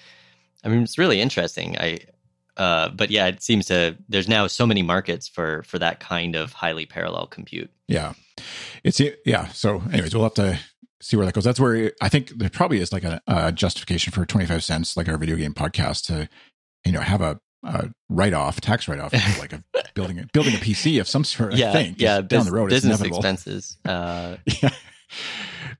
I 0.64 0.70
mean, 0.70 0.84
it's 0.84 0.98
really 0.98 1.22
interesting. 1.22 1.78
I, 1.80 2.00
uh, 2.58 2.90
but 2.90 3.10
yeah, 3.10 3.28
it 3.28 3.42
seems 3.42 3.68
to 3.68 3.98
there's 4.08 4.28
now 4.28 4.48
so 4.48 4.66
many 4.66 4.84
markets 4.84 5.28
for 5.28 5.64
for 5.64 5.80
that 5.80 6.00
kind 6.00 6.36
of 6.36 6.54
highly 6.54 6.86
parallel 6.86 7.28
compute. 7.28 7.72
Yeah, 7.88 8.14
it's 8.84 9.02
yeah. 9.26 9.48
So, 9.50 9.82
anyways, 9.92 10.14
we'll 10.14 10.24
have 10.24 10.36
to 10.36 10.60
see 11.02 11.18
where 11.18 11.26
that 11.26 11.34
goes. 11.34 11.44
That's 11.44 11.60
where 11.60 11.92
I 12.02 12.10
think 12.10 12.30
there 12.30 12.50
probably 12.50 12.80
is 12.80 12.94
like 12.94 13.04
a, 13.04 13.22
a 13.28 13.52
justification 13.52 14.14
for 14.14 14.26
twenty 14.26 14.46
five 14.46 14.64
cents, 14.64 14.96
like 14.96 15.10
our 15.10 15.18
video 15.18 15.36
game 15.36 15.54
podcast, 15.54 16.06
to 16.08 16.30
you 16.86 16.92
know 16.92 17.02
have 17.02 17.22
a 17.22 17.40
uh, 17.66 17.88
write 18.10 18.34
off, 18.34 18.62
tax 18.62 18.88
write 18.88 19.00
off, 19.00 19.14
like 19.40 19.54
a 19.54 19.64
building 19.96 20.20
a, 20.20 20.28
building 20.34 20.54
a 20.54 20.58
PC 20.58 21.00
of 21.00 21.08
some 21.08 21.24
sort. 21.24 21.54
yeah, 21.54 21.70
I 21.70 21.74
think 21.74 22.00
yeah. 22.00 22.22
down 22.22 22.46
the 22.46 22.52
road, 22.52 22.70
business 22.70 23.02
expenses. 23.02 23.78
Uh, 23.86 24.38
yeah. 24.62 24.70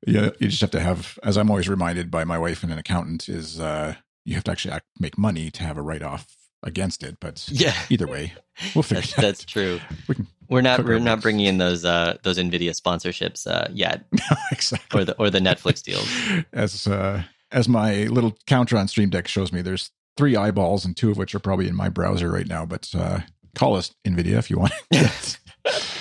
Yeah, 0.06 0.30
you 0.40 0.50
just 0.50 0.62
have 0.62 0.72
to 0.72 0.80
have, 0.80 1.18
as 1.24 1.38
I'm 1.38 1.50
always 1.50 1.70
reminded 1.70 2.12
by 2.12 2.24
my 2.24 2.38
wife 2.38 2.62
and 2.62 2.72
an 2.72 2.78
accountant, 2.78 3.30
is 3.30 3.60
uh, 3.60 3.96
you 4.26 4.36
have 4.36 4.44
to 4.44 4.52
actually 4.52 4.74
act, 4.74 4.86
make 5.00 5.18
money 5.18 5.50
to 5.52 5.64
have 5.64 5.78
a 5.78 5.82
write 5.82 6.04
off 6.04 6.28
against 6.64 7.04
it. 7.04 7.18
But 7.20 7.48
yeah, 7.52 7.76
either 7.90 8.08
way, 8.08 8.34
we'll 8.74 8.84
figure 8.84 9.02
that's, 9.02 9.16
that's 9.16 9.46
true. 9.46 9.80
We 10.08 10.16
We're 10.50 10.62
not 10.62 10.84
we're 10.84 11.00
not 11.00 11.22
bringing 11.22 11.46
in 11.46 11.58
those 11.58 11.86
uh, 11.86 12.18
those 12.24 12.38
Nvidia 12.38 12.80
sponsorships 12.80 13.48
uh, 13.48 13.68
yet, 13.72 14.06
exactly. 14.52 15.02
or 15.02 15.06
the 15.06 15.18
or 15.18 15.30
the 15.30 15.40
Netflix 15.40 15.82
deals. 15.82 16.10
As 16.52 16.88
uh, 16.88 17.24
as 17.52 17.68
my 17.68 18.04
little 18.06 18.36
counter 18.48 18.78
on 18.78 18.88
Stream 18.88 19.10
Deck 19.10 19.28
shows 19.28 19.52
me, 19.52 19.62
there's 19.62 19.92
three 20.18 20.36
eyeballs 20.36 20.86
and 20.86 20.96
two 20.96 21.12
of 21.12 21.18
which 21.18 21.34
are 21.34 21.40
probably 21.40 21.68
in 21.68 21.76
my 21.76 21.90
browser 21.90 22.32
right 22.32 22.48
now. 22.48 22.66
But 22.66 22.90
uh, 22.96 23.22
call 23.56 23.76
us 23.76 23.94
Nvidia 24.06 24.38
if 24.38 24.50
you 24.50 24.58
want. 24.60 24.74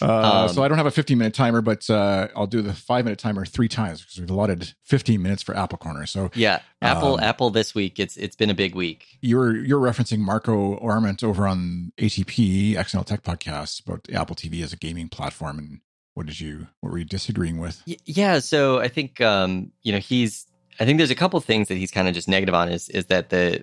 Uh, 0.00 0.44
Um, 0.46 0.48
so 0.48 0.62
I 0.62 0.68
don't 0.68 0.78
have 0.78 0.86
a 0.86 0.90
15 0.90 1.18
minute 1.18 1.34
timer, 1.34 1.60
but 1.60 1.88
uh, 1.90 2.28
I'll 2.36 2.46
do 2.46 2.62
the 2.62 2.72
five 2.72 3.04
minute 3.04 3.18
timer 3.18 3.44
three 3.44 3.68
times 3.68 4.00
because 4.00 4.20
we've 4.20 4.30
allotted 4.30 4.72
15 4.84 5.20
minutes 5.20 5.42
for 5.42 5.56
Apple 5.56 5.78
Corner. 5.78 6.06
So 6.06 6.30
Yeah, 6.34 6.60
Apple 6.80 7.14
Um, 7.14 7.20
Apple 7.20 7.50
this 7.50 7.74
week. 7.74 7.98
It's 7.98 8.16
it's 8.16 8.36
been 8.36 8.50
a 8.50 8.54
big 8.54 8.74
week. 8.74 9.18
you're 9.20 9.56
you're 9.56 9.80
referencing 9.80 10.20
Marco 10.20 10.78
Arment 10.78 11.22
over 11.24 11.46
on 11.46 11.92
ATP 11.98 12.76
Accidental 12.76 13.04
Tech 13.04 13.22
Podcast 13.22 13.84
about 13.86 14.06
Apple 14.12 14.36
TV 14.36 14.62
as 14.62 14.72
a 14.72 14.76
gaming 14.76 15.08
platform, 15.08 15.58
and 15.58 15.80
what 16.14 16.26
did 16.26 16.40
you 16.40 16.68
what 16.80 16.92
were 16.92 16.98
you 16.98 17.04
disagreeing 17.04 17.58
with? 17.58 17.82
Yeah, 17.86 18.38
so 18.38 18.78
I 18.80 18.88
think 18.88 19.20
um, 19.20 19.72
you 19.82 19.92
know 19.92 19.98
he's. 19.98 20.46
I 20.80 20.86
think 20.86 20.98
there's 20.98 21.10
a 21.10 21.14
couple 21.14 21.38
things 21.40 21.68
that 21.68 21.76
he's 21.76 21.90
kind 21.90 22.08
of 22.08 22.14
just 22.14 22.28
negative 22.28 22.54
on. 22.54 22.68
Is 22.70 22.88
is 22.88 23.06
that 23.06 23.30
the 23.30 23.62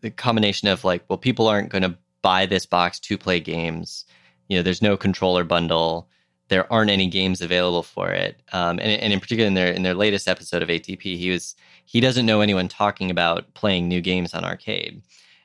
the 0.00 0.10
combination 0.10 0.68
of 0.68 0.84
like, 0.84 1.04
well, 1.08 1.18
people 1.18 1.46
aren't 1.46 1.68
going 1.68 1.82
to 1.82 1.96
buy 2.22 2.46
this 2.46 2.66
box 2.66 2.98
to 3.00 3.16
play 3.18 3.40
games. 3.40 4.04
You 4.50 4.58
know, 4.58 4.62
there's 4.62 4.82
no 4.82 4.96
controller 4.96 5.44
bundle. 5.44 6.08
There 6.48 6.70
aren't 6.72 6.90
any 6.90 7.06
games 7.06 7.40
available 7.40 7.84
for 7.84 8.10
it. 8.10 8.42
Um, 8.52 8.80
and, 8.80 9.00
and 9.00 9.12
in 9.12 9.20
particular, 9.20 9.46
in 9.46 9.54
their 9.54 9.72
in 9.72 9.84
their 9.84 9.94
latest 9.94 10.26
episode 10.28 10.62
of 10.62 10.68
ATP, 10.68 11.02
he 11.16 11.30
was 11.30 11.54
he 11.86 12.00
doesn't 12.00 12.26
know 12.26 12.40
anyone 12.40 12.66
talking 12.68 13.10
about 13.10 13.54
playing 13.54 13.86
new 13.88 14.00
games 14.00 14.34
on 14.34 14.44
arcade. 14.44 15.02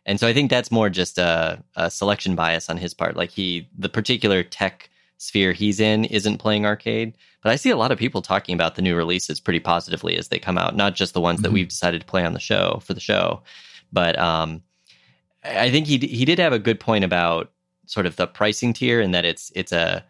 And 0.08 0.20
so 0.20 0.28
I 0.28 0.34
think 0.34 0.50
that's 0.50 0.72
more 0.72 0.90
just 0.90 1.18
a, 1.20 1.64
a 1.76 1.90
selection 1.90 2.36
bias 2.36 2.70
on 2.70 2.78
his 2.78 2.94
part. 2.94 3.16
Like 3.16 3.30
he, 3.32 3.68
the 3.78 3.90
particular 3.90 4.44
tech 4.44 4.90
sphere 5.18 5.52
he's 5.54 5.80
in 5.80 6.06
isn't 6.06 6.38
playing 6.40 6.66
arcade. 6.66 7.16
But 7.42 7.52
I 7.52 7.56
see 7.56 7.70
a 7.72 7.78
lot 7.78 7.92
of 7.92 7.98
people 7.98 8.22
talking 8.22 8.54
about 8.54 8.76
the 8.76 8.82
new 8.84 8.96
releases 8.96 9.40
pretty 9.40 9.60
positively 9.60 10.18
as 10.18 10.28
they 10.28 10.40
come 10.40 10.58
out, 10.58 10.76
not 10.76 10.96
just 10.96 11.14
the 11.14 11.22
ones 11.22 11.42
that 11.42 11.50
Mhm. 11.50 11.54
we've 11.54 11.70
decided 11.70 12.02
to 12.02 12.08
play 12.08 12.26
on 12.26 12.34
the 12.34 12.40
show 12.40 12.82
for 12.84 12.94
the 12.94 13.00
show. 13.00 13.42
But 13.92 14.18
um, 14.20 14.62
I 15.44 15.66
I 15.66 15.72
think 15.72 15.88
he 15.88 15.98
he 16.00 16.26
did 16.26 16.40
have 16.40 16.54
a 16.54 16.60
good 16.60 16.80
point 16.80 17.04
about 17.04 17.52
sort 17.88 18.06
of 18.06 18.16
the 18.16 18.28
pricing 18.28 18.74
tier 18.74 19.02
and 19.02 19.14
that 19.14 19.26
it's 19.26 19.52
it's 19.56 19.72
a 19.72 20.04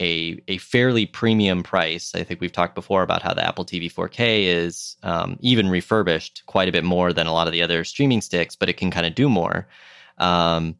a 0.00 0.42
a 0.48 0.58
fairly 0.58 1.06
premium 1.06 1.62
price. 1.62 2.14
I 2.14 2.24
think 2.24 2.40
we've 2.40 2.52
talked 2.52 2.74
before 2.74 3.02
about 3.02 3.22
how 3.22 3.34
the 3.34 3.44
Apple 3.44 3.64
TV 3.64 3.92
4K 3.92 4.44
is 4.44 4.96
um, 5.02 5.36
even 5.40 5.68
refurbished 5.68 6.42
quite 6.46 6.68
a 6.68 6.72
bit 6.72 6.84
more 6.84 7.12
than 7.12 7.26
a 7.26 7.32
lot 7.32 7.46
of 7.46 7.52
the 7.52 7.62
other 7.62 7.84
streaming 7.84 8.20
sticks, 8.20 8.56
but 8.56 8.68
it 8.68 8.76
can 8.76 8.90
kind 8.90 9.06
of 9.06 9.14
do 9.14 9.28
more. 9.28 9.68
Um, 10.18 10.76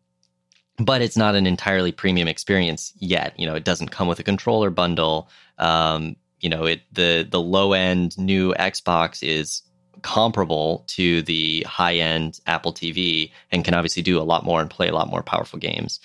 but 0.79 1.03
it's 1.03 1.17
not 1.17 1.35
an 1.35 1.47
entirely 1.47 1.93
premium 1.93 2.29
experience 2.29 2.93
yet. 2.97 3.39
You 3.39 3.47
know, 3.47 3.55
it 3.55 3.65
doesn't 3.65 3.91
come 3.91 4.09
with 4.09 4.19
a 4.19 4.25
controller 4.25 4.71
bundle. 4.71 5.29
Um, 5.59 6.17
you 6.41 6.49
know, 6.49 6.65
it 6.65 6.83
the 6.93 7.27
the 7.29 7.41
low 7.41 7.73
end 7.73 8.19
new 8.19 8.55
Xbox 8.55 9.23
is 9.23 9.63
comparable 10.03 10.85
to 10.89 11.23
the 11.23 11.63
high 11.63 11.95
end 11.95 12.41
Apple 12.47 12.73
TV 12.73 13.31
and 13.51 13.65
can 13.65 13.75
obviously 13.75 14.03
do 14.03 14.21
a 14.21 14.23
lot 14.23 14.45
more 14.45 14.61
and 14.61 14.71
play 14.71 14.89
a 14.89 14.95
lot 14.95 15.09
more 15.09 15.23
powerful 15.23 15.59
games. 15.59 16.01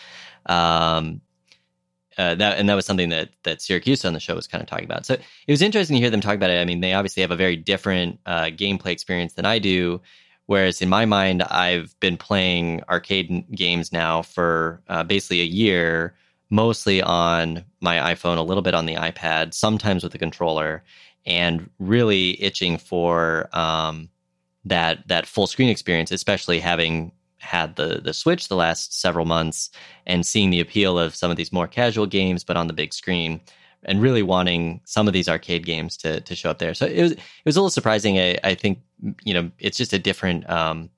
Um, 0.46 1.22
uh, 2.18 2.34
that 2.36 2.58
and 2.58 2.68
that 2.68 2.76
was 2.76 2.86
something 2.86 3.10
that 3.10 3.30
that 3.44 3.60
Siracusa 3.60 4.06
on 4.06 4.14
the 4.14 4.20
show 4.20 4.36
was 4.36 4.48
kind 4.48 4.62
of 4.62 4.68
talking 4.68 4.86
about. 4.86 5.06
So 5.06 5.14
it 5.14 5.52
was 5.52 5.62
interesting 5.62 5.96
to 5.96 6.02
hear 6.02 6.10
them 6.10 6.22
talk 6.22 6.36
about 6.36 6.50
it. 6.50 6.60
I 6.60 6.66
mean, 6.66 6.82
they 6.82 6.94
obviously 6.94 7.22
have 7.22 7.32
a 7.32 7.36
very 7.36 7.56
different 7.56 8.20
uh, 8.26 8.46
gameplay 8.46 8.92
experience 8.92 9.34
than 9.34 9.46
I 9.46 9.60
do. 9.60 10.02
Whereas 10.48 10.82
in 10.82 10.90
my 10.90 11.06
mind, 11.06 11.44
I've 11.44 11.98
been 12.00 12.18
playing 12.18 12.82
arcade 12.90 13.46
games 13.54 13.92
now 13.92 14.22
for 14.22 14.82
uh, 14.88 15.04
basically 15.04 15.42
a 15.42 15.46
year, 15.46 16.16
mostly 16.50 17.02
on 17.02 17.66
my 17.82 18.14
iPhone, 18.14 18.38
a 18.38 18.42
little 18.42 18.64
bit 18.64 18.74
on 18.74 18.86
the 18.86 18.96
iPad, 18.96 19.54
sometimes 19.54 20.04
with 20.04 20.16
a 20.16 20.18
controller, 20.18 20.84
and 21.28 21.70
really 21.78 22.42
itching 22.42 22.78
for 22.80 23.50
um, 23.56 24.10
that 24.66 25.08
that 25.08 25.28
full 25.28 25.46
screen 25.46 25.70
experience, 25.70 26.10
especially 26.10 26.60
having 26.60 27.12
had 27.38 27.76
the 27.76 28.02
the 28.04 28.14
Switch 28.14 28.48
the 28.48 28.56
last 28.56 29.00
several 29.00 29.26
months 29.26 29.70
and 30.08 30.26
seeing 30.26 30.50
the 30.50 30.62
appeal 30.62 30.98
of 30.98 31.14
some 31.14 31.30
of 31.30 31.38
these 31.38 31.52
more 31.52 31.68
casual 31.68 32.08
games, 32.08 32.44
but 32.44 32.58
on 32.58 32.68
the 32.68 32.74
big 32.74 32.94
screen, 32.94 33.42
and 33.84 34.02
really 34.02 34.24
wanting 34.24 34.82
some 34.86 35.08
of 35.08 35.14
these 35.14 35.30
arcade 35.30 35.66
games 35.66 35.98
to 35.98 36.22
to 36.22 36.34
show 36.34 36.50
up 36.50 36.60
there. 36.60 36.74
So 36.74 36.88
it 36.88 37.02
was 37.04 37.12
it 37.12 37.46
was 37.46 37.58
a 37.58 37.60
little 37.60 37.70
surprising. 37.70 38.18
I, 38.18 38.38
I 38.44 38.56
think 38.56 38.80
you 39.24 39.34
know 39.34 39.52
it's 39.60 39.78
just 39.78 39.94
a 39.94 40.00
different 40.00 40.50
um, 40.50 40.90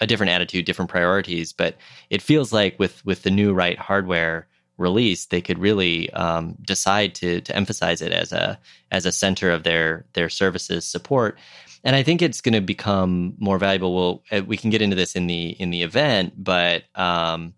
a 0.00 0.06
different 0.06 0.30
attitude, 0.30 0.64
different 0.64 0.90
priorities. 0.90 1.52
But 1.52 1.76
it 2.08 2.22
feels 2.22 2.52
like 2.52 2.78
with 2.78 3.04
with 3.04 3.24
the 3.24 3.30
new 3.30 3.52
right 3.52 3.78
hardware 3.78 4.46
release, 4.76 5.26
they 5.26 5.40
could 5.40 5.58
really 5.58 6.10
um, 6.12 6.56
decide 6.62 7.14
to 7.16 7.40
to 7.42 7.56
emphasize 7.56 8.02
it 8.02 8.12
as 8.12 8.32
a 8.32 8.58
as 8.90 9.06
a 9.06 9.12
center 9.12 9.50
of 9.50 9.62
their 9.62 10.04
their 10.12 10.28
services 10.28 10.84
support. 10.84 11.38
And 11.84 11.96
I 11.96 12.02
think 12.02 12.22
it's 12.22 12.40
going 12.40 12.54
to 12.54 12.60
become 12.60 13.34
more 13.38 13.58
valuable. 13.58 13.94
Well, 13.94 14.22
uh, 14.30 14.44
we 14.44 14.56
can 14.56 14.70
get 14.70 14.82
into 14.82 14.96
this 14.96 15.16
in 15.16 15.26
the 15.26 15.50
in 15.50 15.70
the 15.70 15.82
event, 15.82 16.34
but 16.36 16.84
um, 16.94 17.54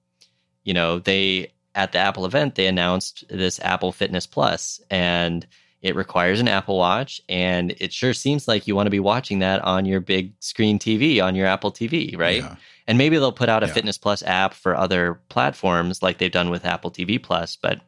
you 0.64 0.74
know, 0.74 0.98
they 0.98 1.52
at 1.74 1.92
the 1.92 1.98
Apple 1.98 2.24
event 2.24 2.54
they 2.54 2.66
announced 2.66 3.24
this 3.28 3.60
Apple 3.60 3.92
Fitness 3.92 4.26
Plus, 4.26 4.80
and 4.90 5.46
it 5.82 5.96
requires 5.96 6.40
an 6.40 6.48
Apple 6.48 6.78
Watch, 6.78 7.20
and 7.28 7.74
it 7.78 7.92
sure 7.92 8.14
seems 8.14 8.48
like 8.48 8.66
you 8.66 8.74
want 8.74 8.86
to 8.86 8.90
be 8.90 9.00
watching 9.00 9.40
that 9.40 9.62
on 9.62 9.84
your 9.84 10.00
big 10.00 10.32
screen 10.40 10.78
TV 10.78 11.22
on 11.22 11.34
your 11.34 11.46
Apple 11.46 11.70
TV, 11.70 12.16
right? 12.18 12.42
Yeah. 12.42 12.56
And 12.86 12.98
maybe 12.98 13.16
they'll 13.16 13.32
put 13.32 13.48
out 13.48 13.62
a 13.62 13.66
Yeah. 13.66 13.72
Fitness 13.72 13.98
Plus 13.98 14.22
app 14.22 14.52
for 14.54 14.76
other 14.76 15.20
platforms 15.28 16.02
like 16.02 16.18
they've 16.18 16.30
done 16.30 16.50
with 16.50 16.64
Apple 16.64 16.90
TV 16.90 17.22
Plus, 17.22 17.56
but 17.56 17.80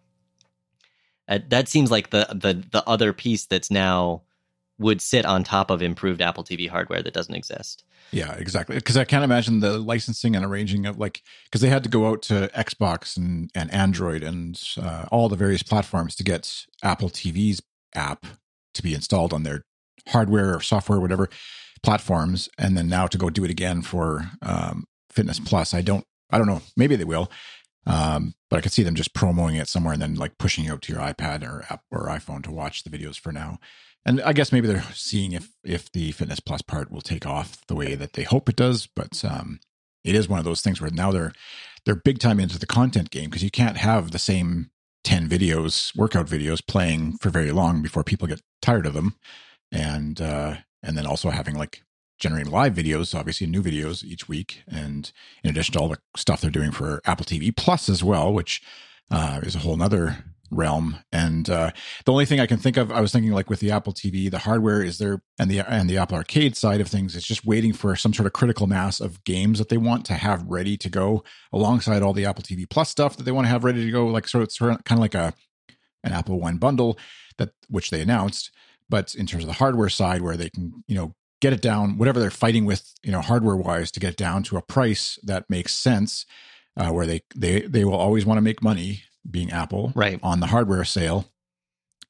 uh, 1.28 1.40
that 1.48 1.68
seems 1.68 1.90
like 1.90 2.10
the 2.10 2.26
the 2.30 2.64
the 2.70 2.82
other 2.88 3.12
piece 3.12 3.46
that's 3.46 3.70
now 3.70 4.22
would 4.78 5.00
sit 5.00 5.24
on 5.24 5.42
top 5.42 5.70
of 5.70 5.82
improved 5.82 6.20
Apple 6.20 6.44
TV 6.44 6.68
hardware 6.68 7.02
that 7.02 7.14
doesn't 7.14 7.34
exist. 7.34 7.82
Yeah, 8.12 8.34
exactly. 8.34 8.76
Because 8.76 8.96
I 8.96 9.04
can't 9.04 9.24
imagine 9.24 9.60
the 9.60 9.78
licensing 9.78 10.36
and 10.36 10.44
arranging 10.44 10.86
of 10.86 10.98
like 10.98 11.22
because 11.44 11.60
they 11.60 11.68
had 11.68 11.82
to 11.82 11.88
go 11.88 12.06
out 12.08 12.22
to 12.22 12.48
Xbox 12.54 13.16
and 13.16 13.50
and 13.54 13.72
Android 13.72 14.22
and 14.22 14.62
uh, 14.80 15.06
all 15.10 15.28
the 15.28 15.36
various 15.36 15.62
platforms 15.62 16.14
to 16.16 16.24
get 16.24 16.66
Apple 16.82 17.10
TV's 17.10 17.60
app 17.94 18.24
to 18.74 18.82
be 18.82 18.94
installed 18.94 19.32
on 19.32 19.42
their 19.42 19.64
hardware 20.08 20.54
or 20.54 20.60
software, 20.60 20.98
or 20.98 21.00
whatever 21.00 21.28
platforms, 21.86 22.48
and 22.58 22.76
then 22.76 22.88
now 22.88 23.06
to 23.06 23.16
go 23.16 23.30
do 23.30 23.44
it 23.44 23.50
again 23.50 23.80
for 23.80 24.32
um, 24.42 24.84
Fitness 25.10 25.38
Plus. 25.38 25.72
I 25.72 25.82
don't, 25.82 26.04
I 26.30 26.36
don't 26.36 26.48
know. 26.48 26.60
Maybe 26.76 26.96
they 26.96 27.04
will, 27.04 27.30
um, 27.86 28.34
but 28.50 28.56
I 28.56 28.60
could 28.60 28.72
see 28.72 28.82
them 28.82 28.96
just 28.96 29.14
promoting 29.14 29.56
it 29.56 29.68
somewhere 29.68 29.92
and 29.92 30.02
then 30.02 30.16
like 30.16 30.36
pushing 30.36 30.64
you 30.64 30.74
up 30.74 30.80
to 30.82 30.92
your 30.92 31.00
iPad 31.00 31.48
or 31.48 31.64
app 31.70 31.84
or 31.92 32.08
iPhone 32.08 32.42
to 32.42 32.50
watch 32.50 32.82
the 32.82 32.90
videos 32.90 33.18
for 33.18 33.30
now. 33.32 33.58
And 34.04 34.20
I 34.20 34.32
guess 34.32 34.52
maybe 34.52 34.66
they're 34.66 34.82
seeing 34.92 35.32
if 35.32 35.50
if 35.64 35.90
the 35.92 36.10
Fitness 36.10 36.40
Plus 36.40 36.60
part 36.60 36.90
will 36.90 37.00
take 37.00 37.24
off 37.24 37.64
the 37.68 37.76
way 37.76 37.94
that 37.94 38.14
they 38.14 38.24
hope 38.24 38.48
it 38.48 38.56
does. 38.56 38.88
But 38.88 39.24
um, 39.24 39.60
it 40.04 40.16
is 40.16 40.28
one 40.28 40.40
of 40.40 40.44
those 40.44 40.60
things 40.62 40.80
where 40.80 40.90
now 40.90 41.12
they're 41.12 41.32
they're 41.84 41.94
big 41.94 42.18
time 42.18 42.40
into 42.40 42.58
the 42.58 42.66
content 42.66 43.10
game 43.10 43.30
because 43.30 43.44
you 43.44 43.50
can't 43.50 43.76
have 43.76 44.10
the 44.10 44.18
same 44.18 44.70
ten 45.04 45.28
videos, 45.28 45.96
workout 45.96 46.26
videos, 46.26 46.66
playing 46.66 47.16
for 47.18 47.30
very 47.30 47.52
long 47.52 47.80
before 47.80 48.02
people 48.02 48.26
get 48.26 48.42
tired 48.60 48.86
of 48.86 48.94
them, 48.94 49.14
and 49.70 50.20
uh, 50.20 50.56
and 50.86 50.96
then 50.96 51.06
also 51.06 51.30
having 51.30 51.56
like 51.56 51.82
generating 52.18 52.52
live 52.52 52.74
videos, 52.74 53.14
obviously 53.14 53.46
new 53.46 53.62
videos 53.62 54.02
each 54.04 54.28
week, 54.28 54.62
and 54.66 55.12
in 55.42 55.50
addition 55.50 55.74
to 55.74 55.80
all 55.80 55.88
the 55.88 55.98
stuff 56.16 56.40
they're 56.40 56.50
doing 56.50 56.70
for 56.70 57.00
Apple 57.04 57.26
TV 57.26 57.54
Plus 57.54 57.88
as 57.88 58.02
well, 58.02 58.32
which 58.32 58.62
uh, 59.10 59.40
is 59.42 59.54
a 59.54 59.60
whole 59.60 59.76
nother 59.76 60.24
realm. 60.50 60.98
And 61.12 61.50
uh, 61.50 61.72
the 62.04 62.12
only 62.12 62.24
thing 62.24 62.40
I 62.40 62.46
can 62.46 62.58
think 62.58 62.76
of, 62.76 62.92
I 62.92 63.00
was 63.00 63.12
thinking 63.12 63.32
like 63.32 63.50
with 63.50 63.60
the 63.60 63.70
Apple 63.70 63.92
TV, 63.92 64.30
the 64.30 64.38
hardware 64.38 64.82
is 64.82 64.98
there, 64.98 65.22
and 65.38 65.50
the 65.50 65.60
and 65.60 65.90
the 65.90 65.98
Apple 65.98 66.16
Arcade 66.16 66.56
side 66.56 66.80
of 66.80 66.88
things, 66.88 67.16
it's 67.16 67.26
just 67.26 67.44
waiting 67.44 67.72
for 67.72 67.96
some 67.96 68.14
sort 68.14 68.26
of 68.26 68.32
critical 68.32 68.66
mass 68.66 69.00
of 69.00 69.22
games 69.24 69.58
that 69.58 69.68
they 69.68 69.76
want 69.76 70.04
to 70.06 70.14
have 70.14 70.44
ready 70.46 70.76
to 70.76 70.88
go 70.88 71.24
alongside 71.52 72.02
all 72.02 72.12
the 72.12 72.26
Apple 72.26 72.44
TV 72.44 72.68
Plus 72.68 72.88
stuff 72.88 73.16
that 73.16 73.24
they 73.24 73.32
want 73.32 73.46
to 73.46 73.50
have 73.50 73.64
ready 73.64 73.84
to 73.84 73.90
go. 73.90 74.06
Like 74.06 74.28
sort 74.28 74.44
of, 74.44 74.52
sort 74.52 74.72
of 74.72 74.84
kind 74.84 74.98
of 74.98 75.02
like 75.02 75.14
a 75.14 75.34
an 76.04 76.12
Apple 76.12 76.40
One 76.40 76.58
bundle 76.58 76.98
that 77.38 77.50
which 77.68 77.90
they 77.90 78.00
announced, 78.00 78.50
but 78.88 79.14
in 79.14 79.26
terms 79.26 79.44
of 79.44 79.48
the 79.48 79.54
hardware 79.54 79.88
side, 79.88 80.22
where 80.22 80.36
they 80.36 80.50
can 80.50 80.84
you 80.86 80.94
know 80.96 81.14
get 81.40 81.52
it 81.52 81.60
down, 81.60 81.98
whatever 81.98 82.18
they're 82.18 82.30
fighting 82.30 82.64
with, 82.64 82.94
you 83.02 83.12
know, 83.12 83.20
hardware 83.20 83.56
wise, 83.56 83.90
to 83.92 84.00
get 84.00 84.12
it 84.12 84.16
down 84.16 84.42
to 84.42 84.56
a 84.56 84.62
price 84.62 85.18
that 85.22 85.44
makes 85.50 85.74
sense, 85.74 86.24
uh, 86.76 86.88
where 86.90 87.06
they 87.06 87.20
they 87.34 87.60
they 87.60 87.84
will 87.84 87.94
always 87.96 88.24
want 88.24 88.38
to 88.38 88.42
make 88.42 88.62
money 88.62 89.02
being 89.30 89.50
Apple 89.50 89.92
Right. 89.94 90.18
on 90.22 90.40
the 90.40 90.46
hardware 90.46 90.84
sale, 90.84 91.26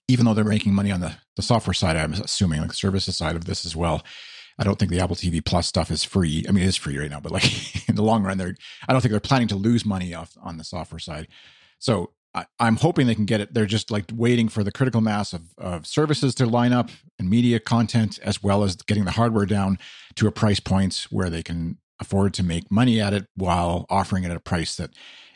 even 0.09 0.25
though 0.25 0.35
they're 0.35 0.45
making 0.45 0.75
money 0.75 0.93
on 0.93 1.01
the, 1.01 1.17
the 1.35 1.43
software 1.43 1.75
side, 1.75 1.97
I'm 1.97 2.13
assuming 2.13 2.61
like 2.61 2.71
the 2.71 2.77
services 2.77 3.17
side 3.17 3.37
of 3.37 3.47
this 3.47 3.65
as 3.67 3.75
well. 3.75 4.03
I 4.59 4.65
don't 4.65 4.79
think 4.79 4.91
the 4.91 5.01
Apple 5.01 5.17
TV 5.17 5.45
Plus 5.45 5.67
stuff 5.67 5.91
is 5.91 6.03
free. 6.05 6.45
I 6.49 6.53
mean, 6.53 6.65
it 6.65 6.69
is 6.69 6.77
free 6.77 6.97
right 6.99 7.11
now, 7.11 7.21
but 7.21 7.33
like 7.33 7.89
in 7.89 7.95
the 7.95 8.03
long 8.03 8.23
run, 8.23 8.39
they're 8.39 8.55
I 8.89 8.93
don't 8.93 9.01
think 9.03 9.11
they're 9.11 9.21
planning 9.21 9.49
to 9.49 9.57
lose 9.57 9.85
money 9.85 10.15
off 10.15 10.33
on 10.43 10.57
the 10.57 10.65
software 10.65 10.99
side. 10.99 11.29
So 11.79 12.13
I, 12.37 12.69
am 12.69 12.77
hoping 12.77 13.07
they 13.07 13.15
can 13.15 13.25
get 13.25 13.41
it. 13.41 13.55
They're 13.55 13.67
just 13.67 13.91
like 13.91 14.05
waiting 14.13 14.49
for 14.49 14.63
the 14.63 14.71
critical 14.71 15.01
mass 15.01 15.33
of, 15.33 15.43
of 15.57 15.87
services 15.87 16.35
to 16.37 16.47
line 16.47 16.73
up 16.73 16.91
and 17.19 17.31
media 17.31 17.59
content, 17.59 18.19
as 18.23 18.43
well 18.43 18.63
as 18.63 18.77
getting 18.77 19.07
the 19.07 19.13
hardware 19.13 19.47
down 19.47 19.79
to 20.17 20.27
a 20.27 20.33
price 20.33 20.61
point 20.61 21.07
where 21.11 21.31
they 21.31 21.43
can 21.43 21.79
afford 21.99 22.35
to 22.35 22.43
make 22.43 22.71
money 22.71 23.01
at 23.01 23.15
it 23.15 23.27
while 23.37 23.87
offering 23.89 24.25
it 24.25 24.31
at 24.31 24.37
a 24.37 24.41
price 24.41 24.77
that 24.77 24.91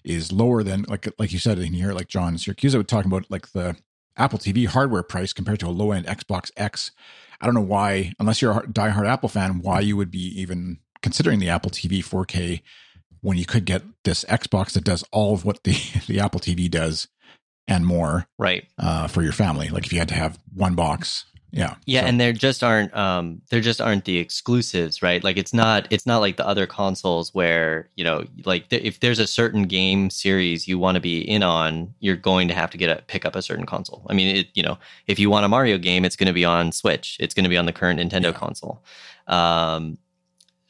is 0.04 0.30
lower 0.30 0.62
than 0.62 0.84
like 0.88 1.08
like 1.18 1.32
you 1.32 1.38
said 1.38 1.58
in 1.58 1.72
here, 1.72 1.92
like 1.92 2.08
John 2.08 2.36
Siracusa 2.36 2.76
was 2.76 2.86
talking 2.86 3.10
about, 3.10 3.30
like 3.30 3.52
the 3.52 3.76
Apple 4.16 4.38
TV 4.38 4.66
hardware 4.66 5.02
price 5.02 5.32
compared 5.32 5.60
to 5.60 5.66
a 5.66 5.70
low 5.70 5.92
end 5.92 6.06
Xbox 6.06 6.50
X. 6.56 6.90
I 7.40 7.46
don't 7.46 7.54
know 7.54 7.62
why, 7.62 8.12
unless 8.18 8.42
you're 8.42 8.52
a 8.52 8.66
diehard 8.66 9.08
Apple 9.08 9.30
fan, 9.30 9.60
why 9.62 9.80
you 9.80 9.96
would 9.96 10.10
be 10.10 10.40
even 10.40 10.78
considering 11.02 11.38
the 11.38 11.48
Apple 11.48 11.70
TV 11.70 12.00
4K 12.00 12.60
when 13.20 13.38
you 13.38 13.46
could 13.46 13.64
get 13.64 13.82
this 14.04 14.24
Xbox 14.24 14.72
that 14.72 14.84
does 14.84 15.04
all 15.12 15.34
of 15.34 15.44
what 15.44 15.64
the 15.64 15.76
the 16.06 16.20
Apple 16.20 16.40
TV 16.40 16.70
does 16.70 17.08
and 17.68 17.86
more, 17.86 18.26
right? 18.38 18.66
Uh, 18.78 19.06
for 19.06 19.22
your 19.22 19.32
family, 19.32 19.68
like 19.68 19.86
if 19.86 19.92
you 19.92 19.98
had 19.98 20.08
to 20.08 20.14
have 20.14 20.38
one 20.54 20.74
box, 20.74 21.26
yeah, 21.52 21.74
yeah, 21.84 22.02
so. 22.02 22.06
and 22.06 22.20
there 22.20 22.32
just 22.32 22.62
aren't 22.62 22.94
um 22.96 23.42
there 23.50 23.60
just 23.60 23.80
aren't 23.80 24.04
the 24.04 24.18
exclusives, 24.18 25.02
right? 25.02 25.22
Like 25.22 25.36
it's 25.36 25.52
not 25.52 25.88
it's 25.90 26.06
not 26.06 26.18
like 26.18 26.36
the 26.36 26.46
other 26.46 26.66
consoles 26.66 27.34
where 27.34 27.88
you 27.96 28.04
know 28.04 28.24
like 28.44 28.68
th- 28.68 28.82
if 28.82 29.00
there's 29.00 29.18
a 29.18 29.26
certain 29.26 29.64
game 29.64 30.10
series 30.10 30.68
you 30.68 30.78
want 30.78 30.94
to 30.94 31.00
be 31.00 31.20
in 31.20 31.42
on, 31.42 31.92
you're 31.98 32.16
going 32.16 32.46
to 32.48 32.54
have 32.54 32.70
to 32.70 32.78
get 32.78 32.96
a 32.96 33.02
pick 33.02 33.24
up 33.24 33.34
a 33.34 33.42
certain 33.42 33.66
console. 33.66 34.06
I 34.08 34.14
mean, 34.14 34.36
it 34.36 34.48
you 34.54 34.62
know 34.62 34.78
if 35.08 35.18
you 35.18 35.28
want 35.28 35.44
a 35.44 35.48
Mario 35.48 35.76
game, 35.76 36.04
it's 36.04 36.16
going 36.16 36.28
to 36.28 36.32
be 36.32 36.44
on 36.44 36.70
Switch, 36.70 37.16
it's 37.18 37.34
going 37.34 37.44
to 37.44 37.50
be 37.50 37.56
on 37.56 37.66
the 37.66 37.72
current 37.72 37.98
Nintendo 37.98 38.32
yeah. 38.32 38.32
console. 38.32 38.84
Um, 39.26 39.98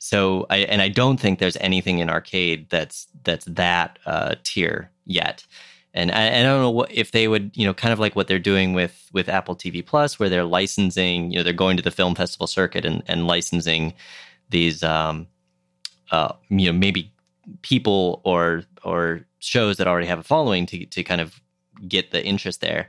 so 0.02 0.46
I 0.48 0.58
and 0.60 0.80
I 0.80 0.88
don't 0.88 1.20
think 1.20 1.38
there's 1.38 1.58
anything 1.58 1.98
in 1.98 2.08
arcade 2.08 2.70
that's 2.70 3.06
that's 3.22 3.44
that 3.44 3.98
uh, 4.06 4.34
tier 4.42 4.90
yet. 5.04 5.46
And 5.92 6.10
I, 6.10 6.38
I, 6.38 6.42
don't 6.42 6.62
know 6.62 6.70
what, 6.70 6.92
if 6.92 7.10
they 7.10 7.26
would, 7.26 7.50
you 7.54 7.66
know, 7.66 7.74
kind 7.74 7.92
of 7.92 7.98
like 7.98 8.14
what 8.16 8.26
they're 8.26 8.38
doing 8.38 8.72
with 8.72 9.10
with 9.12 9.28
Apple 9.28 9.54
TV 9.54 9.84
Plus, 9.84 10.18
where 10.18 10.30
they're 10.30 10.44
licensing, 10.44 11.30
you 11.30 11.36
know, 11.36 11.42
they're 11.42 11.52
going 11.52 11.76
to 11.76 11.82
the 11.82 11.90
film 11.90 12.14
festival 12.14 12.46
circuit 12.46 12.86
and, 12.86 13.02
and 13.08 13.26
licensing 13.26 13.92
these, 14.48 14.82
um, 14.82 15.26
uh, 16.10 16.32
you 16.48 16.72
know, 16.72 16.78
maybe 16.78 17.12
people 17.60 18.22
or 18.24 18.62
or 18.82 19.26
shows 19.40 19.76
that 19.76 19.86
already 19.86 20.06
have 20.06 20.18
a 20.18 20.22
following 20.22 20.64
to 20.64 20.86
to 20.86 21.04
kind 21.04 21.20
of 21.20 21.38
get 21.86 22.10
the 22.10 22.24
interest 22.24 22.62
there. 22.62 22.88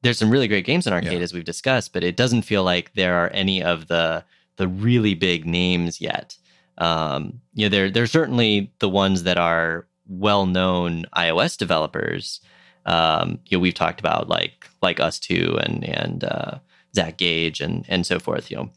There's 0.00 0.18
some 0.18 0.30
really 0.30 0.48
great 0.48 0.64
games 0.64 0.86
in 0.86 0.94
arcade 0.94 1.12
yeah. 1.12 1.18
as 1.18 1.34
we've 1.34 1.44
discussed, 1.44 1.92
but 1.92 2.02
it 2.02 2.16
doesn't 2.16 2.42
feel 2.42 2.64
like 2.64 2.94
there 2.94 3.16
are 3.16 3.28
any 3.34 3.62
of 3.62 3.88
the 3.88 4.24
the 4.56 4.68
really 4.68 5.12
big 5.12 5.44
names 5.44 6.00
yet 6.00 6.38
um, 6.78 7.40
you 7.54 7.66
know, 7.66 7.68
they're 7.70 7.90
they're 7.90 8.06
certainly 8.06 8.72
the 8.78 8.88
ones 8.88 9.22
that 9.24 9.38
are 9.38 9.86
well 10.08 10.46
known 10.46 11.06
iOS 11.16 11.56
developers. 11.56 12.40
Um, 12.84 13.40
you 13.46 13.56
know, 13.56 13.62
we've 13.62 13.74
talked 13.74 14.00
about 14.00 14.28
like 14.28 14.68
like 14.82 14.98
ustwo, 14.98 15.58
and 15.64 15.84
and 15.84 16.24
uh, 16.24 16.58
Zach 16.94 17.16
Gage 17.16 17.60
and 17.60 17.84
and 17.88 18.06
so 18.06 18.18
forth. 18.18 18.50
You 18.50 18.56
know, 18.58 18.70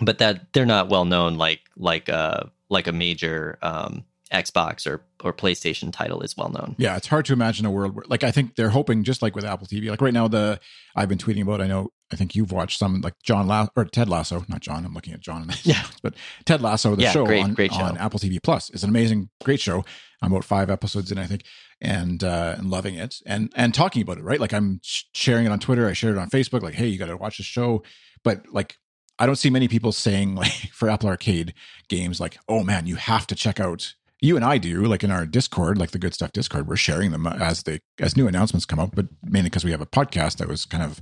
but 0.00 0.18
that 0.18 0.52
they're 0.52 0.66
not 0.66 0.88
well 0.88 1.04
known 1.04 1.36
like 1.36 1.60
like 1.76 2.08
a 2.08 2.14
uh, 2.14 2.48
like 2.68 2.86
a 2.86 2.92
major 2.92 3.58
um, 3.62 4.04
Xbox 4.32 4.86
or 4.86 5.02
or 5.24 5.32
PlayStation 5.32 5.92
title 5.92 6.20
is 6.20 6.36
well 6.36 6.50
known. 6.50 6.74
Yeah, 6.78 6.96
it's 6.96 7.06
hard 7.06 7.24
to 7.26 7.32
imagine 7.32 7.64
a 7.64 7.70
world 7.70 7.94
where 7.94 8.04
like 8.08 8.24
I 8.24 8.30
think 8.30 8.56
they're 8.56 8.68
hoping 8.70 9.04
just 9.04 9.22
like 9.22 9.34
with 9.34 9.44
Apple 9.44 9.66
TV. 9.66 9.88
Like 9.88 10.00
right 10.00 10.12
now 10.12 10.28
the 10.28 10.60
I've 10.94 11.08
been 11.08 11.18
tweeting 11.18 11.42
about 11.42 11.60
I 11.60 11.66
know 11.66 11.90
I 12.12 12.16
think 12.16 12.34
you've 12.34 12.52
watched 12.52 12.78
some 12.78 13.00
like 13.00 13.14
John 13.22 13.50
or 13.74 13.84
Ted 13.86 14.08
Lasso, 14.08 14.44
not 14.48 14.60
John, 14.60 14.84
I'm 14.84 14.92
looking 14.92 15.14
at 15.14 15.20
John. 15.20 15.50
Yeah. 15.62 15.84
But 16.02 16.14
Ted 16.44 16.62
Lasso 16.62 16.94
the 16.94 17.02
yeah, 17.02 17.12
show, 17.12 17.24
great, 17.24 17.42
on, 17.42 17.54
great 17.54 17.72
show 17.72 17.82
on 17.82 17.96
Apple 17.98 18.20
TV 18.20 18.42
Plus 18.42 18.70
is 18.70 18.84
an 18.84 18.90
amazing 18.90 19.30
great 19.44 19.60
show. 19.60 19.84
I'm 20.22 20.32
about 20.32 20.44
5 20.44 20.70
episodes 20.70 21.12
in 21.12 21.18
I 21.18 21.26
think 21.26 21.44
and 21.80 22.22
uh 22.24 22.56
and 22.58 22.70
loving 22.70 22.96
it 22.96 23.16
and 23.24 23.52
and 23.56 23.72
talking 23.72 24.02
about 24.02 24.18
it, 24.18 24.24
right? 24.24 24.40
Like 24.40 24.52
I'm 24.52 24.80
sharing 24.82 25.46
it 25.46 25.52
on 25.52 25.58
Twitter, 25.58 25.88
I 25.88 25.94
shared 25.94 26.16
it 26.16 26.20
on 26.20 26.28
Facebook 26.28 26.62
like 26.62 26.74
hey, 26.74 26.86
you 26.86 26.98
got 26.98 27.06
to 27.06 27.16
watch 27.16 27.38
the 27.38 27.44
show. 27.44 27.82
But 28.22 28.44
like 28.52 28.76
I 29.18 29.26
don't 29.26 29.36
see 29.36 29.50
many 29.50 29.68
people 29.68 29.92
saying 29.92 30.34
like 30.36 30.52
for 30.72 30.90
Apple 30.90 31.08
Arcade 31.08 31.54
games 31.88 32.20
like, 32.20 32.38
"Oh 32.48 32.62
man, 32.62 32.86
you 32.86 32.96
have 32.96 33.26
to 33.28 33.34
check 33.34 33.58
out 33.58 33.94
you 34.20 34.36
and 34.36 34.44
I 34.44 34.58
do, 34.58 34.84
like 34.84 35.04
in 35.04 35.10
our 35.10 35.26
Discord, 35.26 35.78
like 35.78 35.92
the 35.92 35.98
Good 35.98 36.14
Stuff 36.14 36.32
Discord, 36.32 36.66
we're 36.66 36.76
sharing 36.76 37.12
them 37.12 37.26
as 37.26 37.62
they 37.62 37.80
as 38.00 38.16
new 38.16 38.26
announcements 38.26 38.66
come 38.66 38.78
up, 38.78 38.94
but 38.94 39.06
mainly 39.22 39.48
because 39.48 39.64
we 39.64 39.70
have 39.70 39.80
a 39.80 39.86
podcast 39.86 40.38
that 40.38 40.48
was 40.48 40.64
kind 40.64 40.82
of 40.82 41.00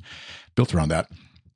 built 0.54 0.74
around 0.74 0.88
that. 0.88 1.08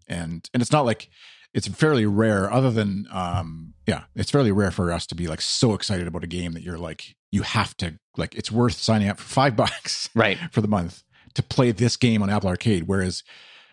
And 0.08 0.48
and 0.54 0.62
it's 0.62 0.72
not 0.72 0.86
like 0.86 1.08
it's 1.52 1.68
fairly 1.68 2.06
rare, 2.06 2.50
other 2.50 2.70
than 2.70 3.06
um 3.10 3.74
yeah, 3.86 4.04
it's 4.14 4.30
fairly 4.30 4.52
rare 4.52 4.70
for 4.70 4.90
us 4.92 5.06
to 5.08 5.14
be 5.14 5.26
like 5.26 5.40
so 5.40 5.74
excited 5.74 6.06
about 6.06 6.24
a 6.24 6.28
game 6.28 6.52
that 6.52 6.62
you're 6.62 6.78
like, 6.78 7.14
you 7.30 7.42
have 7.42 7.76
to 7.78 7.98
like 8.16 8.34
it's 8.34 8.50
worth 8.50 8.74
signing 8.74 9.08
up 9.08 9.18
for 9.18 9.28
five 9.28 9.56
bucks 9.56 10.08
right 10.14 10.38
for 10.50 10.60
the 10.60 10.68
month 10.68 11.02
to 11.34 11.42
play 11.42 11.70
this 11.70 11.96
game 11.96 12.22
on 12.22 12.30
Apple 12.30 12.48
Arcade. 12.48 12.84
Whereas 12.84 13.22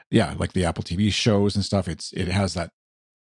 yeah, 0.10 0.36
like 0.38 0.54
the 0.54 0.66
Apple 0.66 0.84
TV 0.84 1.12
shows 1.12 1.56
and 1.56 1.64
stuff, 1.64 1.88
it's 1.88 2.12
it 2.14 2.28
has 2.28 2.54
that 2.54 2.72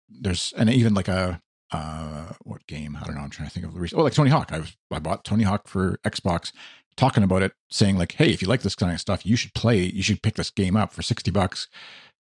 there's 0.09 0.53
and 0.57 0.69
even 0.69 0.93
like 0.93 1.07
a 1.07 1.41
uh, 1.73 2.33
what 2.43 2.65
game? 2.67 2.97
I 2.99 3.05
don't 3.05 3.15
know. 3.15 3.21
I'm 3.21 3.29
trying 3.29 3.49
to 3.49 3.53
think 3.53 3.65
of 3.65 3.73
the 3.73 3.79
recent. 3.79 3.99
Oh, 3.99 4.03
like 4.03 4.13
Tony 4.13 4.29
Hawk. 4.29 4.51
I 4.51 4.59
was 4.59 4.77
I 4.91 4.99
bought 4.99 5.23
Tony 5.23 5.43
Hawk 5.43 5.67
for 5.67 5.97
Xbox, 6.05 6.51
talking 6.95 7.23
about 7.23 7.41
it, 7.41 7.53
saying 7.69 7.97
like, 7.97 8.13
hey, 8.13 8.31
if 8.31 8.41
you 8.41 8.47
like 8.47 8.61
this 8.61 8.75
kind 8.75 8.93
of 8.93 8.99
stuff, 8.99 9.25
you 9.25 9.35
should 9.35 9.53
play. 9.53 9.79
You 9.79 10.03
should 10.03 10.21
pick 10.21 10.35
this 10.35 10.51
game 10.51 10.75
up 10.75 10.93
for 10.93 11.01
sixty 11.01 11.31
bucks. 11.31 11.67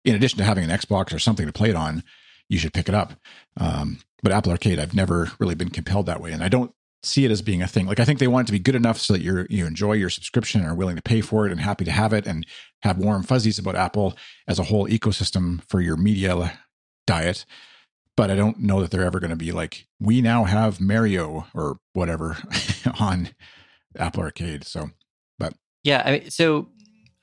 In 0.06 0.16
addition 0.16 0.38
to 0.38 0.46
having 0.46 0.64
an 0.64 0.70
Xbox 0.70 1.14
or 1.14 1.20
something 1.20 1.46
to 1.46 1.52
play 1.52 1.70
it 1.70 1.76
on, 1.76 2.04
you 2.48 2.58
should 2.58 2.74
pick 2.74 2.88
it 2.88 2.96
up. 2.96 3.14
Um, 3.58 4.00
but 4.24 4.32
Apple 4.32 4.52
Arcade, 4.52 4.80
I've 4.80 4.94
never 4.94 5.32
really 5.40 5.56
been 5.56 5.70
compelled 5.70 6.06
that 6.06 6.22
way, 6.22 6.32
and 6.32 6.44
I 6.44 6.48
don't 6.48 6.72
see 7.02 7.26
it 7.26 7.32
as 7.32 7.42
being 7.42 7.62
a 7.62 7.68
thing. 7.68 7.88
Like 7.88 8.00
I 8.00 8.06
think 8.06 8.20
they 8.20 8.28
want 8.28 8.46
it 8.46 8.52
to 8.52 8.52
be 8.52 8.60
good 8.60 8.76
enough 8.76 9.00
so 9.00 9.14
that 9.14 9.22
you're 9.22 9.48
you 9.50 9.66
enjoy 9.66 9.94
your 9.94 10.10
subscription 10.10 10.62
and 10.62 10.70
are 10.70 10.76
willing 10.76 10.96
to 10.96 11.02
pay 11.02 11.22
for 11.22 11.46
it 11.46 11.52
and 11.52 11.62
happy 11.62 11.86
to 11.86 11.92
have 11.92 12.14
it 12.14 12.28
and 12.28 12.46
have 12.84 12.98
warm 12.98 13.24
fuzzies 13.24 13.58
about 13.58 13.76
Apple 13.76 14.18
as 14.48 14.60
a 14.60 14.66
whole 14.66 14.88
ecosystem 14.88 15.62
for 15.68 15.82
your 15.82 15.98
media 15.98 16.60
diet 17.08 17.46
but 18.20 18.30
I 18.30 18.36
don't 18.36 18.60
know 18.60 18.82
that 18.82 18.92
they're 18.92 19.06
ever 19.06 19.22
going 19.22 19.30
to 19.30 19.38
be 19.38 19.54
like, 19.54 19.88
we 20.02 20.22
now 20.22 20.44
have 20.44 20.82
Mario 20.82 21.48
or 21.54 21.78
whatever 21.94 22.36
on 23.00 23.30
Apple 23.98 24.24
Arcade. 24.24 24.66
So, 24.66 24.90
but 25.38 25.54
yeah, 25.86 26.04
I 26.06 26.12
mean, 26.12 26.30
so 26.30 26.68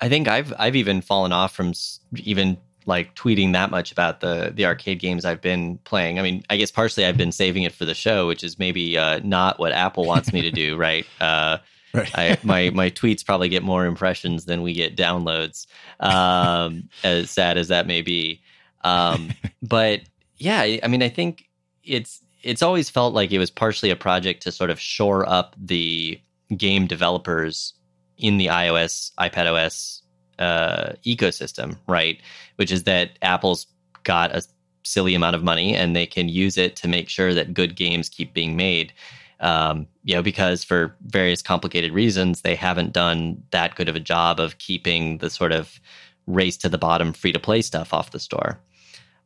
I 0.01 0.09
think 0.09 0.27
I've 0.27 0.55
I've 0.59 0.75
even 0.75 1.03
fallen 1.03 1.33
off 1.33 1.55
from 1.55 1.75
even 2.17 2.57
like 2.87 3.15
tweeting 3.15 3.53
that 3.53 3.71
much 3.71 3.93
about 3.93 4.21
the 4.21 4.51
the 4.55 4.65
arcade 4.65 4.99
games 4.99 5.27
I've 5.27 5.43
been 5.43 5.77
playing. 5.85 6.19
I 6.19 6.23
mean, 6.23 6.43
I 6.49 6.57
guess 6.57 6.71
partially 6.71 7.05
I've 7.05 7.19
been 7.19 7.31
saving 7.31 7.65
it 7.65 7.75
for 7.75 7.85
the 7.85 7.93
show, 7.93 8.27
which 8.27 8.43
is 8.43 8.59
maybe 8.59 8.97
uh, 8.97 9.21
not 9.23 9.59
what 9.59 9.73
Apple 9.73 10.07
wants 10.07 10.33
me 10.33 10.41
to 10.41 10.51
do, 10.51 10.77
right? 10.79 11.05
Uh, 11.21 11.59
right. 11.93 12.11
I, 12.19 12.39
my 12.43 12.71
my 12.71 12.89
tweets 12.89 13.23
probably 13.23 13.51
get 13.51 13.63
more 13.63 13.85
impressions 13.85 14.47
than 14.47 14.63
we 14.63 14.73
get 14.73 14.97
downloads, 14.97 15.67
um, 16.01 16.89
as 17.05 17.31
sad 17.31 17.59
as 17.59 17.69
that 17.69 17.87
may 17.87 18.01
be. 18.01 18.41
Um, 18.83 19.33
but 19.61 20.01
yeah, 20.39 20.79
I 20.83 20.89
mean, 20.89 21.03
I 21.03 21.09
think 21.09 21.49
it's 21.83 22.21
it's 22.43 22.63
always 22.63 22.89
felt 22.89 23.15
like 23.15 23.33
it 23.33 23.39
was 23.39 23.51
partially 23.51 23.91
a 23.91 23.97
project 23.97 24.43
to 24.43 24.53
sort 24.53 24.71
of 24.71 24.79
shore 24.79 25.29
up 25.29 25.57
the 25.59 26.21
game 26.57 26.87
developers 26.87 27.75
in 28.19 28.39
the 28.39 28.47
iOS, 28.47 29.11
iPad 29.19 29.53
OS 29.53 30.03
uh, 30.39 30.93
ecosystem, 31.05 31.77
right? 31.89 32.21
Which 32.57 32.71
is 32.71 32.85
that 32.85 33.19
Apple's 33.23 33.67
got 34.05 34.35
a 34.35 34.43
silly 34.85 35.15
amount 35.15 35.35
of 35.35 35.43
money 35.43 35.75
and 35.75 35.97
they 35.97 36.07
can 36.07 36.29
use 36.29 36.57
it 36.57 36.77
to 36.77 36.89
make 36.89 37.09
sure 37.09 37.35
that 37.35 37.53
good 37.53 37.75
games 37.75 38.09
keep 38.09 38.33
being 38.33 38.57
made. 38.57 38.93
Um, 39.41 39.87
you 40.05 40.15
know, 40.15 40.23
because 40.23 40.63
for 40.63 40.95
various 41.07 41.43
complicated 41.43 41.93
reasons, 41.93 42.43
they 42.43 42.55
haven't 42.55 42.93
done 42.93 43.43
that 43.51 43.75
good 43.75 43.89
of 43.89 43.97
a 43.97 44.01
job 44.01 44.41
of 44.41 44.59
keeping 44.59 45.19
the 45.19 45.29
sort 45.29 45.53
of 45.53 45.81
race 46.27 46.57
to 46.59 46.69
the 46.69 46.79
bottom 46.79 47.13
free 47.13 47.33
to 47.33 47.39
play 47.39 47.61
stuff 47.61 47.93
off 47.93 48.13
the 48.13 48.21
store. 48.21 48.61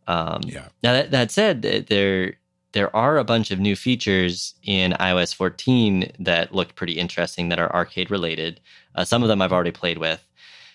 Um, 0.06 0.40
yeah. 0.44 0.68
Now 0.82 0.92
that, 0.92 1.10
that 1.10 1.30
said, 1.30 1.62
there 1.62 2.34
there 2.72 2.94
are 2.94 3.18
a 3.18 3.24
bunch 3.24 3.50
of 3.50 3.58
new 3.58 3.74
features 3.74 4.54
in 4.62 4.92
iOS 4.92 5.34
14 5.34 6.12
that 6.20 6.54
look 6.54 6.74
pretty 6.76 6.92
interesting 6.94 7.48
that 7.48 7.58
are 7.58 7.74
arcade 7.74 8.10
related. 8.10 8.60
Uh, 8.94 9.04
some 9.04 9.22
of 9.22 9.28
them 9.28 9.42
I've 9.42 9.52
already 9.52 9.72
played 9.72 9.98
with. 9.98 10.24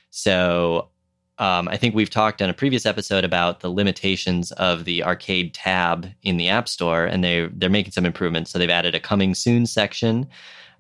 So 0.10 0.90
um, 1.38 1.68
I 1.68 1.78
think 1.78 1.96
we've 1.96 2.10
talked 2.10 2.42
on 2.42 2.50
a 2.50 2.54
previous 2.54 2.86
episode 2.86 3.24
about 3.24 3.60
the 3.60 3.70
limitations 3.70 4.52
of 4.54 4.86
the 4.86 5.04
arcade 5.04 5.54
tab 5.54 6.10
in 6.24 6.38
the 6.38 6.50
App 6.50 6.70
Store, 6.70 7.06
and 7.06 7.24
they 7.24 7.50
they're 7.54 7.70
making 7.70 7.92
some 7.92 8.06
improvements. 8.06 8.52
So 8.52 8.60
they've 8.60 8.70
added 8.70 8.96
a 8.96 9.00
coming 9.00 9.36
soon 9.36 9.66
section, 9.66 10.28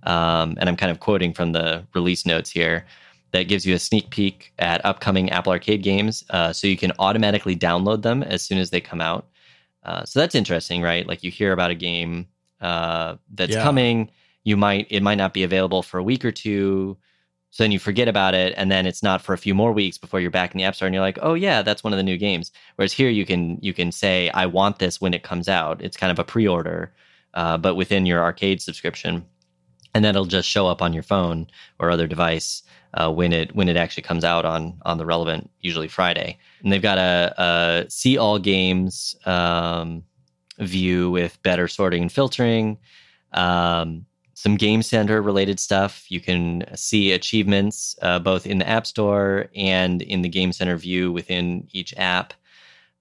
um, 0.03 0.55
and 0.57 0.69
I'm 0.69 0.77
kind 0.77 0.91
of 0.91 1.01
quoting 1.01 1.33
from 1.33 1.51
the 1.51 1.85
release 1.93 2.25
notes 2.25 2.49
here 2.49 2.85
that 3.31 3.47
gives 3.47 3.65
you 3.65 3.75
a 3.75 3.79
sneak 3.79 4.09
peek 4.09 4.53
at 4.59 4.85
upcoming 4.85 5.29
Apple 5.29 5.51
Arcade 5.51 5.83
games, 5.83 6.23
uh, 6.29 6.53
so 6.53 6.67
you 6.67 6.77
can 6.77 6.91
automatically 6.99 7.55
download 7.55 8.01
them 8.01 8.23
as 8.23 8.41
soon 8.41 8.57
as 8.57 8.69
they 8.69 8.79
come 8.79 9.01
out. 9.01 9.27
Uh, 9.83 10.03
so 10.05 10.19
that's 10.19 10.35
interesting, 10.35 10.81
right? 10.81 11.05
Like 11.07 11.23
you 11.23 11.31
hear 11.31 11.51
about 11.51 11.71
a 11.71 11.75
game 11.75 12.27
uh, 12.61 13.15
that's 13.33 13.53
yeah. 13.53 13.63
coming, 13.63 14.09
you 14.43 14.55
might 14.55 14.87
it 14.89 15.03
might 15.03 15.15
not 15.15 15.33
be 15.33 15.43
available 15.43 15.83
for 15.83 15.97
a 15.97 16.03
week 16.03 16.23
or 16.23 16.31
two. 16.31 16.97
So 17.51 17.63
then 17.63 17.71
you 17.71 17.79
forget 17.79 18.07
about 18.07 18.33
it, 18.33 18.53
and 18.57 18.69
then 18.69 18.85
it's 18.85 19.01
not 19.01 19.21
for 19.21 19.33
a 19.33 19.37
few 19.37 19.55
more 19.55 19.71
weeks 19.71 19.97
before 19.97 20.19
you're 20.19 20.29
back 20.31 20.53
in 20.53 20.57
the 20.57 20.65
App 20.65 20.75
Store, 20.75 20.87
and 20.87 20.93
you're 20.93 21.03
like, 21.03 21.19
"Oh 21.21 21.35
yeah, 21.35 21.61
that's 21.61 21.83
one 21.83 21.93
of 21.93 21.97
the 21.97 22.03
new 22.03 22.17
games." 22.17 22.51
Whereas 22.75 22.93
here, 22.93 23.09
you 23.09 23.25
can 23.25 23.57
you 23.61 23.73
can 23.73 23.91
say, 23.91 24.29
"I 24.29 24.45
want 24.45 24.79
this 24.79 24.99
when 24.99 25.13
it 25.13 25.23
comes 25.23 25.47
out." 25.47 25.81
It's 25.81 25.97
kind 25.97 26.11
of 26.11 26.19
a 26.19 26.23
pre-order, 26.23 26.93
uh, 27.33 27.57
but 27.57 27.75
within 27.75 28.05
your 28.05 28.21
arcade 28.21 28.61
subscription, 28.61 29.25
and 29.93 30.03
that'll 30.03 30.25
just 30.25 30.49
show 30.49 30.67
up 30.67 30.81
on 30.81 30.93
your 30.93 31.03
phone 31.03 31.47
or 31.79 31.89
other 31.89 32.07
device 32.07 32.63
uh, 32.95 33.11
when 33.11 33.31
it 33.33 33.55
when 33.55 33.69
it 33.69 33.77
actually 33.77 34.03
comes 34.03 34.23
out 34.23 34.45
on 34.45 34.79
on 34.83 34.97
the 34.97 35.05
relevant 35.05 35.49
usually 35.61 35.87
Friday. 35.87 36.37
And 36.63 36.71
they've 36.71 36.81
got 36.81 36.97
a, 36.97 37.33
a 37.37 37.89
see 37.89 38.17
all 38.17 38.39
games 38.39 39.15
um, 39.25 40.03
view 40.59 41.11
with 41.11 41.41
better 41.43 41.67
sorting 41.67 42.03
and 42.03 42.11
filtering. 42.11 42.77
Um, 43.33 44.05
some 44.33 44.57
game 44.57 44.81
center 44.81 45.21
related 45.21 45.59
stuff. 45.59 46.05
You 46.09 46.19
can 46.19 46.65
see 46.75 47.11
achievements 47.11 47.97
uh, 48.01 48.19
both 48.19 48.45
in 48.45 48.59
the 48.59 48.67
App 48.67 48.85
Store 48.85 49.47
and 49.55 50.01
in 50.01 50.21
the 50.21 50.29
game 50.29 50.51
center 50.51 50.75
view 50.77 51.11
within 51.11 51.67
each 51.71 51.93
app. 51.97 52.33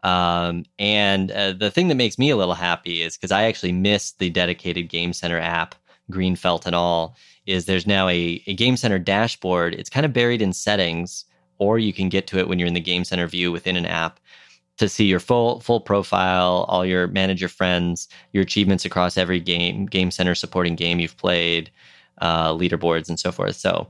Um, 0.05 0.65
and 0.79 1.33
uh, 1.33 1.53
the 1.53 1.71
thing 1.71 1.89
that 1.89 1.95
makes 1.95 2.19
me 2.19 2.31
a 2.31 2.37
little 2.37 2.55
happy 2.55 3.03
is 3.03 3.17
because 3.17 3.33
I 3.33 3.45
actually 3.45 3.73
missed 3.73 4.19
the 4.19 4.29
dedicated 4.29 4.91
Game 4.91 5.15
Center 5.15 5.41
app, 5.41 5.75
green 6.11 6.37
felt 6.37 6.67
and 6.67 6.75
all, 6.75 7.17
is 7.47 7.64
there's 7.64 7.87
now 7.87 8.09
a, 8.09 8.43
a 8.47 8.55
Game 8.55 8.77
Center 8.77 8.99
dashboard. 8.99 9.75
It's 9.75 9.90
kind 9.90 10.07
of 10.07 10.12
buried 10.12 10.43
in 10.43 10.53
settings, 10.53 11.25
or 11.59 11.79
you 11.79 11.93
can 11.93 12.09
get 12.09 12.27
to 12.29 12.38
it 12.38 12.49
when 12.49 12.59
you're 12.59 12.69
in 12.69 12.75
the 12.75 12.81
Game 12.81 13.05
Center 13.05 13.27
view 13.27 13.53
within 13.53 13.77
an 13.77 13.87
app 13.87 14.21
to 14.77 14.88
see 14.88 15.05
your 15.05 15.21
full 15.21 15.61
full 15.61 15.81
profile, 15.81 16.64
all 16.69 16.85
your 16.85 17.07
manager 17.09 17.49
friends, 17.49 18.09
your 18.33 18.43
achievements 18.43 18.85
across 18.85 19.17
every 19.17 19.40
game, 19.40 19.87
Game 19.87 20.11
Center 20.11 20.35
supporting 20.35 20.75
game 20.75 20.99
you've 20.99 21.17
played, 21.17 21.71
uh, 22.19 22.53
leaderboards, 22.53 23.09
and 23.09 23.19
so 23.19 23.31
forth. 23.31 23.57
So, 23.57 23.88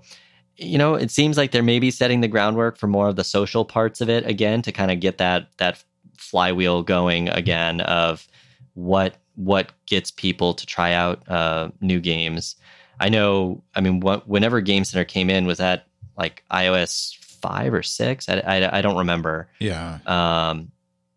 you 0.57 0.79
know, 0.79 0.95
it 0.95 1.11
seems 1.11 1.37
like 1.37 1.53
they're 1.53 1.63
maybe 1.63 1.91
setting 1.91 2.21
the 2.21 2.29
groundwork 2.29 2.77
for 2.77 2.87
more 2.87 3.09
of 3.09 3.17
the 3.17 3.25
social 3.25 3.65
parts 3.65 4.01
of 4.01 4.11
it 4.11 4.27
again 4.27 4.63
to 4.63 4.73
kind 4.73 4.91
of 4.91 5.01
get 5.01 5.19
that 5.19 5.49
that 5.59 5.83
flywheel 6.19 6.83
going 6.83 7.29
again 7.29 7.81
of 7.83 8.27
what 8.75 9.17
what 9.37 9.73
gets 9.87 10.11
people 10.11 10.55
to 10.55 10.67
try 10.67 10.93
out 10.93 11.29
uh, 11.29 11.71
new 11.81 12.01
games. 12.01 12.57
I 13.01 13.09
know. 13.09 13.63
I 13.75 13.81
mean, 13.81 14.01
what, 14.01 14.29
whenever 14.29 14.61
Game 14.61 14.85
Center 14.85 15.05
came 15.05 15.31
in, 15.31 15.47
was 15.47 15.59
that 15.59 15.87
like 16.17 16.45
iOS 16.51 17.17
five 17.17 17.75
or 17.75 17.83
six? 17.83 18.29
I, 18.29 18.39
I, 18.39 18.79
I 18.79 18.83
don't 18.83 18.97
remember. 18.97 19.49
Yeah. 19.59 19.99
Um, 20.07 20.71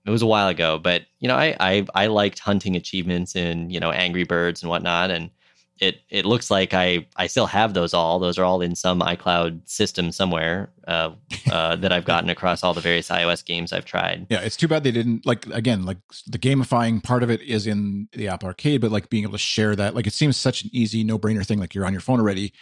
it 0.06 0.10
was 0.10 0.22
a 0.22 0.28
while 0.28 0.48
ago, 0.48 0.80
but 0.80 1.04
you 1.20 1.28
know, 1.28 1.36
I, 1.36 1.56
I 1.60 1.86
I 1.94 2.08
liked 2.08 2.40
hunting 2.40 2.78
achievements 2.78 3.36
in 3.36 3.70
you 3.70 3.80
know 3.80 3.92
Angry 3.92 4.24
Birds 4.24 4.64
and 4.64 4.70
whatnot, 4.70 5.12
and 5.12 5.30
it 5.80 6.02
it 6.10 6.26
looks 6.26 6.50
like 6.50 6.74
I 6.74 7.08
I 7.16 7.28
still 7.28 7.46
have 7.46 7.74
those 7.74 7.94
all. 7.94 8.20
Those 8.20 8.38
are 8.38 8.44
all 8.44 8.62
in 8.62 8.76
some 8.76 9.00
iCloud 9.02 9.68
system 9.68 10.12
somewhere 10.12 10.70
uh, 10.88 11.12
uh, 11.52 11.76
that 11.78 11.92
I've 11.92 12.06
gotten 12.06 12.30
across 12.30 12.64
all 12.64 12.74
the 12.74 12.82
various 12.82 13.10
iOS 13.10 13.46
games 13.46 13.74
I've 13.74 13.86
tried. 13.86 14.28
Yeah, 14.30 14.40
it's 14.40 14.58
too 14.58 14.68
bad 14.68 14.84
they 14.84 14.92
didn't 14.92 15.26
like 15.26 15.46
again 15.48 15.86
like 15.86 16.00
the 16.26 16.40
gamifying 16.40 17.04
part 17.04 17.24
of 17.24 17.30
it 17.30 17.42
is 17.42 17.68
in 17.68 18.08
the 18.14 18.28
Apple 18.28 18.48
Arcade, 18.48 18.82
but 18.82 18.92
like 18.92 19.10
being 19.10 19.24
able 19.24 19.34
to 19.34 19.38
share 19.38 19.76
that 19.76 19.96
like 19.96 20.08
it 20.08 20.14
seems 20.14 20.38
such 20.38 20.64
an 20.64 20.70
easy 20.74 21.04
no 21.04 21.20
brainer 21.20 21.46
thing. 21.46 21.60
Like 21.60 21.76
you're 21.76 21.86
on 21.86 21.94
your 21.94 22.02
phone 22.02 22.20
already, 22.20 22.54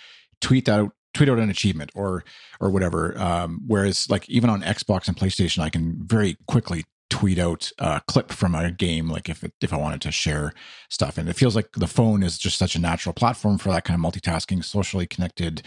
tweet 0.42 0.66
that 0.66 0.80
out 0.80 0.92
tweet 1.14 1.30
out 1.30 1.40
an 1.40 1.50
achievement 1.50 1.92
or 1.96 2.26
or 2.60 2.70
whatever 2.70 3.18
um 3.18 3.62
whereas 3.66 4.10
like 4.10 4.28
even 4.28 4.50
on 4.50 4.62
xbox 4.64 5.08
and 5.08 5.16
playstation 5.16 5.60
i 5.60 5.70
can 5.70 5.96
very 6.06 6.38
quickly 6.46 6.84
tweet 7.16 7.40
out 7.40 7.72
a 7.80 8.02
clip 8.10 8.30
from 8.30 8.54
a 8.54 8.70
game 8.70 9.08
like 9.08 9.30
if 9.30 9.42
it, 9.42 9.54
if 9.62 9.72
i 9.72 9.78
wanted 9.78 10.02
to 10.02 10.12
share 10.12 10.54
stuff 10.90 11.18
and 11.18 11.30
it 11.30 11.36
feels 11.38 11.56
like 11.56 11.72
the 11.72 11.88
phone 11.88 12.22
is 12.22 12.38
just 12.38 12.58
such 12.58 12.76
a 12.76 12.80
natural 12.80 13.14
platform 13.14 13.58
for 13.58 13.72
that 13.72 13.86
kind 13.86 13.98
of 13.98 14.12
multitasking 14.12 14.62
socially 14.62 15.08
connected 15.08 15.62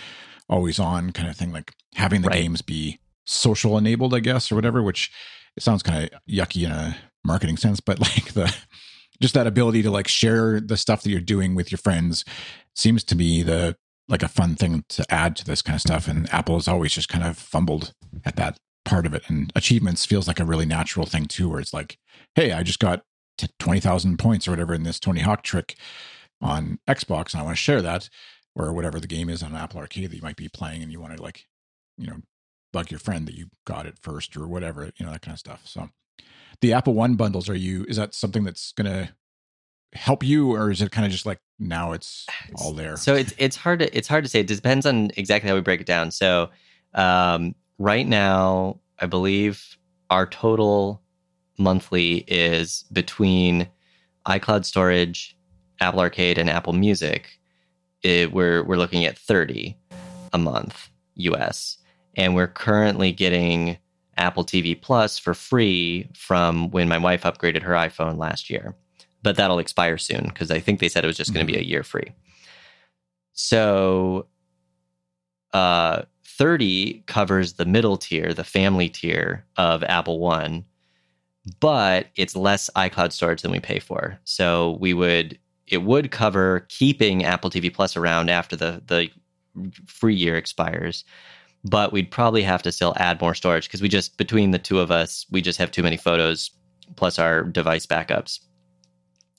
always 0.51 0.79
on 0.79 1.11
kind 1.11 1.27
of 1.27 1.35
thing 1.35 1.51
like 1.51 1.73
having 1.95 2.21
the 2.21 2.29
right. 2.29 2.43
games 2.43 2.61
be 2.61 2.99
social 3.25 3.79
enabled 3.79 4.13
i 4.13 4.21
guess 4.21 4.53
or 4.53 4.57
whatever 4.57 4.83
which 4.83 5.11
it 5.57 5.63
sounds 5.63 5.83
kind 5.83 6.05
of 6.05 6.21
yucky 6.29 6.67
in 6.67 6.71
a 6.71 6.95
marketing 7.25 7.57
sense 7.57 7.81
but 7.81 7.99
like 8.01 8.35
the 8.35 8.55
just 9.19 9.33
that 9.33 9.47
ability 9.47 9.81
to 9.81 9.91
like 9.91 10.07
share 10.07 10.61
the 10.61 10.77
stuff 10.77 11.03
that 11.03 11.09
you're 11.09 11.19
doing 11.19 11.55
with 11.55 11.73
your 11.73 11.79
friends 11.79 12.27
seems 12.75 13.03
to 13.03 13.15
be 13.15 13.43
the 13.43 13.75
like 14.07 14.23
a 14.23 14.29
fun 14.29 14.55
thing 14.55 14.85
to 14.91 15.03
add 15.09 15.35
to 15.35 15.47
this 15.47 15.63
kind 15.63 15.77
of 15.77 15.81
stuff 15.81 16.09
and 16.09 16.31
apple 16.31 16.57
has 16.57 16.69
always 16.69 16.93
just 16.93 17.09
kind 17.09 17.25
of 17.25 17.39
fumbled 17.39 17.95
at 18.27 18.37
that 18.37 18.59
part 18.89 19.07
of 19.07 19.15
it. 19.15 19.23
And 19.29 19.53
achievements 19.55 20.07
feels 20.07 20.27
like 20.27 20.41
a 20.41 20.45
really 20.45 20.67
natural 20.67 21.07
thing 21.07 21.27
too, 21.27 21.49
where 21.49 21.61
it's 21.61 21.75
like, 21.75 21.99
hey, 22.35 22.53
I 22.53 22.63
just 22.63 22.79
got 22.79 23.03
20,000 23.59 24.19
points 24.19 24.49
or 24.49 24.53
whatever 24.53 24.75
in 24.75 24.83
this 24.83 24.99
Tony 24.99 25.21
Hawk 25.21 25.43
trick 25.43 25.77
on 26.41 26.79
Xbox 26.89 27.33
and 27.33 27.41
I 27.41 27.45
want 27.45 27.57
to 27.57 27.63
share 27.63 27.83
that 27.83 28.09
or 28.55 28.73
whatever 28.73 28.99
the 28.99 29.07
game 29.07 29.29
is 29.29 29.43
on 29.43 29.55
Apple 29.55 29.79
Arcade 29.79 30.11
that 30.11 30.17
you 30.17 30.23
might 30.23 30.37
be 30.37 30.49
playing 30.49 30.83
and 30.83 30.91
you 30.91 31.01
want 31.01 31.17
to 31.17 31.23
like, 31.23 31.45
you 31.97 32.07
know, 32.07 32.17
bug 32.73 32.91
your 32.91 33.01
friend 33.01 33.27
that 33.29 33.35
you 33.35 33.49
got 33.67 33.87
it 33.87 33.99
first 34.01 34.37
or 34.37 34.49
whatever, 34.49 34.91
you 34.97 35.07
know, 35.07 35.13
that 35.13 35.23
kind 35.23 35.35
of 35.35 35.39
stuff. 35.39 35.63
So 35.65 35.91
the 36.61 36.73
Apple 36.73 36.95
One 36.95 37.15
bundles, 37.15 37.49
are 37.49 37.55
you, 37.55 37.85
is 37.89 37.97
that 37.97 38.15
something 38.15 38.45
that's 38.45 38.73
going 38.73 38.91
to 38.91 39.11
help 39.93 40.25
you 40.25 40.53
or 40.53 40.71
is 40.71 40.83
it 40.83 40.91
kind 40.91 41.07
of 41.07 41.13
just 41.13 41.27
like 41.27 41.41
now 41.59 41.93
it's 41.93 42.27
all 42.57 42.73
there? 42.73 42.97
So 42.97 43.15
it's, 43.15 43.35
it's 43.39 43.57
hard 43.57 43.81
to, 43.81 43.97
it's 43.97 44.09
hard 44.09 44.25
to 44.25 44.31
say. 44.31 44.41
It 44.41 44.47
depends 44.47 44.87
on 44.87 45.11
exactly 45.17 45.49
how 45.49 45.55
we 45.55 45.61
break 45.61 45.81
it 45.81 45.87
down. 45.87 46.11
So, 46.11 46.51
um, 46.95 47.55
right 47.79 48.07
now, 48.07 48.81
I 48.99 49.07
believe 49.07 49.77
our 50.11 50.27
total 50.27 51.03
monthly 51.59 52.19
is 52.29 52.85
between 52.93 53.69
iCloud 54.27 54.65
storage, 54.65 55.37
Apple 55.81 56.01
Arcade, 56.01 56.39
and 56.39 56.51
Apple 56.51 56.73
Music. 56.73 57.39
It, 58.03 58.33
we're 58.33 58.63
we're 58.63 58.77
looking 58.77 59.05
at 59.05 59.19
thirty 59.19 59.77
a 60.33 60.39
month 60.39 60.89
US, 61.15 61.79
and 62.15 62.35
we're 62.35 62.47
currently 62.47 63.13
getting 63.13 63.79
Apple 64.17 64.45
TV 64.45 64.81
Plus 64.81 65.19
for 65.19 65.35
free 65.35 66.09
from 66.15 66.71
when 66.71 66.89
my 66.89 66.99
wife 66.99 67.23
upgraded 67.23 67.63
her 67.63 67.73
iPhone 67.73 68.19
last 68.19 68.51
year. 68.51 68.77
But 69.23 69.37
that'll 69.37 69.59
expire 69.59 69.99
soon 69.99 70.27
because 70.27 70.51
I 70.51 70.61
think 70.61 70.79
they 70.79 70.89
said 70.89 71.05
it 71.05 71.09
was 71.09 71.17
just 71.17 71.31
mm-hmm. 71.31 71.39
going 71.39 71.47
to 71.47 71.53
be 71.55 71.59
a 71.59 71.63
year 71.63 71.83
free. 71.83 72.13
So, 73.33 74.27
uh, 75.53 76.03
30 76.39 77.03
covers 77.07 77.55
the 77.55 77.67
middle 77.67 77.97
tier, 77.97 78.33
the 78.33 78.45
family 78.45 78.89
tier 78.89 79.45
of 79.57 79.83
Apple 79.85 80.21
One, 80.21 80.65
but 81.61 82.07
it's 82.15 82.37
less 82.37 82.71
iCloud 82.77 83.13
storage 83.13 83.43
than 83.43 83.51
we 83.51 83.61
pay 83.61 83.81
for. 83.81 84.19
So 84.25 84.79
we 84.81 84.95
would 84.95 85.39
it 85.67 85.83
would 85.83 86.11
cover 86.11 86.65
keeping 86.69 87.25
Apple 87.25 87.51
TV 87.51 87.73
Plus 87.73 87.97
around 87.97 88.31
after 88.31 88.57
the 88.57 88.83
the 88.87 89.11
free 89.87 90.15
year 90.15 90.37
expires, 90.37 91.05
but 91.65 91.93
we'd 91.93 92.11
probably 92.11 92.43
have 92.43 92.63
to 92.63 92.73
still 92.73 92.95
add 92.97 93.21
more 93.21 93.35
storage 93.35 93.67
because 93.67 93.83
we 93.83 93.89
just 93.89 94.17
between 94.17 94.53
the 94.53 94.59
two 94.59 94.79
of 94.79 94.93
us, 94.93 95.27
we 95.31 95.43
just 95.43 95.59
have 95.59 95.73
too 95.73 95.83
many 95.83 95.97
photos 95.97 96.51
plus 96.97 97.19
our 97.19 97.43
device 97.43 97.87
backups. 97.87 98.41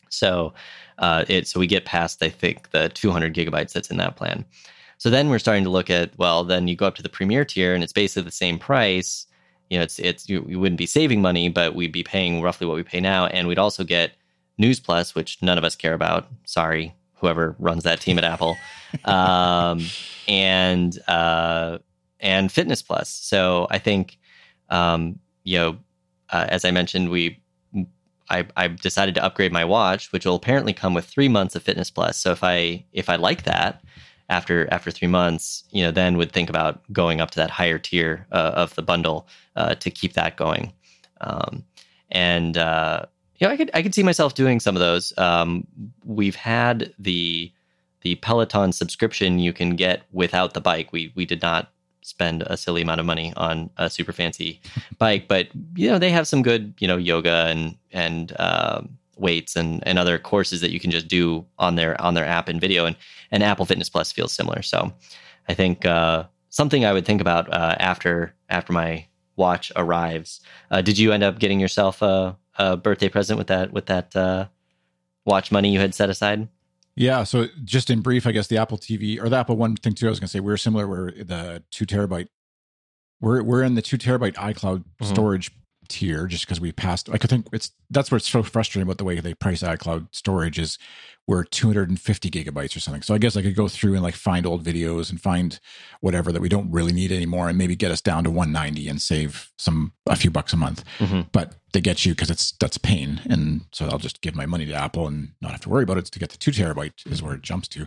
So 0.09 0.53
uh, 0.97 1.23
it 1.29 1.47
so 1.47 1.59
we 1.61 1.67
get 1.67 1.85
past 1.85 2.21
I 2.21 2.29
think 2.29 2.71
the 2.71 2.89
200 2.89 3.33
gigabytes 3.33 3.71
that's 3.71 3.89
in 3.89 3.97
that 3.97 4.17
plan. 4.17 4.43
So 4.99 5.09
then 5.09 5.29
we're 5.29 5.39
starting 5.39 5.63
to 5.63 5.69
look 5.69 5.89
at 5.89 6.11
well, 6.17 6.43
then 6.43 6.67
you 6.67 6.75
go 6.75 6.85
up 6.85 6.95
to 6.95 7.03
the 7.03 7.09
premier 7.09 7.45
tier 7.45 7.73
and 7.73 7.83
it's 7.83 7.93
basically 7.93 8.23
the 8.23 8.31
same 8.31 8.59
price. 8.59 9.25
You 9.69 9.79
know, 9.79 9.83
it's 9.83 9.97
it's 9.97 10.29
you, 10.29 10.45
you 10.47 10.59
wouldn't 10.59 10.77
be 10.77 10.85
saving 10.85 11.21
money, 11.21 11.47
but 11.49 11.73
we'd 11.73 11.91
be 11.91 12.03
paying 12.03 12.41
roughly 12.41 12.67
what 12.67 12.75
we 12.75 12.83
pay 12.83 12.99
now, 12.99 13.25
and 13.27 13.47
we'd 13.47 13.59
also 13.59 13.83
get 13.83 14.11
News 14.57 14.79
Plus, 14.79 15.15
which 15.15 15.41
none 15.41 15.57
of 15.57 15.63
us 15.63 15.75
care 15.75 15.93
about. 15.93 16.27
Sorry, 16.43 16.93
whoever 17.15 17.55
runs 17.59 17.83
that 17.83 18.01
team 18.01 18.17
at 18.17 18.23
Apple, 18.25 18.57
um, 19.05 19.85
and 20.27 20.97
uh, 21.07 21.77
and 22.19 22.51
Fitness 22.51 22.81
Plus. 22.81 23.09
So 23.09 23.67
I 23.69 23.77
think, 23.77 24.17
um, 24.69 25.19
you 25.43 25.59
know, 25.59 25.77
uh, 26.31 26.47
as 26.49 26.65
I 26.65 26.71
mentioned, 26.71 27.09
we 27.09 27.39
I, 28.29 28.45
I 28.57 28.67
decided 28.67 29.15
to 29.15 29.23
upgrade 29.23 29.51
my 29.53 29.65
watch, 29.65 30.11
which 30.11 30.25
will 30.25 30.35
apparently 30.35 30.73
come 30.73 30.93
with 30.93 31.05
three 31.05 31.29
months 31.29 31.55
of 31.55 31.63
Fitness 31.63 31.89
Plus. 31.89 32.17
So 32.17 32.31
if 32.31 32.43
I 32.43 32.85
if 32.91 33.07
I 33.07 33.15
like 33.15 33.43
that, 33.43 33.83
after 34.29 34.71
after 34.71 34.91
three 34.91 35.07
months, 35.07 35.63
you 35.71 35.83
know, 35.83 35.91
then 35.91 36.17
would 36.17 36.31
think 36.31 36.49
about 36.49 36.81
going 36.93 37.19
up 37.19 37.31
to 37.31 37.37
that 37.37 37.49
higher 37.49 37.79
tier 37.79 38.27
uh, 38.31 38.51
of 38.55 38.75
the 38.75 38.81
bundle 38.81 39.27
uh, 39.55 39.75
to 39.75 39.89
keep 39.89 40.13
that 40.13 40.37
going. 40.37 40.71
Um, 41.21 41.63
and 42.11 42.57
uh, 42.57 43.05
you 43.37 43.47
know, 43.47 43.53
I 43.53 43.57
could 43.57 43.71
I 43.73 43.81
could 43.81 43.95
see 43.95 44.03
myself 44.03 44.35
doing 44.35 44.59
some 44.59 44.75
of 44.75 44.79
those. 44.79 45.17
Um, 45.17 45.65
we've 46.05 46.35
had 46.35 46.93
the 46.99 47.51
the 48.01 48.15
Peloton 48.15 48.71
subscription 48.71 49.39
you 49.39 49.53
can 49.53 49.75
get 49.75 50.03
without 50.11 50.53
the 50.53 50.61
bike. 50.61 50.91
We 50.91 51.11
we 51.15 51.25
did 51.25 51.41
not 51.41 51.71
spend 52.01 52.43
a 52.43 52.57
silly 52.57 52.81
amount 52.81 52.99
of 52.99 53.05
money 53.05 53.33
on 53.35 53.69
a 53.77 53.89
super 53.89 54.11
fancy 54.11 54.61
bike, 54.97 55.27
but 55.27 55.47
you 55.75 55.89
know 55.89 55.97
they 55.97 56.11
have 56.11 56.27
some 56.27 56.41
good 56.41 56.73
you 56.79 56.87
know 56.87 56.97
yoga 56.97 57.47
and 57.47 57.75
and 57.91 58.33
um, 58.39 58.98
weights 59.19 59.55
and, 59.55 59.85
and 59.87 59.99
other 59.99 60.17
courses 60.17 60.61
that 60.61 60.71
you 60.71 60.79
can 60.79 60.91
just 60.91 61.07
do 61.07 61.45
on 61.57 61.75
their 61.75 61.99
on 62.01 62.13
their 62.13 62.25
app 62.25 62.47
and 62.47 62.59
video 62.59 62.85
and 62.85 62.95
and 63.31 63.43
Apple 63.43 63.65
Fitness 63.65 63.89
Plus 63.89 64.11
feels 64.11 64.31
similar. 64.31 64.61
So 64.61 64.93
I 65.47 65.53
think 65.53 65.85
uh, 65.85 66.25
something 66.49 66.85
I 66.85 66.93
would 66.93 67.05
think 67.05 67.21
about 67.21 67.51
uh, 67.51 67.75
after 67.79 68.33
after 68.49 68.73
my 68.73 69.05
watch 69.35 69.71
arrives. 69.75 70.41
Uh, 70.69 70.81
did 70.81 70.97
you 70.97 71.11
end 71.11 71.23
up 71.23 71.39
getting 71.39 71.59
yourself 71.59 72.01
a, 72.01 72.37
a, 72.57 72.75
birthday 72.75 73.09
present 73.09 73.37
with 73.37 73.47
that 73.47 73.71
with 73.71 73.87
that 73.87 74.15
uh, 74.15 74.47
watch 75.25 75.51
money 75.51 75.71
you 75.71 75.79
had 75.79 75.95
set 75.95 76.09
aside? 76.09 76.47
Yeah. 76.95 77.23
So 77.23 77.47
just 77.63 77.89
in 77.89 78.01
brief, 78.01 78.27
I 78.27 78.31
guess 78.31 78.47
the 78.47 78.57
Apple 78.57 78.77
TV 78.77 79.21
or 79.21 79.29
the 79.29 79.37
Apple 79.37 79.55
One 79.55 79.75
thing 79.75 79.93
too. 79.93 80.07
I 80.07 80.09
was 80.09 80.19
going 80.19 80.27
to 80.27 80.31
say 80.31 80.41
we're 80.41 80.57
similar. 80.57 80.87
We're 80.87 81.11
the 81.11 81.63
two 81.71 81.85
terabyte. 81.85 82.27
We're 83.21 83.41
we're 83.41 83.63
in 83.63 83.75
the 83.75 83.81
two 83.81 83.97
terabyte 83.97 84.35
iCloud 84.35 84.83
Mhm. 85.01 85.05
storage 85.05 85.51
tier 85.89 86.27
just 86.27 86.45
because 86.45 86.61
we 86.61 86.71
passed. 86.71 87.09
Like 87.09 87.25
I 87.25 87.27
think 87.27 87.47
it's 87.51 87.71
that's 87.89 88.11
what's 88.11 88.27
so 88.29 88.43
frustrating 88.43 88.83
about 88.87 88.97
the 88.99 89.03
way 89.03 89.19
they 89.19 89.33
price 89.33 89.61
iCloud 89.63 90.07
storage 90.11 90.57
is 90.59 90.77
we're 91.27 91.43
250 91.43 92.29
gigabytes 92.31 92.75
or 92.75 92.79
something. 92.79 93.03
So 93.03 93.13
I 93.13 93.19
guess 93.19 93.37
I 93.37 93.43
could 93.43 93.55
go 93.55 93.67
through 93.67 93.93
and 93.93 94.01
like 94.01 94.15
find 94.15 94.47
old 94.47 94.63
videos 94.65 95.11
and 95.11 95.21
find 95.21 95.59
whatever 96.01 96.31
that 96.31 96.41
we 96.41 96.49
don't 96.49 96.71
really 96.71 96.91
need 96.91 97.11
anymore 97.11 97.49
and 97.49 97.57
maybe 97.57 97.75
get 97.75 97.91
us 97.91 98.01
down 98.01 98.23
to 98.23 98.31
190 98.31 98.87
and 98.87 98.99
save 99.01 99.51
some 99.57 99.91
a 100.07 100.15
few 100.15 100.31
bucks 100.31 100.53
a 100.53 100.57
month 100.57 100.83
Mhm. 100.97 101.27
but 101.31 101.53
they 101.71 101.81
get 101.81 102.03
you 102.03 102.13
because 102.13 102.31
it's 102.31 102.53
that's 102.53 102.79
pain 102.79 103.21
and 103.29 103.61
so 103.71 103.85
i'll 103.89 103.99
just 103.99 104.21
give 104.21 104.33
my 104.35 104.47
money 104.47 104.65
to 104.65 104.73
apple 104.73 105.05
and 105.05 105.33
not 105.39 105.51
have 105.51 105.61
to 105.61 105.69
worry 105.69 105.83
about 105.83 105.99
it 105.99 106.05
to 106.05 106.17
get 106.17 106.29
the 106.31 106.37
two 106.37 106.49
terabyte 106.49 107.05
is 107.05 107.21
where 107.21 107.35
it 107.35 107.43
jumps 107.43 107.67
to 107.67 107.85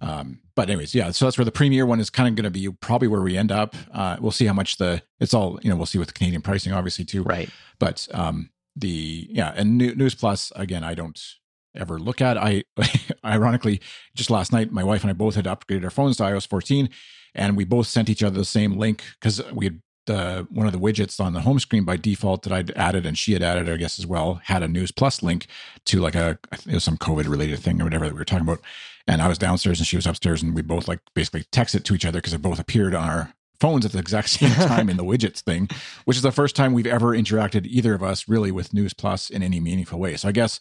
um, 0.00 0.40
but 0.54 0.68
anyways 0.68 0.94
yeah 0.94 1.10
so 1.10 1.24
that's 1.24 1.36
where 1.38 1.44
the 1.44 1.52
premier 1.52 1.84
one 1.86 2.00
is 2.00 2.10
kind 2.10 2.28
of 2.28 2.34
going 2.34 2.44
to 2.44 2.50
be 2.50 2.68
probably 2.80 3.08
where 3.08 3.20
we 3.20 3.36
end 3.36 3.52
up. 3.52 3.74
Uh, 3.92 4.16
we'll 4.20 4.32
see 4.32 4.46
how 4.46 4.52
much 4.52 4.76
the 4.76 5.02
it's 5.20 5.34
all 5.34 5.58
you 5.62 5.70
know 5.70 5.76
we'll 5.76 5.86
see 5.86 5.98
with 5.98 6.08
the 6.08 6.14
canadian 6.14 6.42
pricing 6.42 6.72
obviously 6.72 7.04
too. 7.04 7.22
Right. 7.22 7.50
but 7.78 8.08
um 8.12 8.50
the 8.76 9.26
yeah 9.30 9.52
and 9.56 9.76
New, 9.76 9.94
news 9.94 10.14
plus 10.14 10.52
again 10.54 10.84
i 10.84 10.94
don't 10.94 11.20
ever 11.76 11.98
look 11.98 12.20
at. 12.20 12.36
I 12.36 12.64
ironically 13.24 13.80
just 14.14 14.30
last 14.30 14.52
night 14.52 14.72
my 14.72 14.84
wife 14.84 15.02
and 15.02 15.10
i 15.10 15.14
both 15.14 15.34
had 15.34 15.44
upgraded 15.44 15.84
our 15.84 15.90
phones 15.90 16.16
to 16.16 16.24
ios 16.24 16.46
14 16.46 16.88
and 17.34 17.56
we 17.56 17.64
both 17.64 17.86
sent 17.86 18.08
each 18.08 18.22
other 18.22 18.38
the 18.38 18.44
same 18.44 18.76
link 18.76 19.02
because 19.20 19.42
we 19.52 19.66
had 19.66 19.80
the 20.08 20.48
one 20.50 20.66
of 20.66 20.72
the 20.72 20.78
widgets 20.80 21.20
on 21.20 21.32
the 21.32 21.42
home 21.42 21.60
screen 21.60 21.84
by 21.84 21.96
default 21.96 22.42
that 22.42 22.52
I'd 22.52 22.72
added 22.72 23.06
and 23.06 23.16
she 23.16 23.32
had 23.34 23.42
added, 23.44 23.70
I 23.70 23.76
guess, 23.76 23.98
as 24.00 24.06
well, 24.06 24.40
had 24.44 24.64
a 24.64 24.68
News 24.68 24.90
Plus 24.90 25.22
link 25.22 25.46
to 25.84 26.00
like 26.00 26.16
a 26.16 26.36
it 26.66 26.74
was 26.74 26.82
some 26.82 26.98
COVID 26.98 27.28
related 27.28 27.60
thing 27.60 27.80
or 27.80 27.84
whatever 27.84 28.06
that 28.06 28.14
we 28.14 28.18
were 28.18 28.24
talking 28.24 28.42
about. 28.48 28.60
And 29.06 29.22
I 29.22 29.28
was 29.28 29.38
downstairs 29.38 29.78
and 29.78 29.86
she 29.86 29.96
was 29.96 30.06
upstairs, 30.06 30.42
and 30.42 30.54
we 30.54 30.62
both 30.62 30.88
like 30.88 30.98
basically 31.14 31.44
texted 31.44 31.84
to 31.84 31.94
each 31.94 32.04
other 32.04 32.18
because 32.18 32.34
it 32.34 32.42
both 32.42 32.58
appeared 32.58 32.94
on 32.94 33.08
our 33.08 33.32
phones 33.60 33.86
at 33.86 33.92
the 33.92 33.98
exact 33.98 34.28
same 34.28 34.50
time 34.68 34.88
in 34.90 34.96
the 34.96 35.04
widgets 35.04 35.40
thing, 35.40 35.68
which 36.04 36.16
is 36.16 36.22
the 36.22 36.32
first 36.32 36.54
time 36.56 36.72
we've 36.72 36.86
ever 36.86 37.16
interacted 37.16 37.64
either 37.66 37.94
of 37.94 38.02
us 38.02 38.28
really 38.28 38.50
with 38.50 38.74
News 38.74 38.92
Plus 38.94 39.30
in 39.30 39.42
any 39.42 39.60
meaningful 39.60 39.98
way. 39.98 40.16
So 40.16 40.28
I 40.28 40.32
guess 40.32 40.60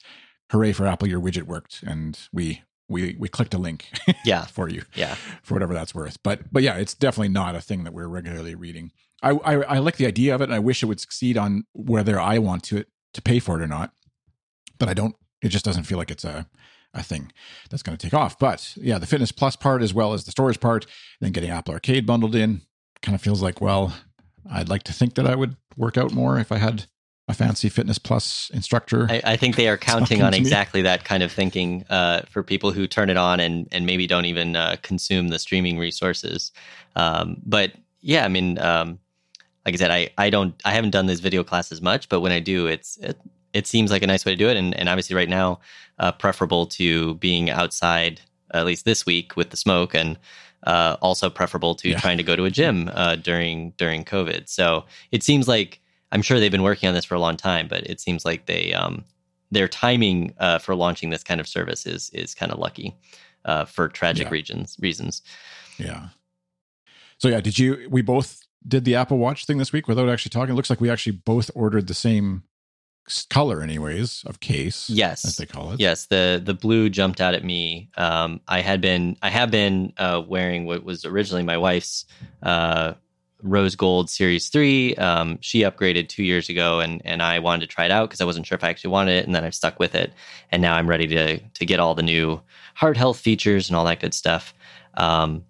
hooray 0.52 0.72
for 0.72 0.88
Apple, 0.88 1.08
your 1.10 1.20
widget 1.20 1.44
worked, 1.44 1.84
and 1.84 2.18
we 2.32 2.62
we 2.90 3.18
we 3.20 3.28
clicked 3.28 3.54
a 3.54 3.58
link 3.58 3.90
Yeah. 4.24 4.46
for 4.56 4.70
you 4.70 4.84
Yeah. 4.96 5.16
for 5.44 5.54
whatever 5.56 5.74
that's 5.74 5.94
worth. 5.94 6.18
But 6.24 6.52
but 6.54 6.64
yeah, 6.64 6.76
it's 6.78 6.94
definitely 6.94 7.28
not 7.34 7.54
a 7.56 7.60
thing 7.62 7.84
that 7.84 7.94
we're 7.94 8.08
regularly 8.08 8.56
reading. 8.56 8.92
I, 9.22 9.32
I 9.32 9.54
I 9.54 9.78
like 9.80 9.98
the 9.98 10.06
idea 10.06 10.36
of 10.36 10.42
it, 10.42 10.46
and 10.46 10.54
I 10.54 10.60
wish 10.60 10.84
it 10.84 10.86
would 10.86 11.00
succeed 11.00 11.38
on 11.38 11.66
whether 11.74 12.20
I 12.20 12.38
want 12.40 12.64
to 12.66 12.86
to 13.14 13.22
pay 13.22 13.40
for 13.40 13.60
it 13.60 13.64
or 13.64 13.68
not. 13.68 13.92
But 14.80 14.90
I 14.90 14.94
don't. 14.94 15.16
It 15.42 15.50
just 15.50 15.66
doesn't 15.66 15.84
feel 15.84 15.98
like 15.98 16.12
it's 16.12 16.26
a 16.26 16.48
a 16.94 17.04
thing 17.04 17.32
that's 17.70 17.84
going 17.84 17.98
to 17.98 18.04
take 18.04 18.14
off. 18.14 18.40
But 18.40 18.74
yeah, 18.78 18.98
the 18.98 19.06
Fitness 19.06 19.32
Plus 19.32 19.56
part 19.56 19.82
as 19.82 19.94
well 19.94 20.14
as 20.14 20.24
the 20.26 20.32
storage 20.32 20.60
part, 20.60 20.86
then 21.20 21.32
getting 21.32 21.50
Apple 21.50 21.74
Arcade 21.74 22.06
bundled 22.06 22.36
in, 22.36 22.62
kind 23.02 23.16
of 23.16 23.22
feels 23.22 23.42
like 23.42 23.62
well, 23.62 23.94
I'd 24.50 24.70
like 24.70 24.84
to 24.84 24.94
think 24.94 25.16
that 25.16 25.28
I 25.28 25.36
would 25.36 25.56
work 25.76 25.98
out 25.98 26.14
more 26.14 26.40
if 26.40 26.52
I 26.52 26.58
had 26.58 26.86
a 27.28 27.34
fancy 27.34 27.70
Fitness 27.70 27.98
Plus 27.98 28.50
instructor. 28.54 29.08
I, 29.10 29.22
I 29.24 29.38
think 29.38 29.58
they 29.58 29.68
are 29.68 29.78
counting 29.78 30.22
on 30.22 30.34
exactly 30.34 30.82
that 30.84 31.04
kind 31.04 31.24
of 31.24 31.32
thinking 31.32 31.84
uh, 31.90 32.22
for 32.30 32.42
people 32.42 32.72
who 32.72 32.88
turn 32.88 33.10
it 33.10 33.18
on 33.18 33.40
and, 33.40 33.68
and 33.72 33.86
maybe 33.86 34.08
don't 34.08 34.26
even 34.26 34.56
uh, 34.56 34.78
consume 34.82 35.28
the 35.28 35.40
streaming 35.40 35.78
resources. 35.78 36.52
Um, 36.96 37.42
but 37.46 37.74
yeah, 38.00 38.24
I 38.24 38.30
mean, 38.30 38.58
um, 38.60 39.00
like 39.68 39.76
I 39.76 39.78
said, 39.78 39.92
I, 39.92 40.10
I 40.18 40.30
don't 40.30 40.56
I 40.64 40.72
haven't 40.72 40.92
done 40.92 41.08
this 41.08 41.20
video 41.20 41.44
class 41.44 41.72
as 41.74 41.82
much, 41.82 42.08
but 42.08 42.22
when 42.22 42.32
I 42.32 42.40
do, 42.40 42.68
it's 42.68 42.96
it, 42.98 43.20
it 43.52 43.68
seems 43.68 43.92
like 43.92 44.02
a 44.02 44.08
nice 44.08 44.26
way 44.26 44.32
to 44.32 44.38
do 44.38 44.48
it. 44.50 44.56
And, 44.56 44.74
and 44.80 44.88
obviously, 44.88 45.16
right 45.16 45.28
now, 45.30 45.60
uh, 46.00 46.14
preferable 46.14 46.66
to 46.68 47.16
being 47.16 47.50
outside 47.50 48.22
at 48.54 48.66
least 48.66 48.86
this 48.86 49.06
week 49.06 49.36
with 49.36 49.50
the 49.50 49.58
smoke, 49.58 49.94
and 49.94 50.18
uh, 50.64 50.96
also 51.02 51.30
preferable 51.30 51.76
to 51.76 51.90
Yeah. 51.90 52.00
trying 52.00 52.18
to 52.18 52.24
go 52.24 52.36
to 52.38 52.46
a 52.46 52.50
gym 52.50 52.90
uh, 52.94 53.18
during 53.18 53.72
during 53.72 54.06
COVID. 54.06 54.48
So 54.48 54.86
it 55.12 55.22
seems 55.22 55.50
like 55.50 55.82
I'm 56.14 56.22
sure 56.22 56.40
they've 56.40 56.50
been 56.50 56.64
working 56.64 56.88
on 56.88 56.96
this 56.96 57.04
for 57.04 57.16
a 57.16 57.20
long 57.20 57.36
time, 57.36 57.68
but 57.68 57.86
it 57.88 58.00
seems 58.00 58.24
like 58.24 58.46
they 58.46 58.74
um, 58.74 59.04
their 59.52 59.68
timing 59.68 60.34
uh, 60.40 60.60
for 60.60 60.76
launching 60.76 61.10
this 61.10 61.24
kind 61.26 61.42
of 61.42 61.48
service 61.48 61.86
is 61.86 62.10
is 62.12 62.34
kind 62.34 62.54
of 62.54 62.58
lucky 62.58 62.96
uh, 63.44 63.66
for 63.66 63.90
tragic 63.90 64.28
Yeah. 64.28 64.32
regions 64.32 64.78
reasons. 64.80 65.22
Yeah. 65.78 66.08
So 67.18 67.28
yeah, 67.28 67.42
did 67.42 67.60
you? 67.60 67.90
We 67.90 68.02
both 68.02 68.47
did 68.68 68.86
the 68.86 68.96
Apple 68.96 69.18
Watch 69.18 69.46
thing 69.46 69.58
this 69.58 69.72
week 69.72 69.88
without 69.88 70.10
actually 70.10 70.32
talking. 70.32 70.54
It 70.54 70.56
looks 70.56 70.70
like 70.70 70.82
we 70.82 70.90
actually 70.90 71.14
both 71.14 71.50
ordered 71.56 71.88
the 71.88 71.94
same 71.94 72.44
color, 73.30 73.62
anyways, 73.62 74.24
of 74.26 74.40
case. 74.40 74.90
Yes. 74.90 75.26
as 75.26 75.38
they 75.38 75.46
call 75.46 75.72
it. 75.72 75.80
Yes, 75.80 76.08
the 76.08 76.42
the 76.44 76.54
blue 76.54 76.90
jumped 76.90 77.22
out 77.22 77.34
at 77.34 77.44
me. 77.44 77.90
Um, 77.98 78.42
I 78.48 78.62
had 78.62 78.82
been 78.82 79.18
I 79.22 79.30
have 79.30 79.52
been 79.52 79.94
uh, 79.98 80.22
wearing 80.28 80.66
what 80.66 80.84
was 80.84 81.06
originally 81.06 81.44
my 81.44 81.58
wife's 81.58 82.06
uh, 82.44 82.94
rose 83.42 83.76
gold 83.76 84.10
series 84.10 84.50
three. 84.50 84.96
Um, 84.96 85.38
she 85.42 85.62
upgraded 85.62 86.10
two 86.10 86.24
years 86.24 86.50
ago, 86.50 86.80
and 86.80 87.02
and 87.06 87.22
I 87.22 87.40
wanted 87.40 87.62
to 87.62 87.68
try 87.68 87.86
it 87.86 87.92
out 87.92 88.10
because 88.10 88.22
I 88.22 88.26
wasn't 88.26 88.46
sure 88.46 88.58
if 88.58 88.64
I 88.64 88.70
actually 88.70 88.92
wanted 88.92 89.14
it, 89.14 89.26
and 89.26 89.34
then 89.34 89.44
I've 89.44 89.56
stuck 89.56 89.80
with 89.80 89.96
it, 89.96 90.12
and 90.52 90.62
now 90.62 90.76
I'm 90.76 90.88
ready 90.88 91.08
to 91.08 91.40
to 91.40 91.66
get 91.66 91.80
all 91.80 91.96
the 91.96 92.04
new 92.04 92.42
heart 92.74 92.98
health 92.98 93.20
features 93.20 93.70
and 93.70 93.78
all 93.78 93.86
that 93.86 94.00
good 94.02 94.14
stuff. 94.14 94.54
Um, 94.96 95.44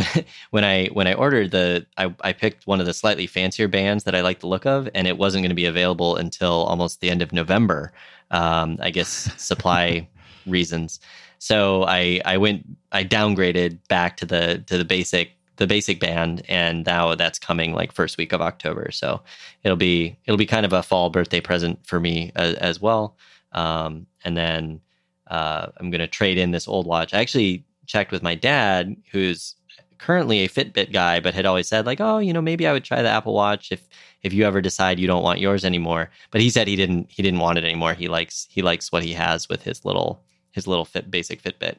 when 0.50 0.64
I 0.64 0.86
when 0.86 1.06
I 1.06 1.14
ordered 1.14 1.50
the 1.50 1.86
I, 1.96 2.14
I 2.20 2.32
picked 2.32 2.66
one 2.66 2.80
of 2.80 2.86
the 2.86 2.94
slightly 2.94 3.26
fancier 3.26 3.68
bands 3.68 4.04
that 4.04 4.14
I 4.14 4.20
like 4.20 4.40
the 4.40 4.46
look 4.46 4.66
of, 4.66 4.88
and 4.94 5.06
it 5.06 5.18
wasn't 5.18 5.42
going 5.42 5.50
to 5.50 5.54
be 5.54 5.66
available 5.66 6.16
until 6.16 6.64
almost 6.64 7.00
the 7.00 7.10
end 7.10 7.22
of 7.22 7.32
November. 7.32 7.92
Um, 8.30 8.78
I 8.80 8.90
guess 8.90 9.30
supply 9.42 10.08
reasons. 10.46 11.00
So 11.38 11.84
I 11.84 12.20
I 12.24 12.36
went 12.36 12.66
I 12.92 13.04
downgraded 13.04 13.78
back 13.88 14.16
to 14.18 14.26
the 14.26 14.62
to 14.66 14.78
the 14.78 14.84
basic 14.84 15.32
the 15.56 15.66
basic 15.66 16.00
band, 16.00 16.42
and 16.48 16.86
now 16.86 17.14
that's 17.14 17.38
coming 17.38 17.74
like 17.74 17.92
first 17.92 18.16
week 18.16 18.32
of 18.32 18.40
October. 18.40 18.90
So 18.92 19.20
it'll 19.64 19.76
be 19.76 20.16
it'll 20.24 20.38
be 20.38 20.46
kind 20.46 20.64
of 20.64 20.72
a 20.72 20.82
fall 20.82 21.10
birthday 21.10 21.40
present 21.40 21.84
for 21.86 22.00
me 22.00 22.32
as, 22.36 22.54
as 22.54 22.80
well. 22.80 23.16
Um, 23.52 24.06
and 24.24 24.36
then 24.36 24.80
uh, 25.28 25.68
I'm 25.76 25.90
going 25.90 26.00
to 26.00 26.06
trade 26.06 26.38
in 26.38 26.52
this 26.52 26.68
old 26.68 26.86
watch. 26.86 27.12
I 27.12 27.20
actually 27.20 27.64
checked 27.86 28.12
with 28.12 28.22
my 28.22 28.34
dad, 28.34 28.96
who's 29.10 29.54
currently 29.98 30.44
a 30.44 30.48
Fitbit 30.48 30.92
guy, 30.92 31.20
but 31.20 31.34
had 31.34 31.46
always 31.46 31.68
said 31.68 31.86
like, 31.86 32.00
oh, 32.00 32.18
you 32.18 32.32
know, 32.32 32.42
maybe 32.42 32.66
I 32.66 32.72
would 32.72 32.84
try 32.84 33.02
the 33.02 33.08
Apple 33.08 33.34
Watch 33.34 33.72
if 33.72 33.88
if 34.22 34.32
you 34.32 34.44
ever 34.44 34.60
decide 34.60 34.98
you 34.98 35.06
don't 35.06 35.22
want 35.22 35.40
yours 35.40 35.64
anymore. 35.64 36.10
But 36.30 36.40
he 36.40 36.50
said 36.50 36.66
he 36.68 36.76
didn't 36.76 37.10
he 37.10 37.22
didn't 37.22 37.40
want 37.40 37.58
it 37.58 37.64
anymore. 37.64 37.94
He 37.94 38.08
likes 38.08 38.46
he 38.50 38.62
likes 38.62 38.90
what 38.92 39.02
he 39.04 39.12
has 39.12 39.48
with 39.48 39.62
his 39.62 39.84
little 39.84 40.22
his 40.52 40.66
little 40.66 40.84
fit 40.84 41.10
basic 41.10 41.42
Fitbit 41.42 41.76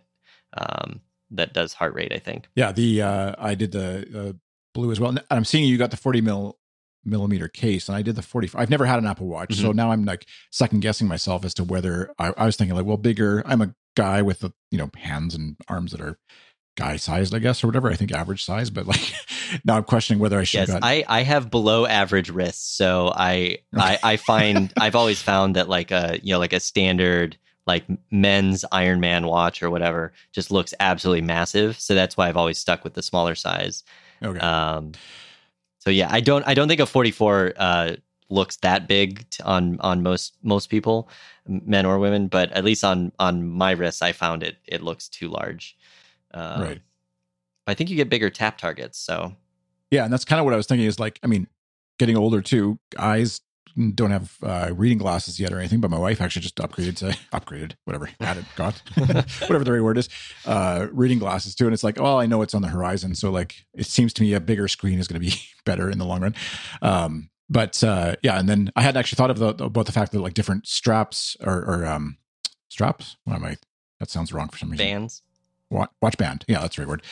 um, 0.57 1.01
that 1.31 1.53
does 1.53 1.73
heart 1.73 1.93
rate. 1.93 2.13
I 2.13 2.19
think. 2.19 2.47
Yeah, 2.55 2.71
the 2.71 3.01
uh, 3.01 3.35
I 3.37 3.55
did 3.55 3.71
the 3.71 4.29
uh, 4.29 4.33
blue 4.73 4.91
as 4.91 4.99
well. 4.99 5.09
And 5.11 5.23
I'm 5.31 5.45
seeing 5.45 5.65
you 5.67 5.77
got 5.77 5.91
the 5.91 5.97
40 5.97 6.21
mil 6.21 6.57
millimeter 7.05 7.47
case, 7.47 7.87
and 7.87 7.95
I 7.95 8.01
did 8.01 8.15
the 8.15 8.21
40. 8.21 8.51
I've 8.55 8.69
never 8.69 8.85
had 8.85 8.99
an 8.99 9.07
Apple 9.07 9.27
Watch, 9.27 9.55
so 9.55 9.71
Mhm. 9.71 9.75
now 9.75 9.91
I'm 9.91 10.03
like 10.05 10.25
second 10.51 10.81
guessing 10.81 11.07
myself 11.07 11.45
as 11.45 11.53
to 11.55 11.63
whether 11.63 12.11
I, 12.19 12.33
I 12.37 12.45
was 12.45 12.57
thinking 12.57 12.75
like, 12.75 12.85
well, 12.85 12.97
bigger. 12.97 13.41
I'm 13.45 13.61
a 13.61 13.73
guy 13.95 14.21
with 14.21 14.39
the 14.41 14.51
you 14.71 14.77
know 14.77 14.89
hands 14.97 15.33
and 15.35 15.55
arms 15.67 15.91
that 15.91 16.01
are 16.01 16.17
guy 16.79 16.95
sized, 16.95 17.35
I 17.35 17.39
guess, 17.39 17.63
or 17.63 17.67
whatever. 17.67 17.91
I 17.91 17.95
think 17.95 18.11
average 18.11 18.43
size, 18.43 18.69
but 18.69 18.87
like 18.87 19.13
now 19.65 19.77
I'm 19.77 19.83
questioning 19.83 20.19
whether 20.19 20.39
I 20.39 20.43
should. 20.43 20.67
Yes, 20.67 20.79
I, 20.81 21.03
I 21.07 21.23
have 21.23 21.51
below 21.51 21.85
average 21.85 22.29
wrists, 22.29 22.75
so 22.75 23.11
I 23.15 23.59
I, 23.75 23.99
I 24.01 24.17
find 24.17 24.73
I've 24.79 24.95
always 24.95 25.21
found 25.21 25.55
that 25.55 25.69
like 25.69 25.91
a 25.91 26.19
you 26.23 26.33
know 26.33 26.39
like 26.39 26.53
a 26.53 26.59
standard 26.59 27.37
like 27.67 27.85
men's 28.09 28.65
Iron 28.71 28.99
Man 28.99 29.27
watch 29.27 29.61
or 29.61 29.69
whatever 29.69 30.13
just 30.31 30.51
looks 30.51 30.73
absolutely 30.79 31.21
massive. 31.21 31.79
So 31.79 31.93
that's 31.93 32.17
why 32.17 32.27
I've 32.27 32.37
always 32.37 32.57
stuck 32.57 32.83
with 32.83 32.93
the 32.93 33.03
smaller 33.03 33.35
size. 33.35 33.83
okay. 34.23 34.39
Um, 34.39 34.93
so 35.79 35.89
yeah, 35.89 36.07
I 36.11 36.21
don't 36.21 36.47
I 36.47 36.53
don't 36.53 36.67
think 36.67 36.81
a 36.81 36.85
44 36.85 37.53
uh, 37.57 37.95
looks 38.29 38.57
that 38.57 38.87
big 38.87 39.29
t- 39.29 39.43
on 39.43 39.79
on 39.81 40.01
most 40.01 40.35
most 40.43 40.69
people, 40.69 41.09
men 41.47 41.85
or 41.85 41.99
women. 41.99 42.27
But 42.27 42.51
at 42.53 42.63
least 42.63 42.83
on 42.83 43.11
on 43.19 43.45
my 43.45 43.71
wrists, 43.71 44.01
I 44.01 44.13
found 44.13 44.43
it 44.43 44.57
it 44.65 44.81
looks 44.81 45.09
too 45.09 45.27
large. 45.27 45.75
Um, 46.33 46.61
Right. 46.61 46.81
I 47.67 47.73
think 47.75 47.89
you 47.89 47.95
get 47.95 48.09
bigger 48.09 48.29
tap 48.29 48.57
targets. 48.57 48.97
So 48.97 49.35
Yeah, 49.91 50.03
and 50.03 50.11
that's 50.13 50.25
kind 50.25 50.39
of 50.39 50.45
what 50.45 50.53
I 50.53 50.57
was 50.57 50.67
thinking. 50.67 50.87
Is 50.87 50.99
like, 50.99 51.19
I 51.23 51.27
mean, 51.27 51.47
getting 51.97 52.17
older 52.17 52.41
too. 52.41 52.79
Eyes 52.97 53.41
don't 53.95 54.11
have 54.11 54.35
uh, 54.43 54.71
reading 54.73 54.97
glasses 54.97 55.39
yet 55.39 55.53
or 55.53 55.59
anything, 55.59 55.79
but 55.79 55.91
my 55.91 55.97
wife 55.97 56.21
actually 56.21 56.41
just 56.41 56.55
upgraded 56.57 56.97
to 56.97 57.17
upgraded, 57.33 57.73
whatever, 57.85 58.09
added, 58.19 58.45
got, 58.55 58.81
whatever 58.95 59.63
the 59.63 59.71
right 59.71 59.83
word 59.83 59.97
is, 59.97 60.09
uh, 60.45 60.87
reading 60.91 61.19
glasses 61.19 61.55
too. 61.55 61.65
And 61.65 61.73
it's 61.73 61.83
like, 61.83 61.99
oh, 61.99 62.17
I 62.17 62.25
know 62.25 62.41
it's 62.41 62.53
on 62.53 62.61
the 62.61 62.67
horizon, 62.67 63.15
so 63.15 63.31
like, 63.31 63.65
it 63.73 63.85
seems 63.85 64.13
to 64.13 64.21
me 64.21 64.33
a 64.33 64.39
bigger 64.39 64.67
screen 64.67 64.99
is 64.99 65.07
going 65.07 65.21
to 65.21 65.27
be 65.27 65.35
better 65.65 65.89
in 65.89 65.97
the 65.97 66.05
long 66.05 66.21
run. 66.21 66.35
Um, 66.81 67.29
but 67.49 67.83
uh, 67.83 68.15
yeah, 68.21 68.39
and 68.39 68.47
then 68.47 68.71
I 68.75 68.81
hadn't 68.81 68.99
actually 68.99 69.17
thought 69.17 69.31
of 69.31 69.39
the 69.39 69.65
about 69.65 69.85
the 69.85 69.91
fact 69.91 70.11
that 70.11 70.19
like 70.19 70.35
different 70.35 70.67
straps 70.67 71.35
or, 71.41 71.53
or 71.53 71.85
um, 71.85 72.17
straps. 72.69 73.17
What 73.23 73.35
am 73.35 73.45
I? 73.45 73.57
That 73.99 74.09
sounds 74.09 74.31
wrong 74.31 74.49
for 74.49 74.57
some 74.57 74.69
reason 74.69 74.85
bands. 74.85 75.23
Watch, 75.69 75.89
watch 76.01 76.17
band. 76.17 76.45
Yeah, 76.47 76.61
that's 76.61 76.75
the 76.75 76.83
right 76.83 76.89
word. 76.89 77.03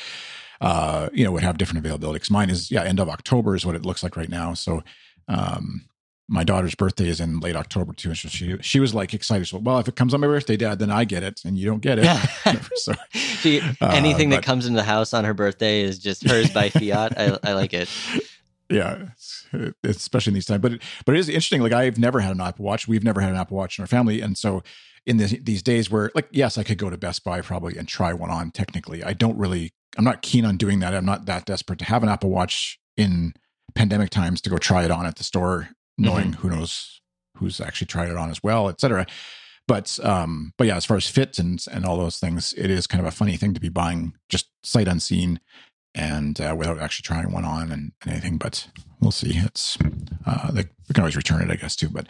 Uh, 0.59 1.09
you 1.13 1.23
know, 1.23 1.31
would 1.31 1.43
have 1.43 1.57
different 1.57 1.79
availability. 1.79 2.17
Because 2.17 2.31
mine 2.31 2.49
is 2.49 2.71
yeah, 2.71 2.83
end 2.83 2.99
of 2.99 3.09
October 3.09 3.55
is 3.55 3.65
what 3.65 3.75
it 3.75 3.85
looks 3.85 4.03
like 4.03 4.17
right 4.17 4.29
now. 4.29 4.53
So, 4.53 4.83
um, 5.27 5.85
my 6.29 6.43
daughter's 6.43 6.75
birthday 6.75 7.07
is 7.07 7.21
in 7.21 7.39
late 7.39 7.55
October 7.55 7.93
too, 7.93 8.09
and 8.09 8.17
so 8.17 8.27
she 8.27 8.57
she 8.61 8.79
was 8.79 8.93
like 8.93 9.13
excited. 9.13 9.47
So, 9.47 9.59
well, 9.59 9.79
if 9.79 9.87
it 9.87 9.95
comes 9.95 10.13
on 10.13 10.19
my 10.19 10.27
birthday, 10.27 10.57
Dad, 10.57 10.79
then 10.79 10.91
I 10.91 11.05
get 11.05 11.23
it, 11.23 11.41
and 11.45 11.57
you 11.57 11.65
don't 11.65 11.81
get 11.81 11.99
it. 11.99 12.05
Yeah. 12.05 12.25
so, 12.75 12.93
She, 13.11 13.61
anything 13.81 14.33
uh, 14.33 14.37
that 14.37 14.43
comes 14.43 14.65
into 14.65 14.77
the 14.77 14.83
house 14.83 15.13
on 15.13 15.23
her 15.23 15.33
birthday 15.33 15.81
is 15.81 15.99
just 15.99 16.27
hers 16.27 16.51
by 16.51 16.69
fiat. 16.69 17.17
I, 17.17 17.37
I 17.43 17.53
like 17.53 17.73
it. 17.73 17.89
Yeah, 18.69 19.09
especially 19.83 20.31
in 20.31 20.35
these 20.35 20.45
times. 20.45 20.61
But 20.61 20.73
it, 20.73 20.81
but 21.05 21.15
it 21.15 21.19
is 21.19 21.29
interesting. 21.29 21.61
Like 21.61 21.73
I've 21.73 21.97
never 21.97 22.19
had 22.19 22.31
an 22.31 22.41
Apple 22.41 22.65
Watch. 22.65 22.87
We've 22.87 23.03
never 23.03 23.21
had 23.21 23.31
an 23.31 23.37
Apple 23.37 23.57
Watch 23.57 23.77
in 23.77 23.83
our 23.83 23.87
family, 23.87 24.21
and 24.21 24.37
so 24.37 24.63
in 25.05 25.17
this, 25.17 25.31
these 25.41 25.63
days 25.63 25.89
where 25.89 26.11
like 26.15 26.27
yes, 26.31 26.57
I 26.57 26.63
could 26.63 26.77
go 26.77 26.89
to 26.89 26.97
Best 26.97 27.23
Buy 27.23 27.41
probably 27.41 27.77
and 27.77 27.87
try 27.87 28.13
one 28.13 28.29
on. 28.29 28.51
Technically, 28.51 29.03
I 29.03 29.13
don't 29.13 29.37
really. 29.37 29.71
I'm 29.97 30.03
not 30.03 30.21
keen 30.21 30.45
on 30.45 30.57
doing 30.57 30.79
that. 30.79 30.93
I'm 30.93 31.05
not 31.05 31.25
that 31.25 31.45
desperate 31.45 31.79
to 31.79 31.85
have 31.85 32.03
an 32.03 32.09
Apple 32.09 32.29
Watch 32.29 32.79
in 32.97 33.33
pandemic 33.73 34.09
times 34.09 34.41
to 34.41 34.49
go 34.49 34.57
try 34.57 34.83
it 34.83 34.91
on 34.91 35.05
at 35.05 35.15
the 35.15 35.23
store, 35.23 35.69
knowing 35.97 36.33
who 36.33 36.49
knows 36.49 37.01
who's 37.37 37.61
actually 37.61 37.87
tried 37.87 38.09
it 38.09 38.17
on 38.17 38.29
as 38.29 38.43
well, 38.43 38.69
et 38.69 38.81
cetera. 38.81 39.05
But 39.67 39.99
um, 40.03 40.53
but 40.57 40.67
yeah, 40.67 40.77
as 40.77 40.85
far 40.85 40.97
as 40.97 41.09
fit 41.09 41.39
and 41.39 41.63
and 41.71 41.85
all 41.85 41.97
those 41.97 42.19
things, 42.19 42.53
it 42.53 42.69
is 42.69 42.87
kind 42.87 43.01
of 43.01 43.07
a 43.07 43.15
funny 43.15 43.37
thing 43.37 43.53
to 43.53 43.59
be 43.59 43.69
buying 43.69 44.13
just 44.29 44.49
sight 44.63 44.87
unseen 44.87 45.39
and 45.97 46.39
uh, 46.39 46.55
without 46.57 46.79
actually 46.79 47.03
trying 47.03 47.31
one 47.31 47.43
on 47.43 47.71
and, 47.71 47.91
anything. 48.05 48.37
But 48.37 48.67
we'll 49.01 49.11
see. 49.11 49.33
It's 49.35 49.77
uh, 50.25 50.51
they, 50.51 50.63
we 50.87 50.93
can 50.93 51.01
always 51.01 51.17
return 51.17 51.41
it, 51.41 51.51
I 51.51 51.55
guess, 51.55 51.75
too. 51.75 51.89
But 51.89 52.07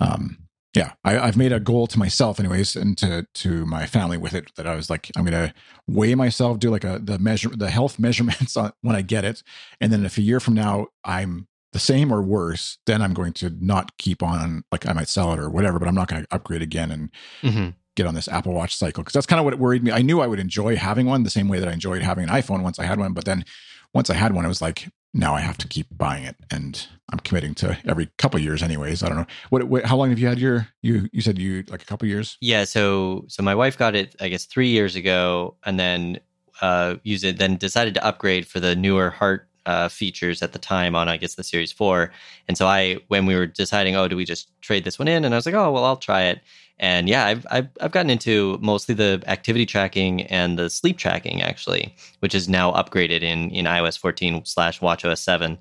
um, 0.00 0.38
yeah, 0.74 0.92
I, 1.04 1.18
I've 1.18 1.36
made 1.36 1.52
a 1.52 1.60
goal 1.60 1.86
to 1.86 1.98
myself, 1.98 2.38
anyways, 2.38 2.76
and 2.76 2.98
to 2.98 3.26
to 3.34 3.64
my 3.64 3.86
family 3.86 4.18
with 4.18 4.34
it 4.34 4.54
that 4.56 4.66
I 4.66 4.74
was 4.74 4.90
like, 4.90 5.10
I'm 5.16 5.24
gonna 5.24 5.54
weigh 5.86 6.14
myself, 6.14 6.58
do 6.58 6.70
like 6.70 6.84
a 6.84 6.98
the 7.02 7.18
measure 7.18 7.50
the 7.50 7.70
health 7.70 7.98
measurements 7.98 8.56
on 8.56 8.72
when 8.82 8.96
I 8.96 9.02
get 9.02 9.24
it, 9.24 9.42
and 9.80 9.92
then 9.92 10.04
if 10.04 10.18
a 10.18 10.22
year 10.22 10.40
from 10.40 10.54
now 10.54 10.88
I'm 11.04 11.46
the 11.72 11.78
same 11.78 12.12
or 12.12 12.22
worse, 12.22 12.78
then 12.86 13.02
I'm 13.02 13.12
going 13.12 13.34
to 13.34 13.50
not 13.60 13.96
keep 13.98 14.22
on 14.22 14.64
like 14.72 14.88
I 14.88 14.92
might 14.94 15.08
sell 15.08 15.32
it 15.32 15.38
or 15.38 15.50
whatever, 15.50 15.78
but 15.78 15.86
I'm 15.86 15.94
not 15.94 16.08
going 16.08 16.22
to 16.22 16.34
upgrade 16.34 16.62
again 16.62 16.90
and 16.90 17.10
hmm 17.42 17.68
get 17.98 18.06
on 18.06 18.14
this 18.14 18.28
Apple 18.28 18.54
Watch 18.54 18.76
cycle 18.76 19.02
because 19.02 19.12
that's 19.12 19.26
kind 19.26 19.38
of 19.38 19.44
what 19.44 19.58
worried 19.58 19.82
me. 19.82 19.92
I 19.92 20.02
knew 20.02 20.20
I 20.20 20.26
would 20.26 20.38
enjoy 20.38 20.76
having 20.76 21.06
one 21.06 21.24
the 21.24 21.30
same 21.30 21.48
way 21.48 21.58
that 21.58 21.68
I 21.68 21.72
enjoyed 21.72 22.02
having 22.02 22.24
an 22.24 22.30
iPhone 22.30 22.62
once 22.62 22.78
I 22.78 22.84
had 22.84 22.98
one, 22.98 23.12
but 23.12 23.24
then 23.24 23.44
once 23.92 24.08
I 24.08 24.14
had 24.14 24.32
one, 24.32 24.44
it 24.44 24.48
was 24.48 24.62
like 24.62 24.88
now 25.12 25.34
I 25.34 25.40
have 25.40 25.58
to 25.58 25.68
keep 25.68 25.86
buying 25.90 26.24
it, 26.24 26.36
and 26.50 26.86
I'm 27.10 27.18
committing 27.20 27.54
to 27.56 27.78
every 27.86 28.10
couple 28.18 28.38
years, 28.40 28.62
anyways. 28.62 29.02
I 29.02 29.08
don't 29.08 29.18
know 29.18 29.26
what, 29.50 29.64
what. 29.64 29.84
How 29.84 29.96
long 29.96 30.10
have 30.10 30.18
you 30.18 30.28
had 30.28 30.38
your? 30.38 30.68
You 30.82 31.08
you 31.12 31.22
said 31.22 31.38
you 31.38 31.64
like 31.68 31.82
a 31.82 31.86
couple 31.86 32.06
years. 32.06 32.36
Yeah. 32.40 32.64
So 32.64 33.24
so 33.28 33.42
my 33.42 33.54
wife 33.54 33.76
got 33.76 33.94
it, 33.94 34.14
I 34.20 34.28
guess, 34.28 34.44
three 34.44 34.68
years 34.68 34.94
ago, 34.94 35.56
and 35.64 35.80
then 35.80 36.20
uh, 36.60 36.96
used 37.02 37.24
it. 37.24 37.38
Then 37.38 37.56
decided 37.56 37.94
to 37.94 38.04
upgrade 38.04 38.46
for 38.46 38.60
the 38.60 38.76
newer 38.76 39.10
heart 39.10 39.48
uh, 39.68 39.88
features 39.88 40.42
at 40.42 40.52
the 40.52 40.58
time 40.58 40.94
on, 40.94 41.08
I 41.08 41.18
guess, 41.18 41.34
the 41.34 41.44
Series 41.44 41.72
Four. 41.72 42.10
And 42.48 42.56
so 42.56 42.66
I, 42.66 42.98
when 43.08 43.26
we 43.26 43.34
were 43.34 43.46
deciding, 43.46 43.96
oh, 43.96 44.08
do 44.08 44.16
we 44.16 44.24
just 44.24 44.50
trade 44.62 44.84
this 44.84 44.98
one 44.98 45.08
in? 45.08 45.24
And 45.24 45.34
I 45.34 45.36
was 45.36 45.44
like, 45.44 45.54
oh, 45.54 45.70
well, 45.70 45.84
I'll 45.84 45.96
try 45.96 46.22
it. 46.22 46.40
And 46.80 47.08
yeah, 47.08 47.26
I've, 47.26 47.46
I've 47.50 47.68
I've 47.80 47.90
gotten 47.90 48.10
into 48.10 48.58
mostly 48.60 48.94
the 48.94 49.22
activity 49.26 49.66
tracking 49.66 50.22
and 50.22 50.58
the 50.58 50.70
sleep 50.70 50.96
tracking 50.98 51.42
actually, 51.42 51.94
which 52.20 52.34
is 52.34 52.48
now 52.48 52.72
upgraded 52.72 53.22
in 53.22 53.50
in 53.50 53.64
iOS 53.64 53.98
14 53.98 54.44
slash 54.44 54.80
WatchOS 54.80 55.18
7. 55.18 55.58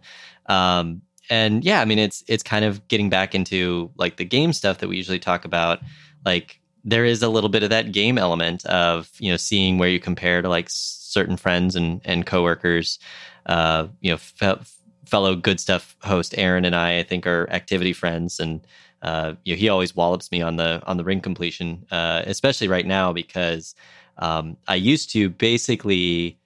Um, 0.47 1.01
and 1.29 1.63
yeah, 1.63 1.81
I 1.81 1.85
mean 1.85 1.99
it's 1.99 2.23
it's 2.27 2.43
kind 2.43 2.65
of 2.65 2.87
getting 2.87 3.09
back 3.09 3.33
into 3.33 3.91
like 3.97 4.17
the 4.17 4.25
game 4.25 4.53
stuff 4.53 4.77
that 4.79 4.87
we 4.87 4.97
usually 4.97 5.19
talk 5.19 5.43
about. 5.43 5.79
Like 6.25 6.59
there 6.83 7.03
is 7.03 7.21
a 7.21 7.29
little 7.29 7.49
bit 7.49 7.63
of 7.63 7.69
that 7.71 7.91
game 7.91 8.17
element 8.17 8.65
of 8.65 9.09
you 9.19 9.31
know 9.31 9.37
seeing 9.37 9.77
where 9.77 9.89
you 9.89 9.99
compare 9.99 10.41
to 10.41 10.49
like 10.49 10.67
certain 10.69 11.37
friends 11.37 11.75
and 11.75 12.01
and 12.05 12.25
coworkers. 12.25 12.99
Uh, 13.47 13.87
you 14.01 14.11
know, 14.11 14.17
fe- 14.17 14.59
fellow 15.05 15.35
good 15.35 15.59
stuff 15.59 15.95
host 16.01 16.35
Aaron 16.37 16.65
and 16.65 16.75
I, 16.75 16.99
I 16.99 17.03
think 17.03 17.25
are 17.25 17.49
activity 17.49 17.93
friends 17.93 18.39
and 18.39 18.65
uh, 19.01 19.33
you 19.43 19.55
know, 19.55 19.59
he 19.59 19.69
always 19.69 19.95
wallops 19.95 20.31
me 20.31 20.41
on 20.41 20.55
the 20.55 20.81
on 20.87 20.97
the 20.97 21.03
ring 21.03 21.21
completion, 21.21 21.85
uh, 21.91 22.23
especially 22.25 22.67
right 22.67 22.85
now 22.85 23.13
because 23.13 23.75
um, 24.17 24.57
I 24.67 24.75
used 24.75 25.11
to 25.11 25.29
basically 25.29 26.39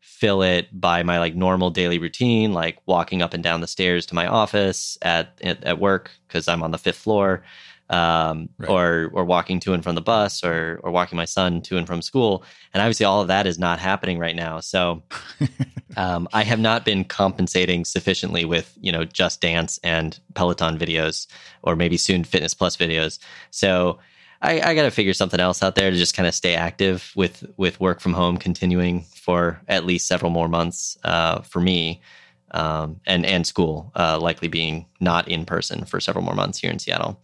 fill 0.00 0.42
it 0.42 0.68
by 0.78 1.02
my 1.02 1.18
like 1.18 1.34
normal 1.34 1.70
daily 1.70 1.98
routine, 1.98 2.52
like 2.52 2.78
walking 2.86 3.22
up 3.22 3.34
and 3.34 3.42
down 3.42 3.60
the 3.60 3.66
stairs 3.66 4.06
to 4.06 4.14
my 4.14 4.26
office 4.26 4.98
at 5.02 5.38
at, 5.42 5.62
at 5.64 5.78
work 5.78 6.10
because 6.28 6.46
I'm 6.48 6.62
on 6.62 6.70
the 6.70 6.78
fifth 6.78 6.98
floor, 6.98 7.42
um, 7.90 8.48
Right. 8.58 8.70
or 8.70 9.10
or 9.12 9.24
walking 9.24 9.60
to 9.60 9.74
and 9.74 9.82
from 9.82 9.94
the 9.94 10.00
bus, 10.00 10.42
or 10.44 10.80
or 10.82 10.90
walking 10.90 11.16
my 11.16 11.24
son 11.26 11.60
to 11.62 11.76
and 11.76 11.86
from 11.86 12.02
school. 12.02 12.44
And 12.72 12.80
obviously, 12.80 13.06
all 13.06 13.20
of 13.20 13.28
that 13.28 13.46
is 13.46 13.58
not 13.58 13.78
happening 13.78 14.18
right 14.18 14.36
now. 14.36 14.60
So 14.60 15.02
um, 15.96 16.28
I 16.32 16.42
have 16.44 16.60
not 16.60 16.84
been 16.84 17.04
compensating 17.04 17.84
sufficiently 17.84 18.44
with 18.44 18.76
you 18.80 18.90
know 18.92 19.04
Just 19.04 19.40
Dance 19.40 19.78
and 19.84 20.18
Peloton 20.34 20.78
videos, 20.78 21.26
or 21.62 21.76
maybe 21.76 21.96
soon 21.96 22.24
Fitness 22.24 22.54
Plus 22.54 22.76
videos. 22.76 23.18
So 23.50 23.98
I, 24.42 24.60
I 24.60 24.74
got 24.74 24.82
to 24.82 24.90
figure 24.90 25.14
something 25.14 25.40
else 25.40 25.62
out 25.62 25.74
there 25.74 25.90
to 25.90 25.96
just 25.96 26.14
kind 26.14 26.26
of 26.26 26.34
stay 26.34 26.54
active 26.54 27.12
with 27.16 27.44
with 27.56 27.80
work 27.80 28.00
from 28.00 28.12
home 28.12 28.36
continuing 28.36 29.02
for 29.14 29.60
at 29.68 29.86
least 29.86 30.06
several 30.06 30.30
more 30.30 30.48
months 30.48 30.98
uh, 31.04 31.40
for 31.42 31.60
me, 31.60 32.02
um, 32.50 33.00
and 33.06 33.24
and 33.24 33.46
school 33.46 33.92
uh, 33.94 34.18
likely 34.18 34.48
being 34.48 34.86
not 35.00 35.28
in 35.28 35.44
person 35.46 35.84
for 35.84 36.00
several 36.00 36.24
more 36.24 36.34
months 36.34 36.58
here 36.58 36.70
in 36.70 36.78
Seattle. 36.78 37.20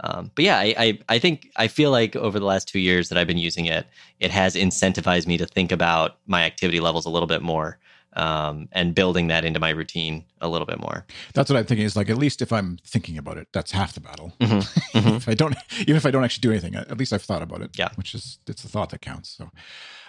Um, 0.00 0.30
but 0.34 0.44
yeah, 0.44 0.58
I, 0.58 0.74
I 0.78 0.98
I 1.08 1.18
think 1.18 1.50
I 1.56 1.68
feel 1.68 1.90
like 1.90 2.14
over 2.16 2.38
the 2.38 2.44
last 2.44 2.68
two 2.68 2.78
years 2.78 3.08
that 3.08 3.18
I've 3.18 3.26
been 3.26 3.38
using 3.38 3.66
it, 3.66 3.86
it 4.20 4.30
has 4.30 4.54
incentivized 4.54 5.26
me 5.26 5.38
to 5.38 5.46
think 5.46 5.72
about 5.72 6.18
my 6.26 6.42
activity 6.44 6.80
levels 6.80 7.06
a 7.06 7.10
little 7.10 7.26
bit 7.26 7.40
more 7.42 7.78
um, 8.12 8.68
and 8.72 8.94
building 8.94 9.28
that 9.28 9.44
into 9.44 9.60
my 9.60 9.70
routine 9.70 10.24
a 10.40 10.48
little 10.48 10.66
bit 10.66 10.80
more. 10.80 11.06
That's 11.34 11.50
what 11.50 11.58
I'm 11.58 11.64
thinking. 11.66 11.84
Is 11.86 11.96
like 11.96 12.10
at 12.10 12.18
least 12.18 12.42
if 12.42 12.52
I'm 12.52 12.78
thinking 12.84 13.16
about 13.18 13.38
it, 13.38 13.48
that's 13.52 13.70
half 13.72 13.94
the 13.94 14.00
battle. 14.00 14.32
Mhm, 14.40 14.62
mhm. 14.94 15.16
if 15.16 15.28
I 15.28 15.34
don't, 15.34 15.54
even 15.80 15.96
if 15.96 16.04
I 16.06 16.10
don't 16.10 16.24
actually 16.24 16.42
do 16.42 16.50
anything, 16.50 16.74
at 16.74 16.98
least 16.98 17.12
I've 17.12 17.22
thought 17.22 17.42
about 17.42 17.62
it. 17.62 17.70
Yeah. 17.78 17.88
which 17.94 18.14
is 18.14 18.38
it's 18.46 18.62
the 18.62 18.68
thought 18.68 18.90
that 18.90 19.00
counts. 19.00 19.30
So, 19.30 19.50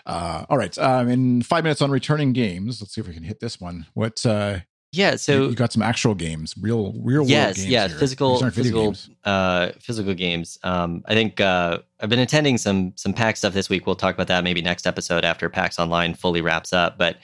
uh, 0.05 0.45
all 0.49 0.57
right. 0.57 0.77
Um, 0.77 1.09
in 1.09 1.41
five 1.41 1.63
minutes 1.63 1.81
on 1.81 1.91
returning 1.91 2.33
games, 2.33 2.81
let's 2.81 2.93
see 2.93 3.01
if 3.01 3.07
we 3.07 3.13
can 3.13 3.23
hit 3.23 3.39
this 3.39 3.59
one. 3.59 3.85
What? 3.93 4.25
Uh, 4.25 4.59
Yeah. 4.91 5.15
So 5.17 5.43
you, 5.43 5.49
you 5.49 5.55
got 5.55 5.73
some 5.73 5.81
actual 5.83 6.15
games, 6.15 6.55
real, 6.59 6.93
real 6.93 7.19
world 7.21 7.29
yes, 7.29 7.57
games. 7.57 7.67
yeah, 7.67 7.87
here. 7.87 7.97
physical, 7.97 8.33
These 8.33 8.41
aren't 8.43 8.55
video 8.55 8.71
physical, 8.71 8.91
games. 8.91 9.09
uh, 9.25 9.71
physical 9.79 10.13
games. 10.13 10.57
Um, 10.63 11.03
I 11.07 11.13
think 11.13 11.39
uh, 11.41 11.79
I've 11.99 12.09
been 12.09 12.19
attending 12.19 12.57
some 12.57 12.93
some 12.95 13.13
PAX 13.13 13.39
stuff 13.39 13.53
this 13.53 13.69
week. 13.69 13.85
We'll 13.85 13.95
talk 13.95 14.15
about 14.15 14.27
that 14.27 14.43
maybe 14.43 14.61
next 14.61 14.87
episode 14.87 15.25
after 15.25 15.49
PAX 15.49 15.77
Online 15.77 16.13
fully 16.13 16.41
wraps 16.41 16.73
up. 16.73 16.97
But 16.97 17.17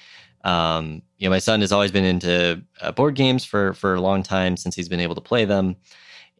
um, 0.44 1.02
you 1.18 1.28
know, 1.28 1.32
my 1.32 1.40
son 1.40 1.62
has 1.62 1.72
always 1.72 1.92
been 1.92 2.04
into 2.04 2.62
uh, 2.82 2.92
board 2.92 3.16
games 3.16 3.46
for 3.46 3.74
for 3.74 3.96
a 3.96 4.02
long 4.02 4.24
time 4.24 4.58
since 4.58 4.76
he's 4.76 4.90
been 4.90 5.00
able 5.00 5.16
to 5.16 5.22
play 5.22 5.46
them. 5.46 5.76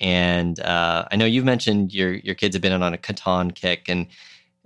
And 0.02 0.60
uh, 0.60 1.06
I 1.10 1.16
know 1.16 1.26
you've 1.26 1.46
mentioned 1.46 1.94
your 1.94 2.16
your 2.16 2.36
kids 2.36 2.54
have 2.56 2.62
been 2.62 2.74
on 2.74 2.94
a 2.94 2.98
Catan 2.98 3.56
kick, 3.56 3.88
and 3.88 4.08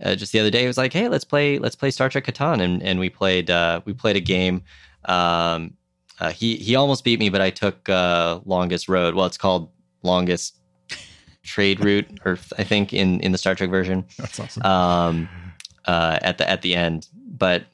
uh, 0.01 0.15
just 0.15 0.31
the 0.31 0.39
other 0.39 0.49
day 0.49 0.63
it 0.63 0.67
was 0.67 0.77
like, 0.77 0.91
hey, 0.91 1.07
let's 1.07 1.23
play 1.25 1.59
let's 1.59 1.75
play 1.75 1.91
Star 1.91 2.09
Trek 2.09 2.25
Catan, 2.25 2.61
and 2.61 2.81
and 2.81 2.99
we 2.99 3.09
played 3.11 3.51
uh, 3.51 3.81
we 3.85 3.93
played 3.93 4.15
a 4.15 4.21
game. 4.21 4.63
Um, 5.05 5.75
uh, 6.19 6.31
he 6.31 6.57
he 6.57 6.75
almost 6.75 7.03
beat 7.03 7.19
me, 7.19 7.29
but 7.29 7.41
I 7.41 7.49
took 7.49 7.87
uh, 7.89 8.39
longest 8.45 8.89
road. 8.89 9.15
Well, 9.15 9.25
it's 9.25 9.37
called 9.37 9.69
longest 10.03 10.55
trade 11.43 11.83
route, 11.83 12.07
or 12.25 12.37
I 12.57 12.63
think 12.63 12.93
in 12.93 13.19
in 13.21 13.31
the 13.31 13.37
Star 13.37 13.55
Trek 13.55 13.69
version 13.69 14.05
That's 14.17 14.39
awesome. 14.39 14.63
um, 14.63 15.29
uh, 15.85 16.19
at 16.21 16.37
the 16.37 16.49
at 16.49 16.61
the 16.61 16.75
end. 16.75 17.07
But 17.13 17.65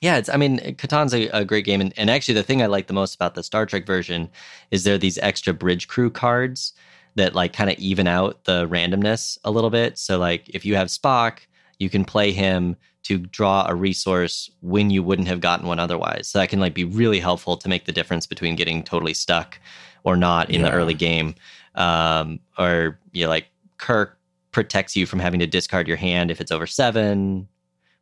yeah, 0.00 0.16
it's 0.16 0.28
I 0.28 0.36
mean, 0.36 0.58
Catan's 0.76 1.14
a, 1.14 1.28
a 1.28 1.44
great 1.44 1.64
game, 1.64 1.80
and, 1.80 1.92
and 1.96 2.10
actually, 2.10 2.34
the 2.34 2.42
thing 2.42 2.62
I 2.62 2.66
like 2.66 2.86
the 2.86 2.92
most 2.94 3.14
about 3.14 3.34
the 3.34 3.42
Star 3.42 3.66
Trek 3.66 3.86
version 3.86 4.28
is 4.70 4.84
there 4.84 4.94
are 4.94 4.98
these 4.98 5.18
extra 5.18 5.54
bridge 5.54 5.88
crew 5.88 6.10
cards 6.10 6.74
that 7.16 7.34
like 7.34 7.52
kind 7.52 7.70
of 7.70 7.78
even 7.78 8.06
out 8.06 8.44
the 8.44 8.68
randomness 8.68 9.38
a 9.44 9.50
little 9.50 9.70
bit. 9.70 9.98
So 9.98 10.18
like 10.18 10.48
if 10.48 10.64
you 10.64 10.74
have 10.76 10.88
Spock, 10.88 11.38
you 11.78 11.88
can 11.88 12.04
play 12.04 12.32
him 12.32 12.76
to 13.04 13.18
draw 13.18 13.66
a 13.68 13.74
resource 13.74 14.50
when 14.60 14.90
you 14.90 15.02
wouldn't 15.02 15.28
have 15.28 15.40
gotten 15.40 15.66
one 15.66 15.78
otherwise. 15.78 16.28
So 16.28 16.38
that 16.38 16.48
can 16.48 16.60
like 16.60 16.74
be 16.74 16.84
really 16.84 17.20
helpful 17.20 17.56
to 17.56 17.68
make 17.68 17.84
the 17.84 17.92
difference 17.92 18.26
between 18.26 18.56
getting 18.56 18.82
totally 18.82 19.14
stuck 19.14 19.58
or 20.04 20.16
not 20.16 20.50
in 20.50 20.62
the 20.62 20.70
early 20.70 20.94
game. 20.94 21.34
Um, 21.74 22.40
or 22.58 22.98
you 23.12 23.24
know, 23.24 23.30
like 23.30 23.46
Kirk 23.78 24.18
protects 24.52 24.96
you 24.96 25.06
from 25.06 25.18
having 25.18 25.40
to 25.40 25.46
discard 25.46 25.88
your 25.88 25.96
hand 25.96 26.30
if 26.30 26.40
it's 26.40 26.52
over 26.52 26.66
seven 26.66 27.48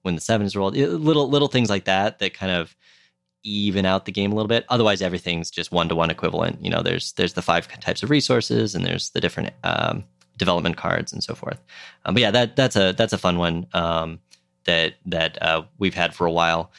when 0.03 0.15
the 0.15 0.21
seven 0.21 0.47
is 0.47 0.57
rolled. 0.57 0.77
Little 0.77 1.29
little 1.29 1.49
things 1.49 1.71
like 1.71 1.85
that 1.85 2.19
that 2.21 2.35
kind 2.35 2.53
of 2.53 2.77
even 3.45 3.85
out 3.85 4.05
the 4.05 4.13
game 4.13 4.31
a 4.31 4.35
little 4.37 4.49
bit. 4.49 4.65
Otherwise, 4.69 5.03
everything's 5.03 5.51
just 5.51 5.73
one 5.73 5.89
to 5.89 5.97
one 5.97 6.11
equivalent. 6.11 6.65
You 6.65 6.71
know, 6.71 6.83
there's 6.83 7.13
there's 7.15 7.33
the 7.33 7.43
five 7.43 7.67
types 7.81 8.03
of 8.03 8.11
resources 8.11 8.75
and 8.75 8.85
there's 8.85 9.11
the 9.11 9.21
different 9.21 9.53
um, 9.65 10.05
development 10.37 10.77
cards 10.77 11.13
and 11.13 11.25
so 11.25 11.35
forth. 11.35 11.61
Um, 12.05 12.15
but 12.15 12.21
yeah, 12.21 12.31
that 12.31 12.57
that's 12.57 12.77
a 12.77 12.93
that's 12.93 13.13
a 13.13 13.19
fun 13.19 13.39
one 13.39 13.67
um, 13.73 14.21
that 14.65 14.95
that 15.07 15.41
uh, 15.43 15.63
we've 15.79 15.95
had 15.95 16.15
for 16.15 16.27
a 16.27 16.33
while. 16.33 16.73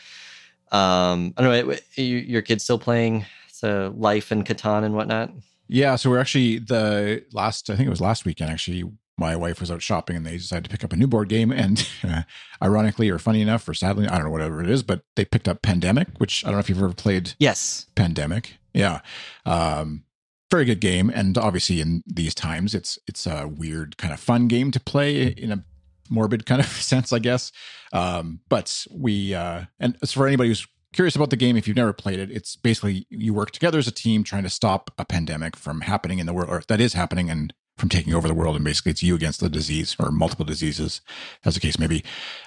Um, 0.71 1.34
I 1.38 1.43
don't 1.43 1.67
know. 1.67 1.75
You, 1.95 2.17
your 2.17 2.41
kids 2.41 2.63
still 2.63 2.79
playing 2.79 3.25
so 3.49 3.93
Life 3.95 4.31
and 4.31 4.45
Catan 4.45 4.84
and 4.84 4.95
whatnot? 4.95 5.31
Yeah, 5.67 5.95
so 5.95 6.09
we're 6.09 6.19
actually 6.19 6.59
the 6.59 7.23
last. 7.31 7.69
I 7.69 7.75
think 7.75 7.88
it 7.88 7.91
was 7.91 8.01
last 8.01 8.25
weekend. 8.25 8.51
Actually, 8.51 8.91
my 9.17 9.36
wife 9.36 9.59
was 9.59 9.71
out 9.71 9.81
shopping, 9.81 10.15
and 10.15 10.25
they 10.25 10.38
decided 10.38 10.65
to 10.65 10.69
pick 10.69 10.84
up 10.84 10.91
a 10.91 10.95
new 10.95 11.07
board 11.07 11.29
game. 11.29 11.51
And 11.51 11.88
uh, 12.03 12.23
ironically, 12.61 13.09
or 13.09 13.19
funny 13.19 13.41
enough, 13.41 13.67
or 13.67 13.73
sadly, 13.73 14.07
I 14.07 14.15
don't 14.15 14.25
know 14.25 14.31
whatever 14.31 14.61
it 14.61 14.69
is, 14.69 14.84
but 14.84 15.03
they 15.15 15.25
picked 15.25 15.47
up 15.47 15.61
Pandemic, 15.61 16.07
which 16.17 16.43
I 16.43 16.47
don't 16.47 16.55
know 16.55 16.59
if 16.59 16.69
you've 16.69 16.79
ever 16.79 16.93
played 16.93 17.34
Yes. 17.39 17.86
Pandemic. 17.95 18.57
Yeah, 18.73 19.01
um, 19.45 20.03
very 20.49 20.65
good 20.65 20.79
game, 20.81 21.09
and 21.09 21.38
obviously 21.38 21.79
in 21.79 22.03
these 22.07 22.36
times, 22.36 22.75
it's 22.75 22.99
it's 23.07 23.25
a 23.25 23.47
weird 23.47 23.97
kind 23.97 24.13
of 24.13 24.19
fun 24.19 24.47
game 24.47 24.71
to 24.71 24.79
play 24.79 25.27
in 25.27 25.51
a 25.51 25.63
morbid 26.10 26.45
kind 26.45 26.62
of 26.62 26.68
sense, 26.82 27.14
I 27.14 27.20
guess. 27.20 27.51
Um, 27.91 28.39
but 28.49 28.86
we 28.91 29.34
uh, 29.34 29.66
and 29.80 29.97
as 30.01 30.12
for 30.12 30.28
anybody 30.28 30.49
who's 30.49 30.68
curious 30.93 31.16
about 31.16 31.30
the 31.30 31.36
game, 31.36 31.58
if 31.58 31.68
you've 31.68 31.78
never 31.78 31.93
played 31.93 32.20
it, 32.20 32.32
it's 32.32 32.56
basically 32.56 33.06
you 33.10 33.34
work 33.34 33.51
together 33.51 33.80
as 33.80 33.88
a 33.88 33.91
team 33.91 34.24
trying 34.24 34.43
to 34.43 34.49
stop 34.49 34.91
a 34.97 35.06
pandemic 35.06 35.56
from 35.56 35.82
happening 35.82 36.20
in 36.20 36.26
the 36.26 36.34
world, 36.34 36.49
or 36.49 36.62
that 36.68 36.80
is 36.80 36.93
happening, 36.93 37.30
and 37.30 37.54
from 37.78 37.89
taking 37.89 38.14
over 38.14 38.28
the 38.28 38.34
world. 38.34 38.56
And 38.56 38.64
basically, 38.64 38.91
it's 38.91 39.04
you 39.04 39.16
against 39.16 39.39
the 39.39 39.49
disease 39.49 39.95
or 39.99 40.12
multiple 40.12 40.45
diseases, 40.45 41.01
as 41.43 41.56
the 41.56 41.60
case 41.60 41.80
may 41.80 41.88
be. 41.88 42.04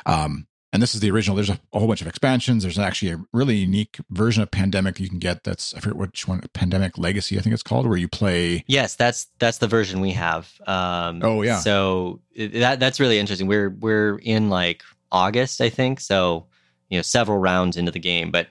Um, 0.07 0.47
and 0.77 0.83
this 0.83 0.95
is 0.95 1.01
the 1.01 1.11
original. 1.11 1.35
There's 1.35 1.49
a, 1.49 1.59
a, 1.73 1.79
whole 1.79 1.89
bunch 1.89 2.03
of 2.03 2.07
expansions. 2.07 2.63
There's 2.63 2.79
actually 2.79 3.13
a 3.13 3.25
really 3.33 3.57
unique 3.57 3.97
version 4.11 4.43
of 4.43 4.51
Pandemic 4.51 5.01
you 5.01 5.09
can 5.09 5.19
get. 5.19 5.43
That's 5.43 5.73
I 5.73 5.81
forget 5.81 5.97
which 5.97 6.29
one. 6.29 6.43
Pandemic 6.53 6.99
Legacy, 6.99 7.39
I 7.39 7.41
think 7.41 7.55
it's 7.55 7.63
called, 7.63 7.87
where 7.87 7.97
you 7.97 8.09
play. 8.09 8.63
Yes, 8.67 8.95
that's 8.95 9.29
that's 9.39 9.57
the 9.57 9.69
version 9.69 10.03
we 10.03 10.11
have. 10.11 10.53
Um, 10.67 11.21
oh 11.23 11.41
yeah. 11.41 11.61
So 11.61 12.21
that 12.37 12.79
that's 12.79 13.01
really 13.01 13.19
interesting. 13.19 13.47
We're 13.47 13.71
we're 13.71 14.19
in 14.19 14.51
like 14.51 14.83
August, 15.11 15.63
I 15.63 15.71
think. 15.71 15.99
So 15.99 16.45
you 16.91 16.99
know, 16.99 17.03
several 17.03 17.39
rounds 17.39 17.79
into 17.79 17.91
the 17.91 17.99
game, 17.99 18.31
but 18.31 18.49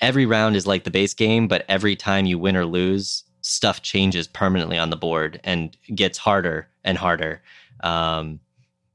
every 0.00 0.24
round 0.24 0.56
is 0.56 0.66
like 0.66 0.84
the 0.84 0.90
base 0.90 1.12
game. 1.12 1.48
But 1.48 1.66
every 1.68 1.96
time 1.96 2.24
you 2.24 2.38
win 2.38 2.56
or 2.56 2.64
lose, 2.64 3.24
stuff 3.42 3.82
changes 3.82 4.26
permanently 4.26 4.78
on 4.78 4.88
the 4.88 4.96
board 4.96 5.38
and 5.44 5.76
gets 5.94 6.16
harder 6.16 6.70
and 6.82 6.96
harder. 6.96 7.42
Um, 7.80 8.40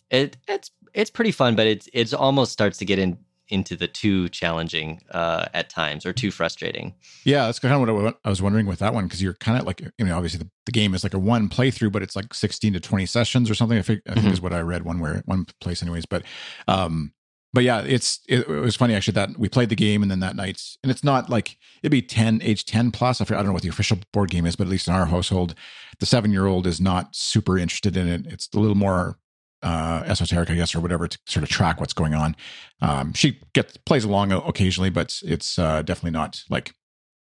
it 0.09 0.37
it's 0.47 0.71
it's 0.93 1.09
pretty 1.09 1.31
fun, 1.31 1.55
but 1.55 1.67
it's 1.67 1.89
it's 1.93 2.13
almost 2.13 2.51
starts 2.51 2.77
to 2.79 2.85
get 2.85 2.99
in 2.99 3.17
into 3.49 3.75
the 3.75 3.87
too 3.87 4.29
challenging 4.29 5.01
uh, 5.11 5.45
at 5.53 5.69
times 5.69 6.05
or 6.05 6.13
too 6.13 6.31
frustrating. 6.31 6.93
Yeah, 7.23 7.45
that's 7.45 7.59
kind 7.59 7.73
of 7.73 7.95
what 7.95 8.17
I 8.23 8.29
was 8.29 8.41
wondering 8.41 8.65
with 8.65 8.79
that 8.79 8.93
one 8.93 9.03
because 9.05 9.21
you're 9.21 9.35
kind 9.35 9.59
of 9.59 9.65
like, 9.65 9.81
you 9.97 10.05
know, 10.05 10.15
obviously 10.15 10.39
the, 10.39 10.49
the, 10.65 10.71
game 10.71 10.93
is 10.93 11.03
like 11.03 11.13
a 11.13 11.19
one 11.19 11.49
playthrough, 11.49 11.91
but 11.91 12.01
it's 12.01 12.15
like 12.15 12.33
16 12.33 12.73
to 12.73 12.79
20 12.79 13.05
sessions 13.05 13.49
or 13.49 13.55
something. 13.55 13.77
I 13.77 13.81
think, 13.81 14.01
I 14.07 14.13
think 14.13 14.25
mm-hmm. 14.25 14.33
is 14.33 14.41
what 14.41 14.53
I 14.53 14.61
read 14.61 14.83
one 14.83 14.99
where 14.99 15.21
one 15.25 15.45
place, 15.59 15.83
anyways. 15.83 16.05
But, 16.05 16.23
um, 16.67 17.13
but 17.53 17.63
yeah, 17.63 17.81
it's 17.81 18.21
it, 18.27 18.39
it, 18.39 18.47
was 18.47 18.75
funny 18.75 18.95
actually 18.95 19.13
that 19.13 19.37
we 19.37 19.47
played 19.47 19.69
the 19.69 19.75
game 19.75 20.01
and 20.01 20.09
then 20.09 20.21
that 20.21 20.35
night, 20.35 20.59
and 20.81 20.91
it's 20.91 21.03
not 21.03 21.29
like 21.29 21.57
it'd 21.83 21.91
be 21.91 22.01
10 22.01 22.41
age 22.41 22.65
10 22.65 22.89
plus. 22.89 23.21
I 23.21 23.25
don't 23.25 23.45
know 23.45 23.53
what 23.53 23.61
the 23.61 23.69
official 23.69 23.99
board 24.11 24.31
game 24.31 24.47
is, 24.47 24.55
but 24.55 24.65
at 24.65 24.71
least 24.71 24.87
in 24.87 24.95
our 24.95 25.05
household, 25.05 25.53
the 25.99 26.07
seven 26.07 26.31
year 26.31 26.47
old 26.47 26.65
is 26.65 26.81
not 26.81 27.15
super 27.15 27.59
interested 27.59 27.95
in 27.95 28.07
it. 28.07 28.25
It's 28.25 28.49
a 28.55 28.59
little 28.59 28.75
more 28.75 29.19
uh, 29.63 30.03
esoteric, 30.05 30.49
I 30.49 30.55
guess, 30.55 30.75
or 30.75 30.79
whatever, 30.79 31.07
to 31.07 31.17
sort 31.25 31.43
of 31.43 31.49
track 31.49 31.79
what's 31.79 31.93
going 31.93 32.13
on. 32.13 32.35
Um, 32.81 33.13
she 33.13 33.39
gets 33.53 33.77
plays 33.77 34.03
along 34.03 34.31
occasionally, 34.31 34.89
but 34.89 35.19
it's 35.23 35.57
uh, 35.57 35.81
definitely 35.81 36.11
not 36.11 36.43
like 36.49 36.73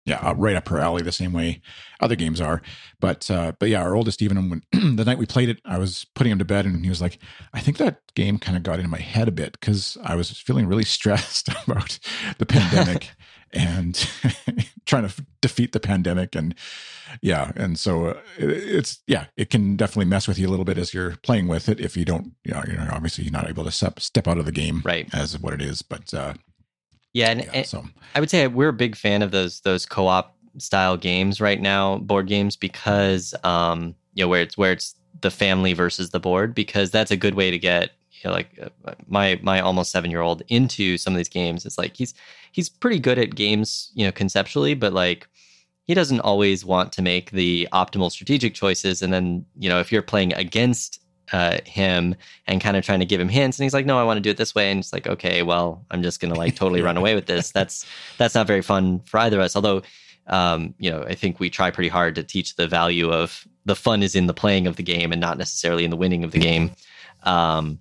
yeah, 0.07 0.19
uh, 0.19 0.35
right 0.35 0.57
up 0.57 0.69
her 0.69 0.79
alley 0.79 1.03
the 1.03 1.13
same 1.13 1.33
way 1.33 1.63
other 2.01 2.17
games 2.17 2.41
are. 2.41 2.61
But 3.01 3.31
uh, 3.31 3.53
but 3.59 3.71
yeah, 3.71 3.83
our 3.83 3.95
oldest 3.95 4.21
even 4.21 4.51
when 4.51 4.63
the 4.97 5.05
night 5.05 5.19
we 5.19 5.27
played 5.27 5.49
it, 5.49 5.61
I 5.65 5.79
was 5.79 6.07
putting 6.15 6.33
him 6.33 6.39
to 6.39 6.45
bed, 6.45 6.67
and 6.67 6.85
he 6.85 6.91
was 6.91 7.01
like, 7.01 7.19
"I 7.53 7.61
think 7.61 7.79
that 7.79 8.01
game 8.15 8.39
kind 8.39 8.57
of 8.57 8.63
got 8.63 8.79
into 8.79 8.91
my 8.91 8.99
head 8.99 9.29
a 9.29 9.33
bit 9.33 9.53
because 9.53 9.97
I 10.05 10.15
was 10.15 10.31
feeling 10.31 10.67
really 10.67 10.85
stressed 10.85 11.49
about 11.67 11.99
the 12.39 12.47
pandemic 12.47 13.11
and 13.55 14.09
trying 14.87 15.09
to 15.09 15.25
defeat 15.41 15.73
the 15.73 15.81
pandemic 15.81 16.35
and 16.35 16.55
yeah 17.23 17.53
and 17.57 17.79
so 17.79 18.07
uh, 18.07 18.21
it, 18.39 18.51
it's 18.51 19.01
yeah 19.07 19.27
it 19.37 19.51
can 19.51 19.77
definitely 19.77 20.05
mess 20.05 20.27
with 20.27 20.39
you 20.39 20.49
a 20.49 20.51
little 20.51 20.65
bit 20.65 20.79
as 20.79 20.93
you're 20.93 21.17
playing 21.23 21.49
with 21.49 21.69
it 21.69 21.81
if 21.81 21.97
you 21.97 22.05
don't 22.05 22.33
you 22.45 22.53
know 22.53 22.63
you're 22.67 22.93
obviously 22.93 23.25
you're 23.25 23.33
not 23.33 23.49
able 23.49 23.65
to 23.65 23.71
step 23.71 24.01
step 24.01 24.29
out 24.29 24.39
of 24.39 24.47
the 24.47 24.53
game 24.53 24.83
right. 24.85 25.09
as 25.15 25.39
what 25.39 25.55
it 25.55 25.63
is 25.63 25.83
but 25.83 26.13
uh 26.13 26.35
yeah 27.13 27.31
and, 27.31 27.41
yeah, 27.41 27.51
and 27.53 27.67
so. 27.67 27.85
I 28.15 28.21
would 28.21 28.31
say 28.31 28.47
we're 28.47 28.69
a 28.69 28.73
big 28.73 28.97
fan 28.97 29.23
of 29.23 29.31
those 29.31 29.61
those 29.61 29.87
co-op 29.87 30.37
style 30.59 30.97
games 30.97 31.41
right 31.41 31.61
now 31.61 31.99
board 31.99 32.27
games 32.27 32.57
because 32.57 33.35
um 33.45 33.95
you 34.15 34.25
know 34.25 34.29
where 34.29 34.43
it's 34.43 34.59
where 34.59 34.73
it's 34.73 34.95
the 35.21 35.31
family 35.31 35.73
versus 35.73 36.11
the 36.11 36.21
board 36.21 36.55
because 36.55 36.91
that's 36.91 37.11
a 37.11 37.17
good 37.17 37.35
way 37.35 37.51
to 37.51 37.59
get 37.59 37.91
you 38.25 38.31
know, 38.31 38.35
like 38.35 38.59
uh, 38.61 38.95
my 39.07 39.39
my 39.43 39.61
almost 39.61 39.93
seven 39.93 40.11
year 40.11 40.21
old 40.21 40.43
into 40.49 40.97
some 40.97 41.13
of 41.13 41.19
these 41.19 41.29
games. 41.29 41.67
It's 41.67 41.79
like 41.79 41.97
he's 41.97 42.15
he's 42.53 42.69
pretty 42.69 42.99
good 42.99 43.19
at 43.19 43.35
games, 43.35 43.91
you 43.95 44.07
know, 44.07 44.13
conceptually, 44.13 44.75
but 44.75 44.93
like 44.93 45.29
he 45.85 45.95
doesn't 45.95 46.21
always 46.21 46.65
want 46.65 46.93
to 46.93 47.03
make 47.03 47.31
the 47.31 47.69
optimal 47.73 48.11
strategic 48.11 48.55
choices. 48.55 49.03
And 49.03 49.13
then 49.13 49.45
you 49.59 49.69
know, 49.69 49.81
if 49.81 49.93
you're 49.93 50.03
playing 50.03 50.33
against 50.35 51.01
uh, 51.33 51.59
him 51.65 52.15
and 52.47 52.61
kind 52.61 52.77
of 52.77 52.85
trying 52.85 53.01
to 53.01 53.07
give 53.07 53.21
him 53.21 53.29
hints, 53.29 53.59
and 53.59 53.65
he's 53.65 53.75
like, 53.75 53.87
"No, 53.87 53.99
I 53.99 54.05
want 54.05 54.17
to 54.17 54.23
do 54.23 54.31
it 54.31 54.37
this 54.37 54.55
way," 54.55 54.71
and 54.71 54.81
it's 54.81 54.93
like, 54.93 55.07
"Okay, 55.07 55.43
well, 55.43 55.85
I'm 55.91 56.03
just 56.03 56.21
gonna 56.21 56.35
like 56.35 56.57
totally 56.57 56.83
run 56.83 56.97
away 56.97 57.15
with 57.15 57.27
this." 57.27 57.51
That's 57.51 57.87
that's 58.19 58.35
not 58.35 58.47
very 58.47 58.63
fun 58.63 59.01
for 59.01 59.19
either 59.19 59.39
of 59.39 59.45
us. 59.45 59.57
Although 59.57 59.83
um, 60.27 60.75
you 60.79 60.91
know, 60.91 61.03
I 61.03 61.15
think 61.15 61.39
we 61.39 61.51
try 61.51 61.71
pretty 61.71 61.89
hard 61.89 62.15
to 62.15 62.23
teach 62.23 62.57
the 62.57 62.67
value 62.67 63.13
of 63.13 63.47
the 63.67 63.77
fun 63.77 64.03
is 64.03 64.15
in 64.15 64.27
the 64.27 64.35
playing 64.35 64.67
of 64.67 64.77
the 64.77 64.83
game 64.83 65.13
and 65.13 65.21
not 65.21 65.39
necessarily 65.39 65.85
in 65.85 65.91
the 65.91 65.97
winning 65.97 66.25
of 66.25 66.33
the 66.33 66.39
game. 66.39 66.73
Um, 67.25 67.79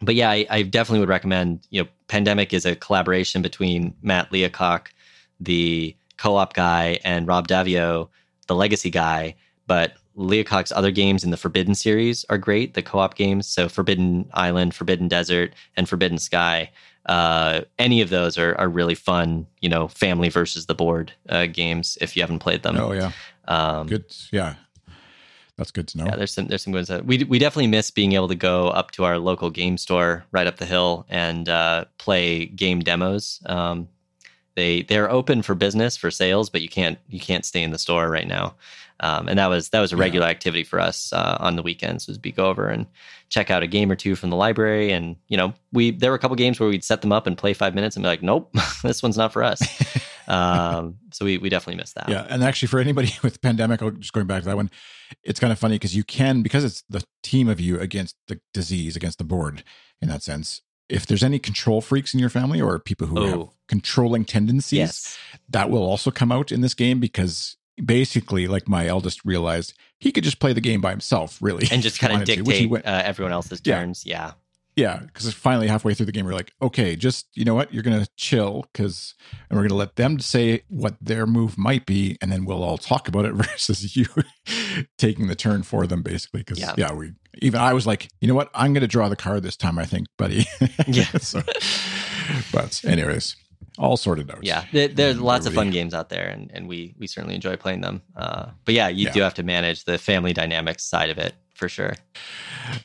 but 0.00 0.14
yeah, 0.14 0.30
I, 0.30 0.46
I, 0.50 0.62
definitely 0.62 1.00
would 1.00 1.08
recommend. 1.08 1.66
You 1.70 1.82
know, 1.82 1.88
Pandemic 2.08 2.52
is 2.52 2.66
a 2.66 2.76
collaboration 2.76 3.42
between 3.42 3.94
Matt 4.02 4.32
Leacock, 4.32 4.92
the 5.40 5.96
co-op 6.16 6.54
guy, 6.54 6.98
and 7.04 7.26
Rob 7.26 7.48
Daviau, 7.48 8.08
the 8.46 8.54
legacy 8.54 8.90
guy. 8.90 9.36
But 9.66 9.94
Leacock's 10.14 10.72
other 10.72 10.90
games 10.90 11.24
in 11.24 11.30
the 11.30 11.36
Forbidden 11.36 11.74
series 11.74 12.24
are 12.28 12.38
great. 12.38 12.74
The 12.74 12.82
co-op 12.82 13.14
games, 13.14 13.48
so 13.48 13.68
Forbidden 13.68 14.28
Island, 14.34 14.74
Forbidden 14.74 15.08
Desert, 15.08 15.54
and 15.76 15.88
Forbidden 15.88 16.18
Sky. 16.18 16.70
Uh, 17.06 17.62
any 17.78 18.00
of 18.00 18.10
those 18.10 18.38
are 18.38 18.58
are 18.58 18.68
really 18.68 18.94
fun. 18.94 19.46
You 19.60 19.68
know, 19.68 19.88
family 19.88 20.28
versus 20.28 20.66
the 20.66 20.74
board 20.74 21.12
uh, 21.28 21.46
games. 21.46 21.98
If 22.00 22.16
you 22.16 22.22
haven't 22.22 22.38
played 22.38 22.62
them, 22.62 22.76
oh 22.78 22.92
yeah, 22.92 23.12
um, 23.46 23.86
good. 23.86 24.04
Yeah, 24.32 24.54
that's 25.56 25.70
good 25.70 25.88
to 25.88 25.98
know. 25.98 26.06
Yeah, 26.06 26.16
there's 26.16 26.32
some 26.32 26.46
there's 26.46 26.62
some 26.62 26.72
good 26.72 26.84
stuff. 26.86 27.02
We 27.02 27.24
we 27.24 27.38
definitely 27.38 27.68
miss 27.68 27.90
being 27.90 28.12
able 28.12 28.28
to 28.28 28.34
go 28.34 28.68
up 28.68 28.90
to 28.92 29.04
our 29.04 29.18
local 29.18 29.50
game 29.50 29.78
store 29.78 30.24
right 30.32 30.46
up 30.46 30.56
the 30.56 30.66
hill 30.66 31.06
and 31.08 31.48
uh, 31.48 31.84
play 31.98 32.46
game 32.46 32.80
demos. 32.80 33.40
Um, 33.46 33.88
they 34.56 34.82
they're 34.82 35.10
open 35.10 35.42
for 35.42 35.54
business 35.54 35.96
for 35.96 36.10
sales, 36.10 36.50
but 36.50 36.62
you 36.62 36.68
can't 36.68 36.98
you 37.08 37.20
can't 37.20 37.44
stay 37.44 37.62
in 37.62 37.70
the 37.70 37.78
store 37.78 38.08
right 38.08 38.26
now. 38.26 38.54
Um, 39.00 39.28
and 39.28 39.38
that 39.38 39.48
was 39.48 39.70
that 39.70 39.80
was 39.80 39.92
a 39.92 39.96
regular 39.96 40.26
yeah. 40.26 40.30
activity 40.30 40.62
for 40.62 40.78
us 40.78 41.12
uh, 41.12 41.36
on 41.40 41.56
the 41.56 41.62
weekends 41.62 42.06
was 42.06 42.16
be 42.16 42.30
go 42.30 42.46
over 42.46 42.68
and 42.68 42.86
check 43.28 43.50
out 43.50 43.62
a 43.62 43.66
game 43.66 43.90
or 43.90 43.96
two 43.96 44.14
from 44.14 44.30
the 44.30 44.36
library 44.36 44.92
and 44.92 45.16
you 45.26 45.36
know 45.36 45.52
we 45.72 45.90
there 45.90 46.10
were 46.10 46.16
a 46.16 46.18
couple 46.18 46.36
games 46.36 46.60
where 46.60 46.68
we'd 46.68 46.84
set 46.84 47.00
them 47.00 47.10
up 47.10 47.26
and 47.26 47.36
play 47.36 47.52
five 47.52 47.74
minutes 47.74 47.96
and 47.96 48.04
be 48.04 48.06
like 48.06 48.22
nope 48.22 48.54
this 48.84 49.02
one's 49.02 49.16
not 49.16 49.32
for 49.32 49.42
us 49.42 49.60
um, 50.28 50.96
so 51.10 51.24
we 51.24 51.38
we 51.38 51.48
definitely 51.48 51.76
missed 51.76 51.96
that 51.96 52.08
yeah 52.08 52.24
and 52.30 52.44
actually 52.44 52.68
for 52.68 52.78
anybody 52.78 53.12
with 53.24 53.40
pandemic 53.42 53.80
just 53.98 54.12
going 54.12 54.26
back 54.26 54.42
to 54.42 54.48
that 54.48 54.56
one 54.56 54.70
it's 55.22 55.40
kind 55.40 55.52
of 55.52 55.58
funny 55.58 55.76
because 55.76 55.96
you 55.96 56.04
can 56.04 56.42
because 56.42 56.64
it's 56.64 56.82
the 56.88 57.04
team 57.22 57.48
of 57.48 57.60
you 57.60 57.78
against 57.78 58.16
the 58.28 58.40
disease 58.52 58.96
against 58.96 59.18
the 59.18 59.24
board 59.24 59.62
in 60.00 60.08
that 60.08 60.22
sense 60.22 60.62
if 60.88 61.06
there's 61.06 61.22
any 61.22 61.38
control 61.38 61.80
freaks 61.80 62.12
in 62.12 62.20
your 62.20 62.28
family 62.28 62.60
or 62.60 62.78
people 62.78 63.06
who 63.06 63.18
oh. 63.18 63.26
have 63.26 63.48
controlling 63.68 64.24
tendencies 64.24 64.78
yes. 64.78 65.18
that 65.48 65.70
will 65.70 65.82
also 65.82 66.10
come 66.10 66.30
out 66.30 66.52
in 66.52 66.60
this 66.60 66.74
game 66.74 67.00
because 67.00 67.56
basically, 67.82 68.46
like 68.46 68.68
my 68.68 68.86
eldest 68.86 69.24
realized, 69.24 69.74
he 69.98 70.12
could 70.12 70.24
just 70.24 70.38
play 70.38 70.52
the 70.52 70.60
game 70.60 70.80
by 70.80 70.90
himself, 70.90 71.38
really, 71.40 71.66
and 71.70 71.82
just 71.82 72.00
kind 72.00 72.20
of 72.20 72.24
dictate 72.24 72.70
went, 72.70 72.86
uh, 72.86 73.02
everyone 73.04 73.32
else's 73.32 73.60
turns. 73.60 74.04
Yeah. 74.04 74.26
Yeah, 74.26 74.32
because 74.76 75.32
finally 75.32 75.68
halfway 75.68 75.94
through 75.94 76.06
the 76.06 76.12
game, 76.12 76.26
we're 76.26 76.32
like, 76.32 76.52
okay, 76.60 76.96
just 76.96 77.26
you 77.34 77.44
know 77.44 77.54
what, 77.54 77.72
you're 77.72 77.82
gonna 77.82 78.06
chill, 78.16 78.66
because 78.72 79.14
and 79.48 79.56
we're 79.56 79.66
gonna 79.66 79.78
let 79.78 79.96
them 79.96 80.18
say 80.18 80.62
what 80.68 80.96
their 81.00 81.26
move 81.26 81.56
might 81.56 81.86
be, 81.86 82.16
and 82.20 82.32
then 82.32 82.44
we'll 82.44 82.62
all 82.62 82.78
talk 82.78 83.08
about 83.08 83.24
it 83.24 83.32
versus 83.34 83.96
you 83.96 84.06
taking 84.98 85.28
the 85.28 85.34
turn 85.34 85.62
for 85.62 85.86
them, 85.86 86.02
basically. 86.02 86.40
Because 86.40 86.58
yeah. 86.58 86.74
yeah, 86.76 86.92
we 86.92 87.12
even 87.40 87.60
I 87.60 87.72
was 87.72 87.86
like, 87.86 88.08
you 88.20 88.28
know 88.28 88.34
what, 88.34 88.50
I'm 88.54 88.72
gonna 88.72 88.88
draw 88.88 89.08
the 89.08 89.16
card 89.16 89.42
this 89.42 89.56
time, 89.56 89.78
I 89.78 89.84
think, 89.84 90.06
buddy. 90.18 90.46
yeah. 90.86 91.04
so, 91.18 91.42
but 92.52 92.84
anyways, 92.84 93.36
all 93.78 93.96
sorted 93.96 94.30
out. 94.30 94.42
Yeah, 94.42 94.64
there, 94.72 94.88
there's 94.88 95.20
lots 95.20 95.46
of 95.46 95.54
fun 95.54 95.70
games 95.70 95.94
out 95.94 96.08
there, 96.08 96.26
and, 96.26 96.50
and 96.52 96.68
we 96.68 96.94
we 96.98 97.06
certainly 97.06 97.36
enjoy 97.36 97.56
playing 97.56 97.80
them. 97.80 98.02
Uh, 98.16 98.50
but 98.64 98.74
yeah, 98.74 98.88
you 98.88 99.06
yeah. 99.06 99.12
do 99.12 99.20
have 99.20 99.34
to 99.34 99.44
manage 99.44 99.84
the 99.84 99.98
family 99.98 100.32
dynamics 100.32 100.84
side 100.84 101.10
of 101.10 101.18
it 101.18 101.34
for 101.54 101.68
sure. 101.68 101.94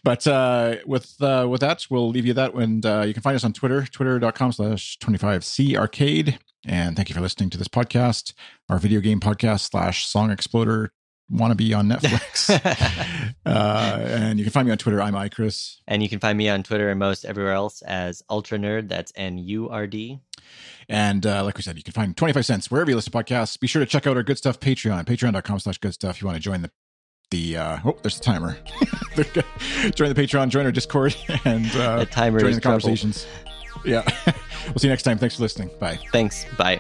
But 0.04 0.26
uh, 0.28 0.78
with 0.86 1.22
uh, 1.22 1.48
with 1.50 1.62
that, 1.62 1.86
we'll 1.90 2.10
leave 2.10 2.26
you 2.26 2.34
that. 2.34 2.54
And 2.54 2.86
uh, 2.86 3.04
you 3.06 3.14
can 3.14 3.24
find 3.24 3.36
us 3.36 3.44
on 3.44 3.54
Twitter, 3.54 3.86
twitter.com 3.86 4.52
slash 4.52 4.98
25C 5.00 5.76
arcade. 5.76 6.40
And 6.66 6.96
thank 6.96 7.10
you 7.10 7.16
for 7.16 7.22
listening 7.22 7.50
to 7.52 7.58
this 7.58 7.68
podcast, 7.68 8.34
our 8.68 8.80
video 8.80 9.00
game 9.00 9.20
podcast 9.20 9.70
slash 9.70 10.06
song 10.06 10.30
exploder 10.30 10.92
wannabe 11.32 11.78
on 11.78 11.88
Netflix. 11.88 12.50
uh, 13.46 13.98
and 14.02 14.40
you 14.40 14.46
can 14.46 14.52
find 14.52 14.68
me 14.68 14.72
on 14.72 14.78
Twitter. 14.78 15.02
I'm 15.02 15.14
iChris. 15.14 15.78
And 15.88 16.04
you 16.04 16.10
can 16.10 16.20
find 16.20 16.38
me 16.38 16.50
on 16.50 16.64
Twitter 16.64 16.90
and 16.90 17.00
most 17.00 17.26
everywhere 17.26 17.54
else 17.54 17.82
as 17.84 18.24
Ultra 18.30 18.58
Nurd. 18.58 18.90
That's 18.90 19.14
N 19.16 19.38
U 19.38 19.70
R 19.70 19.88
D. 19.88 20.20
And 20.88 21.26
uh, 21.26 21.44
like 21.44 21.56
we 21.56 21.64
said, 21.64 21.78
you 21.78 21.84
can 21.84 21.94
find 21.94 22.18
25 22.18 22.46
cents 22.46 22.72
wherever 22.72 22.90
you 22.90 22.96
listen 22.96 23.12
to 23.12 23.18
podcasts. 23.18 23.60
Be 23.60 23.68
sure 23.68 23.80
to 23.80 23.86
check 23.86 24.08
out 24.08 24.18
our 24.18 24.24
good 24.24 24.38
stuff 24.38 24.60
Patreon, 24.60 25.06
patreon.com 25.06 25.60
slash 25.60 25.78
good 25.78 25.94
stuff. 25.94 26.22
You 26.22 26.26
want 26.26 26.36
to 26.36 26.42
join 26.42 26.62
the 26.62 26.72
the 27.32 27.58
uh 27.58 27.78
oh 27.86 27.96
there's 28.02 28.18
a 28.18 28.22
timer. 28.22 28.58
Join 29.96 30.10
the 30.10 30.16
patreon 30.16 30.50
join 30.50 30.66
our 30.66 30.72
discord 30.72 31.16
and 31.46 31.66
uh 31.76 32.00
the 32.00 32.06
timer 32.06 32.40
join 32.40 32.54
the 32.54 32.62
conversations. 32.62 33.28
Yeah. 33.86 34.08
We'll 34.68 34.76
see 34.78 34.88
you 34.88 34.92
next 34.92 35.04
time. 35.04 35.18
Thanks 35.18 35.36
for 35.38 35.42
listening. 35.42 35.72
Bye. 35.80 35.98
Thanks. 36.12 36.46
Bye 36.58 36.80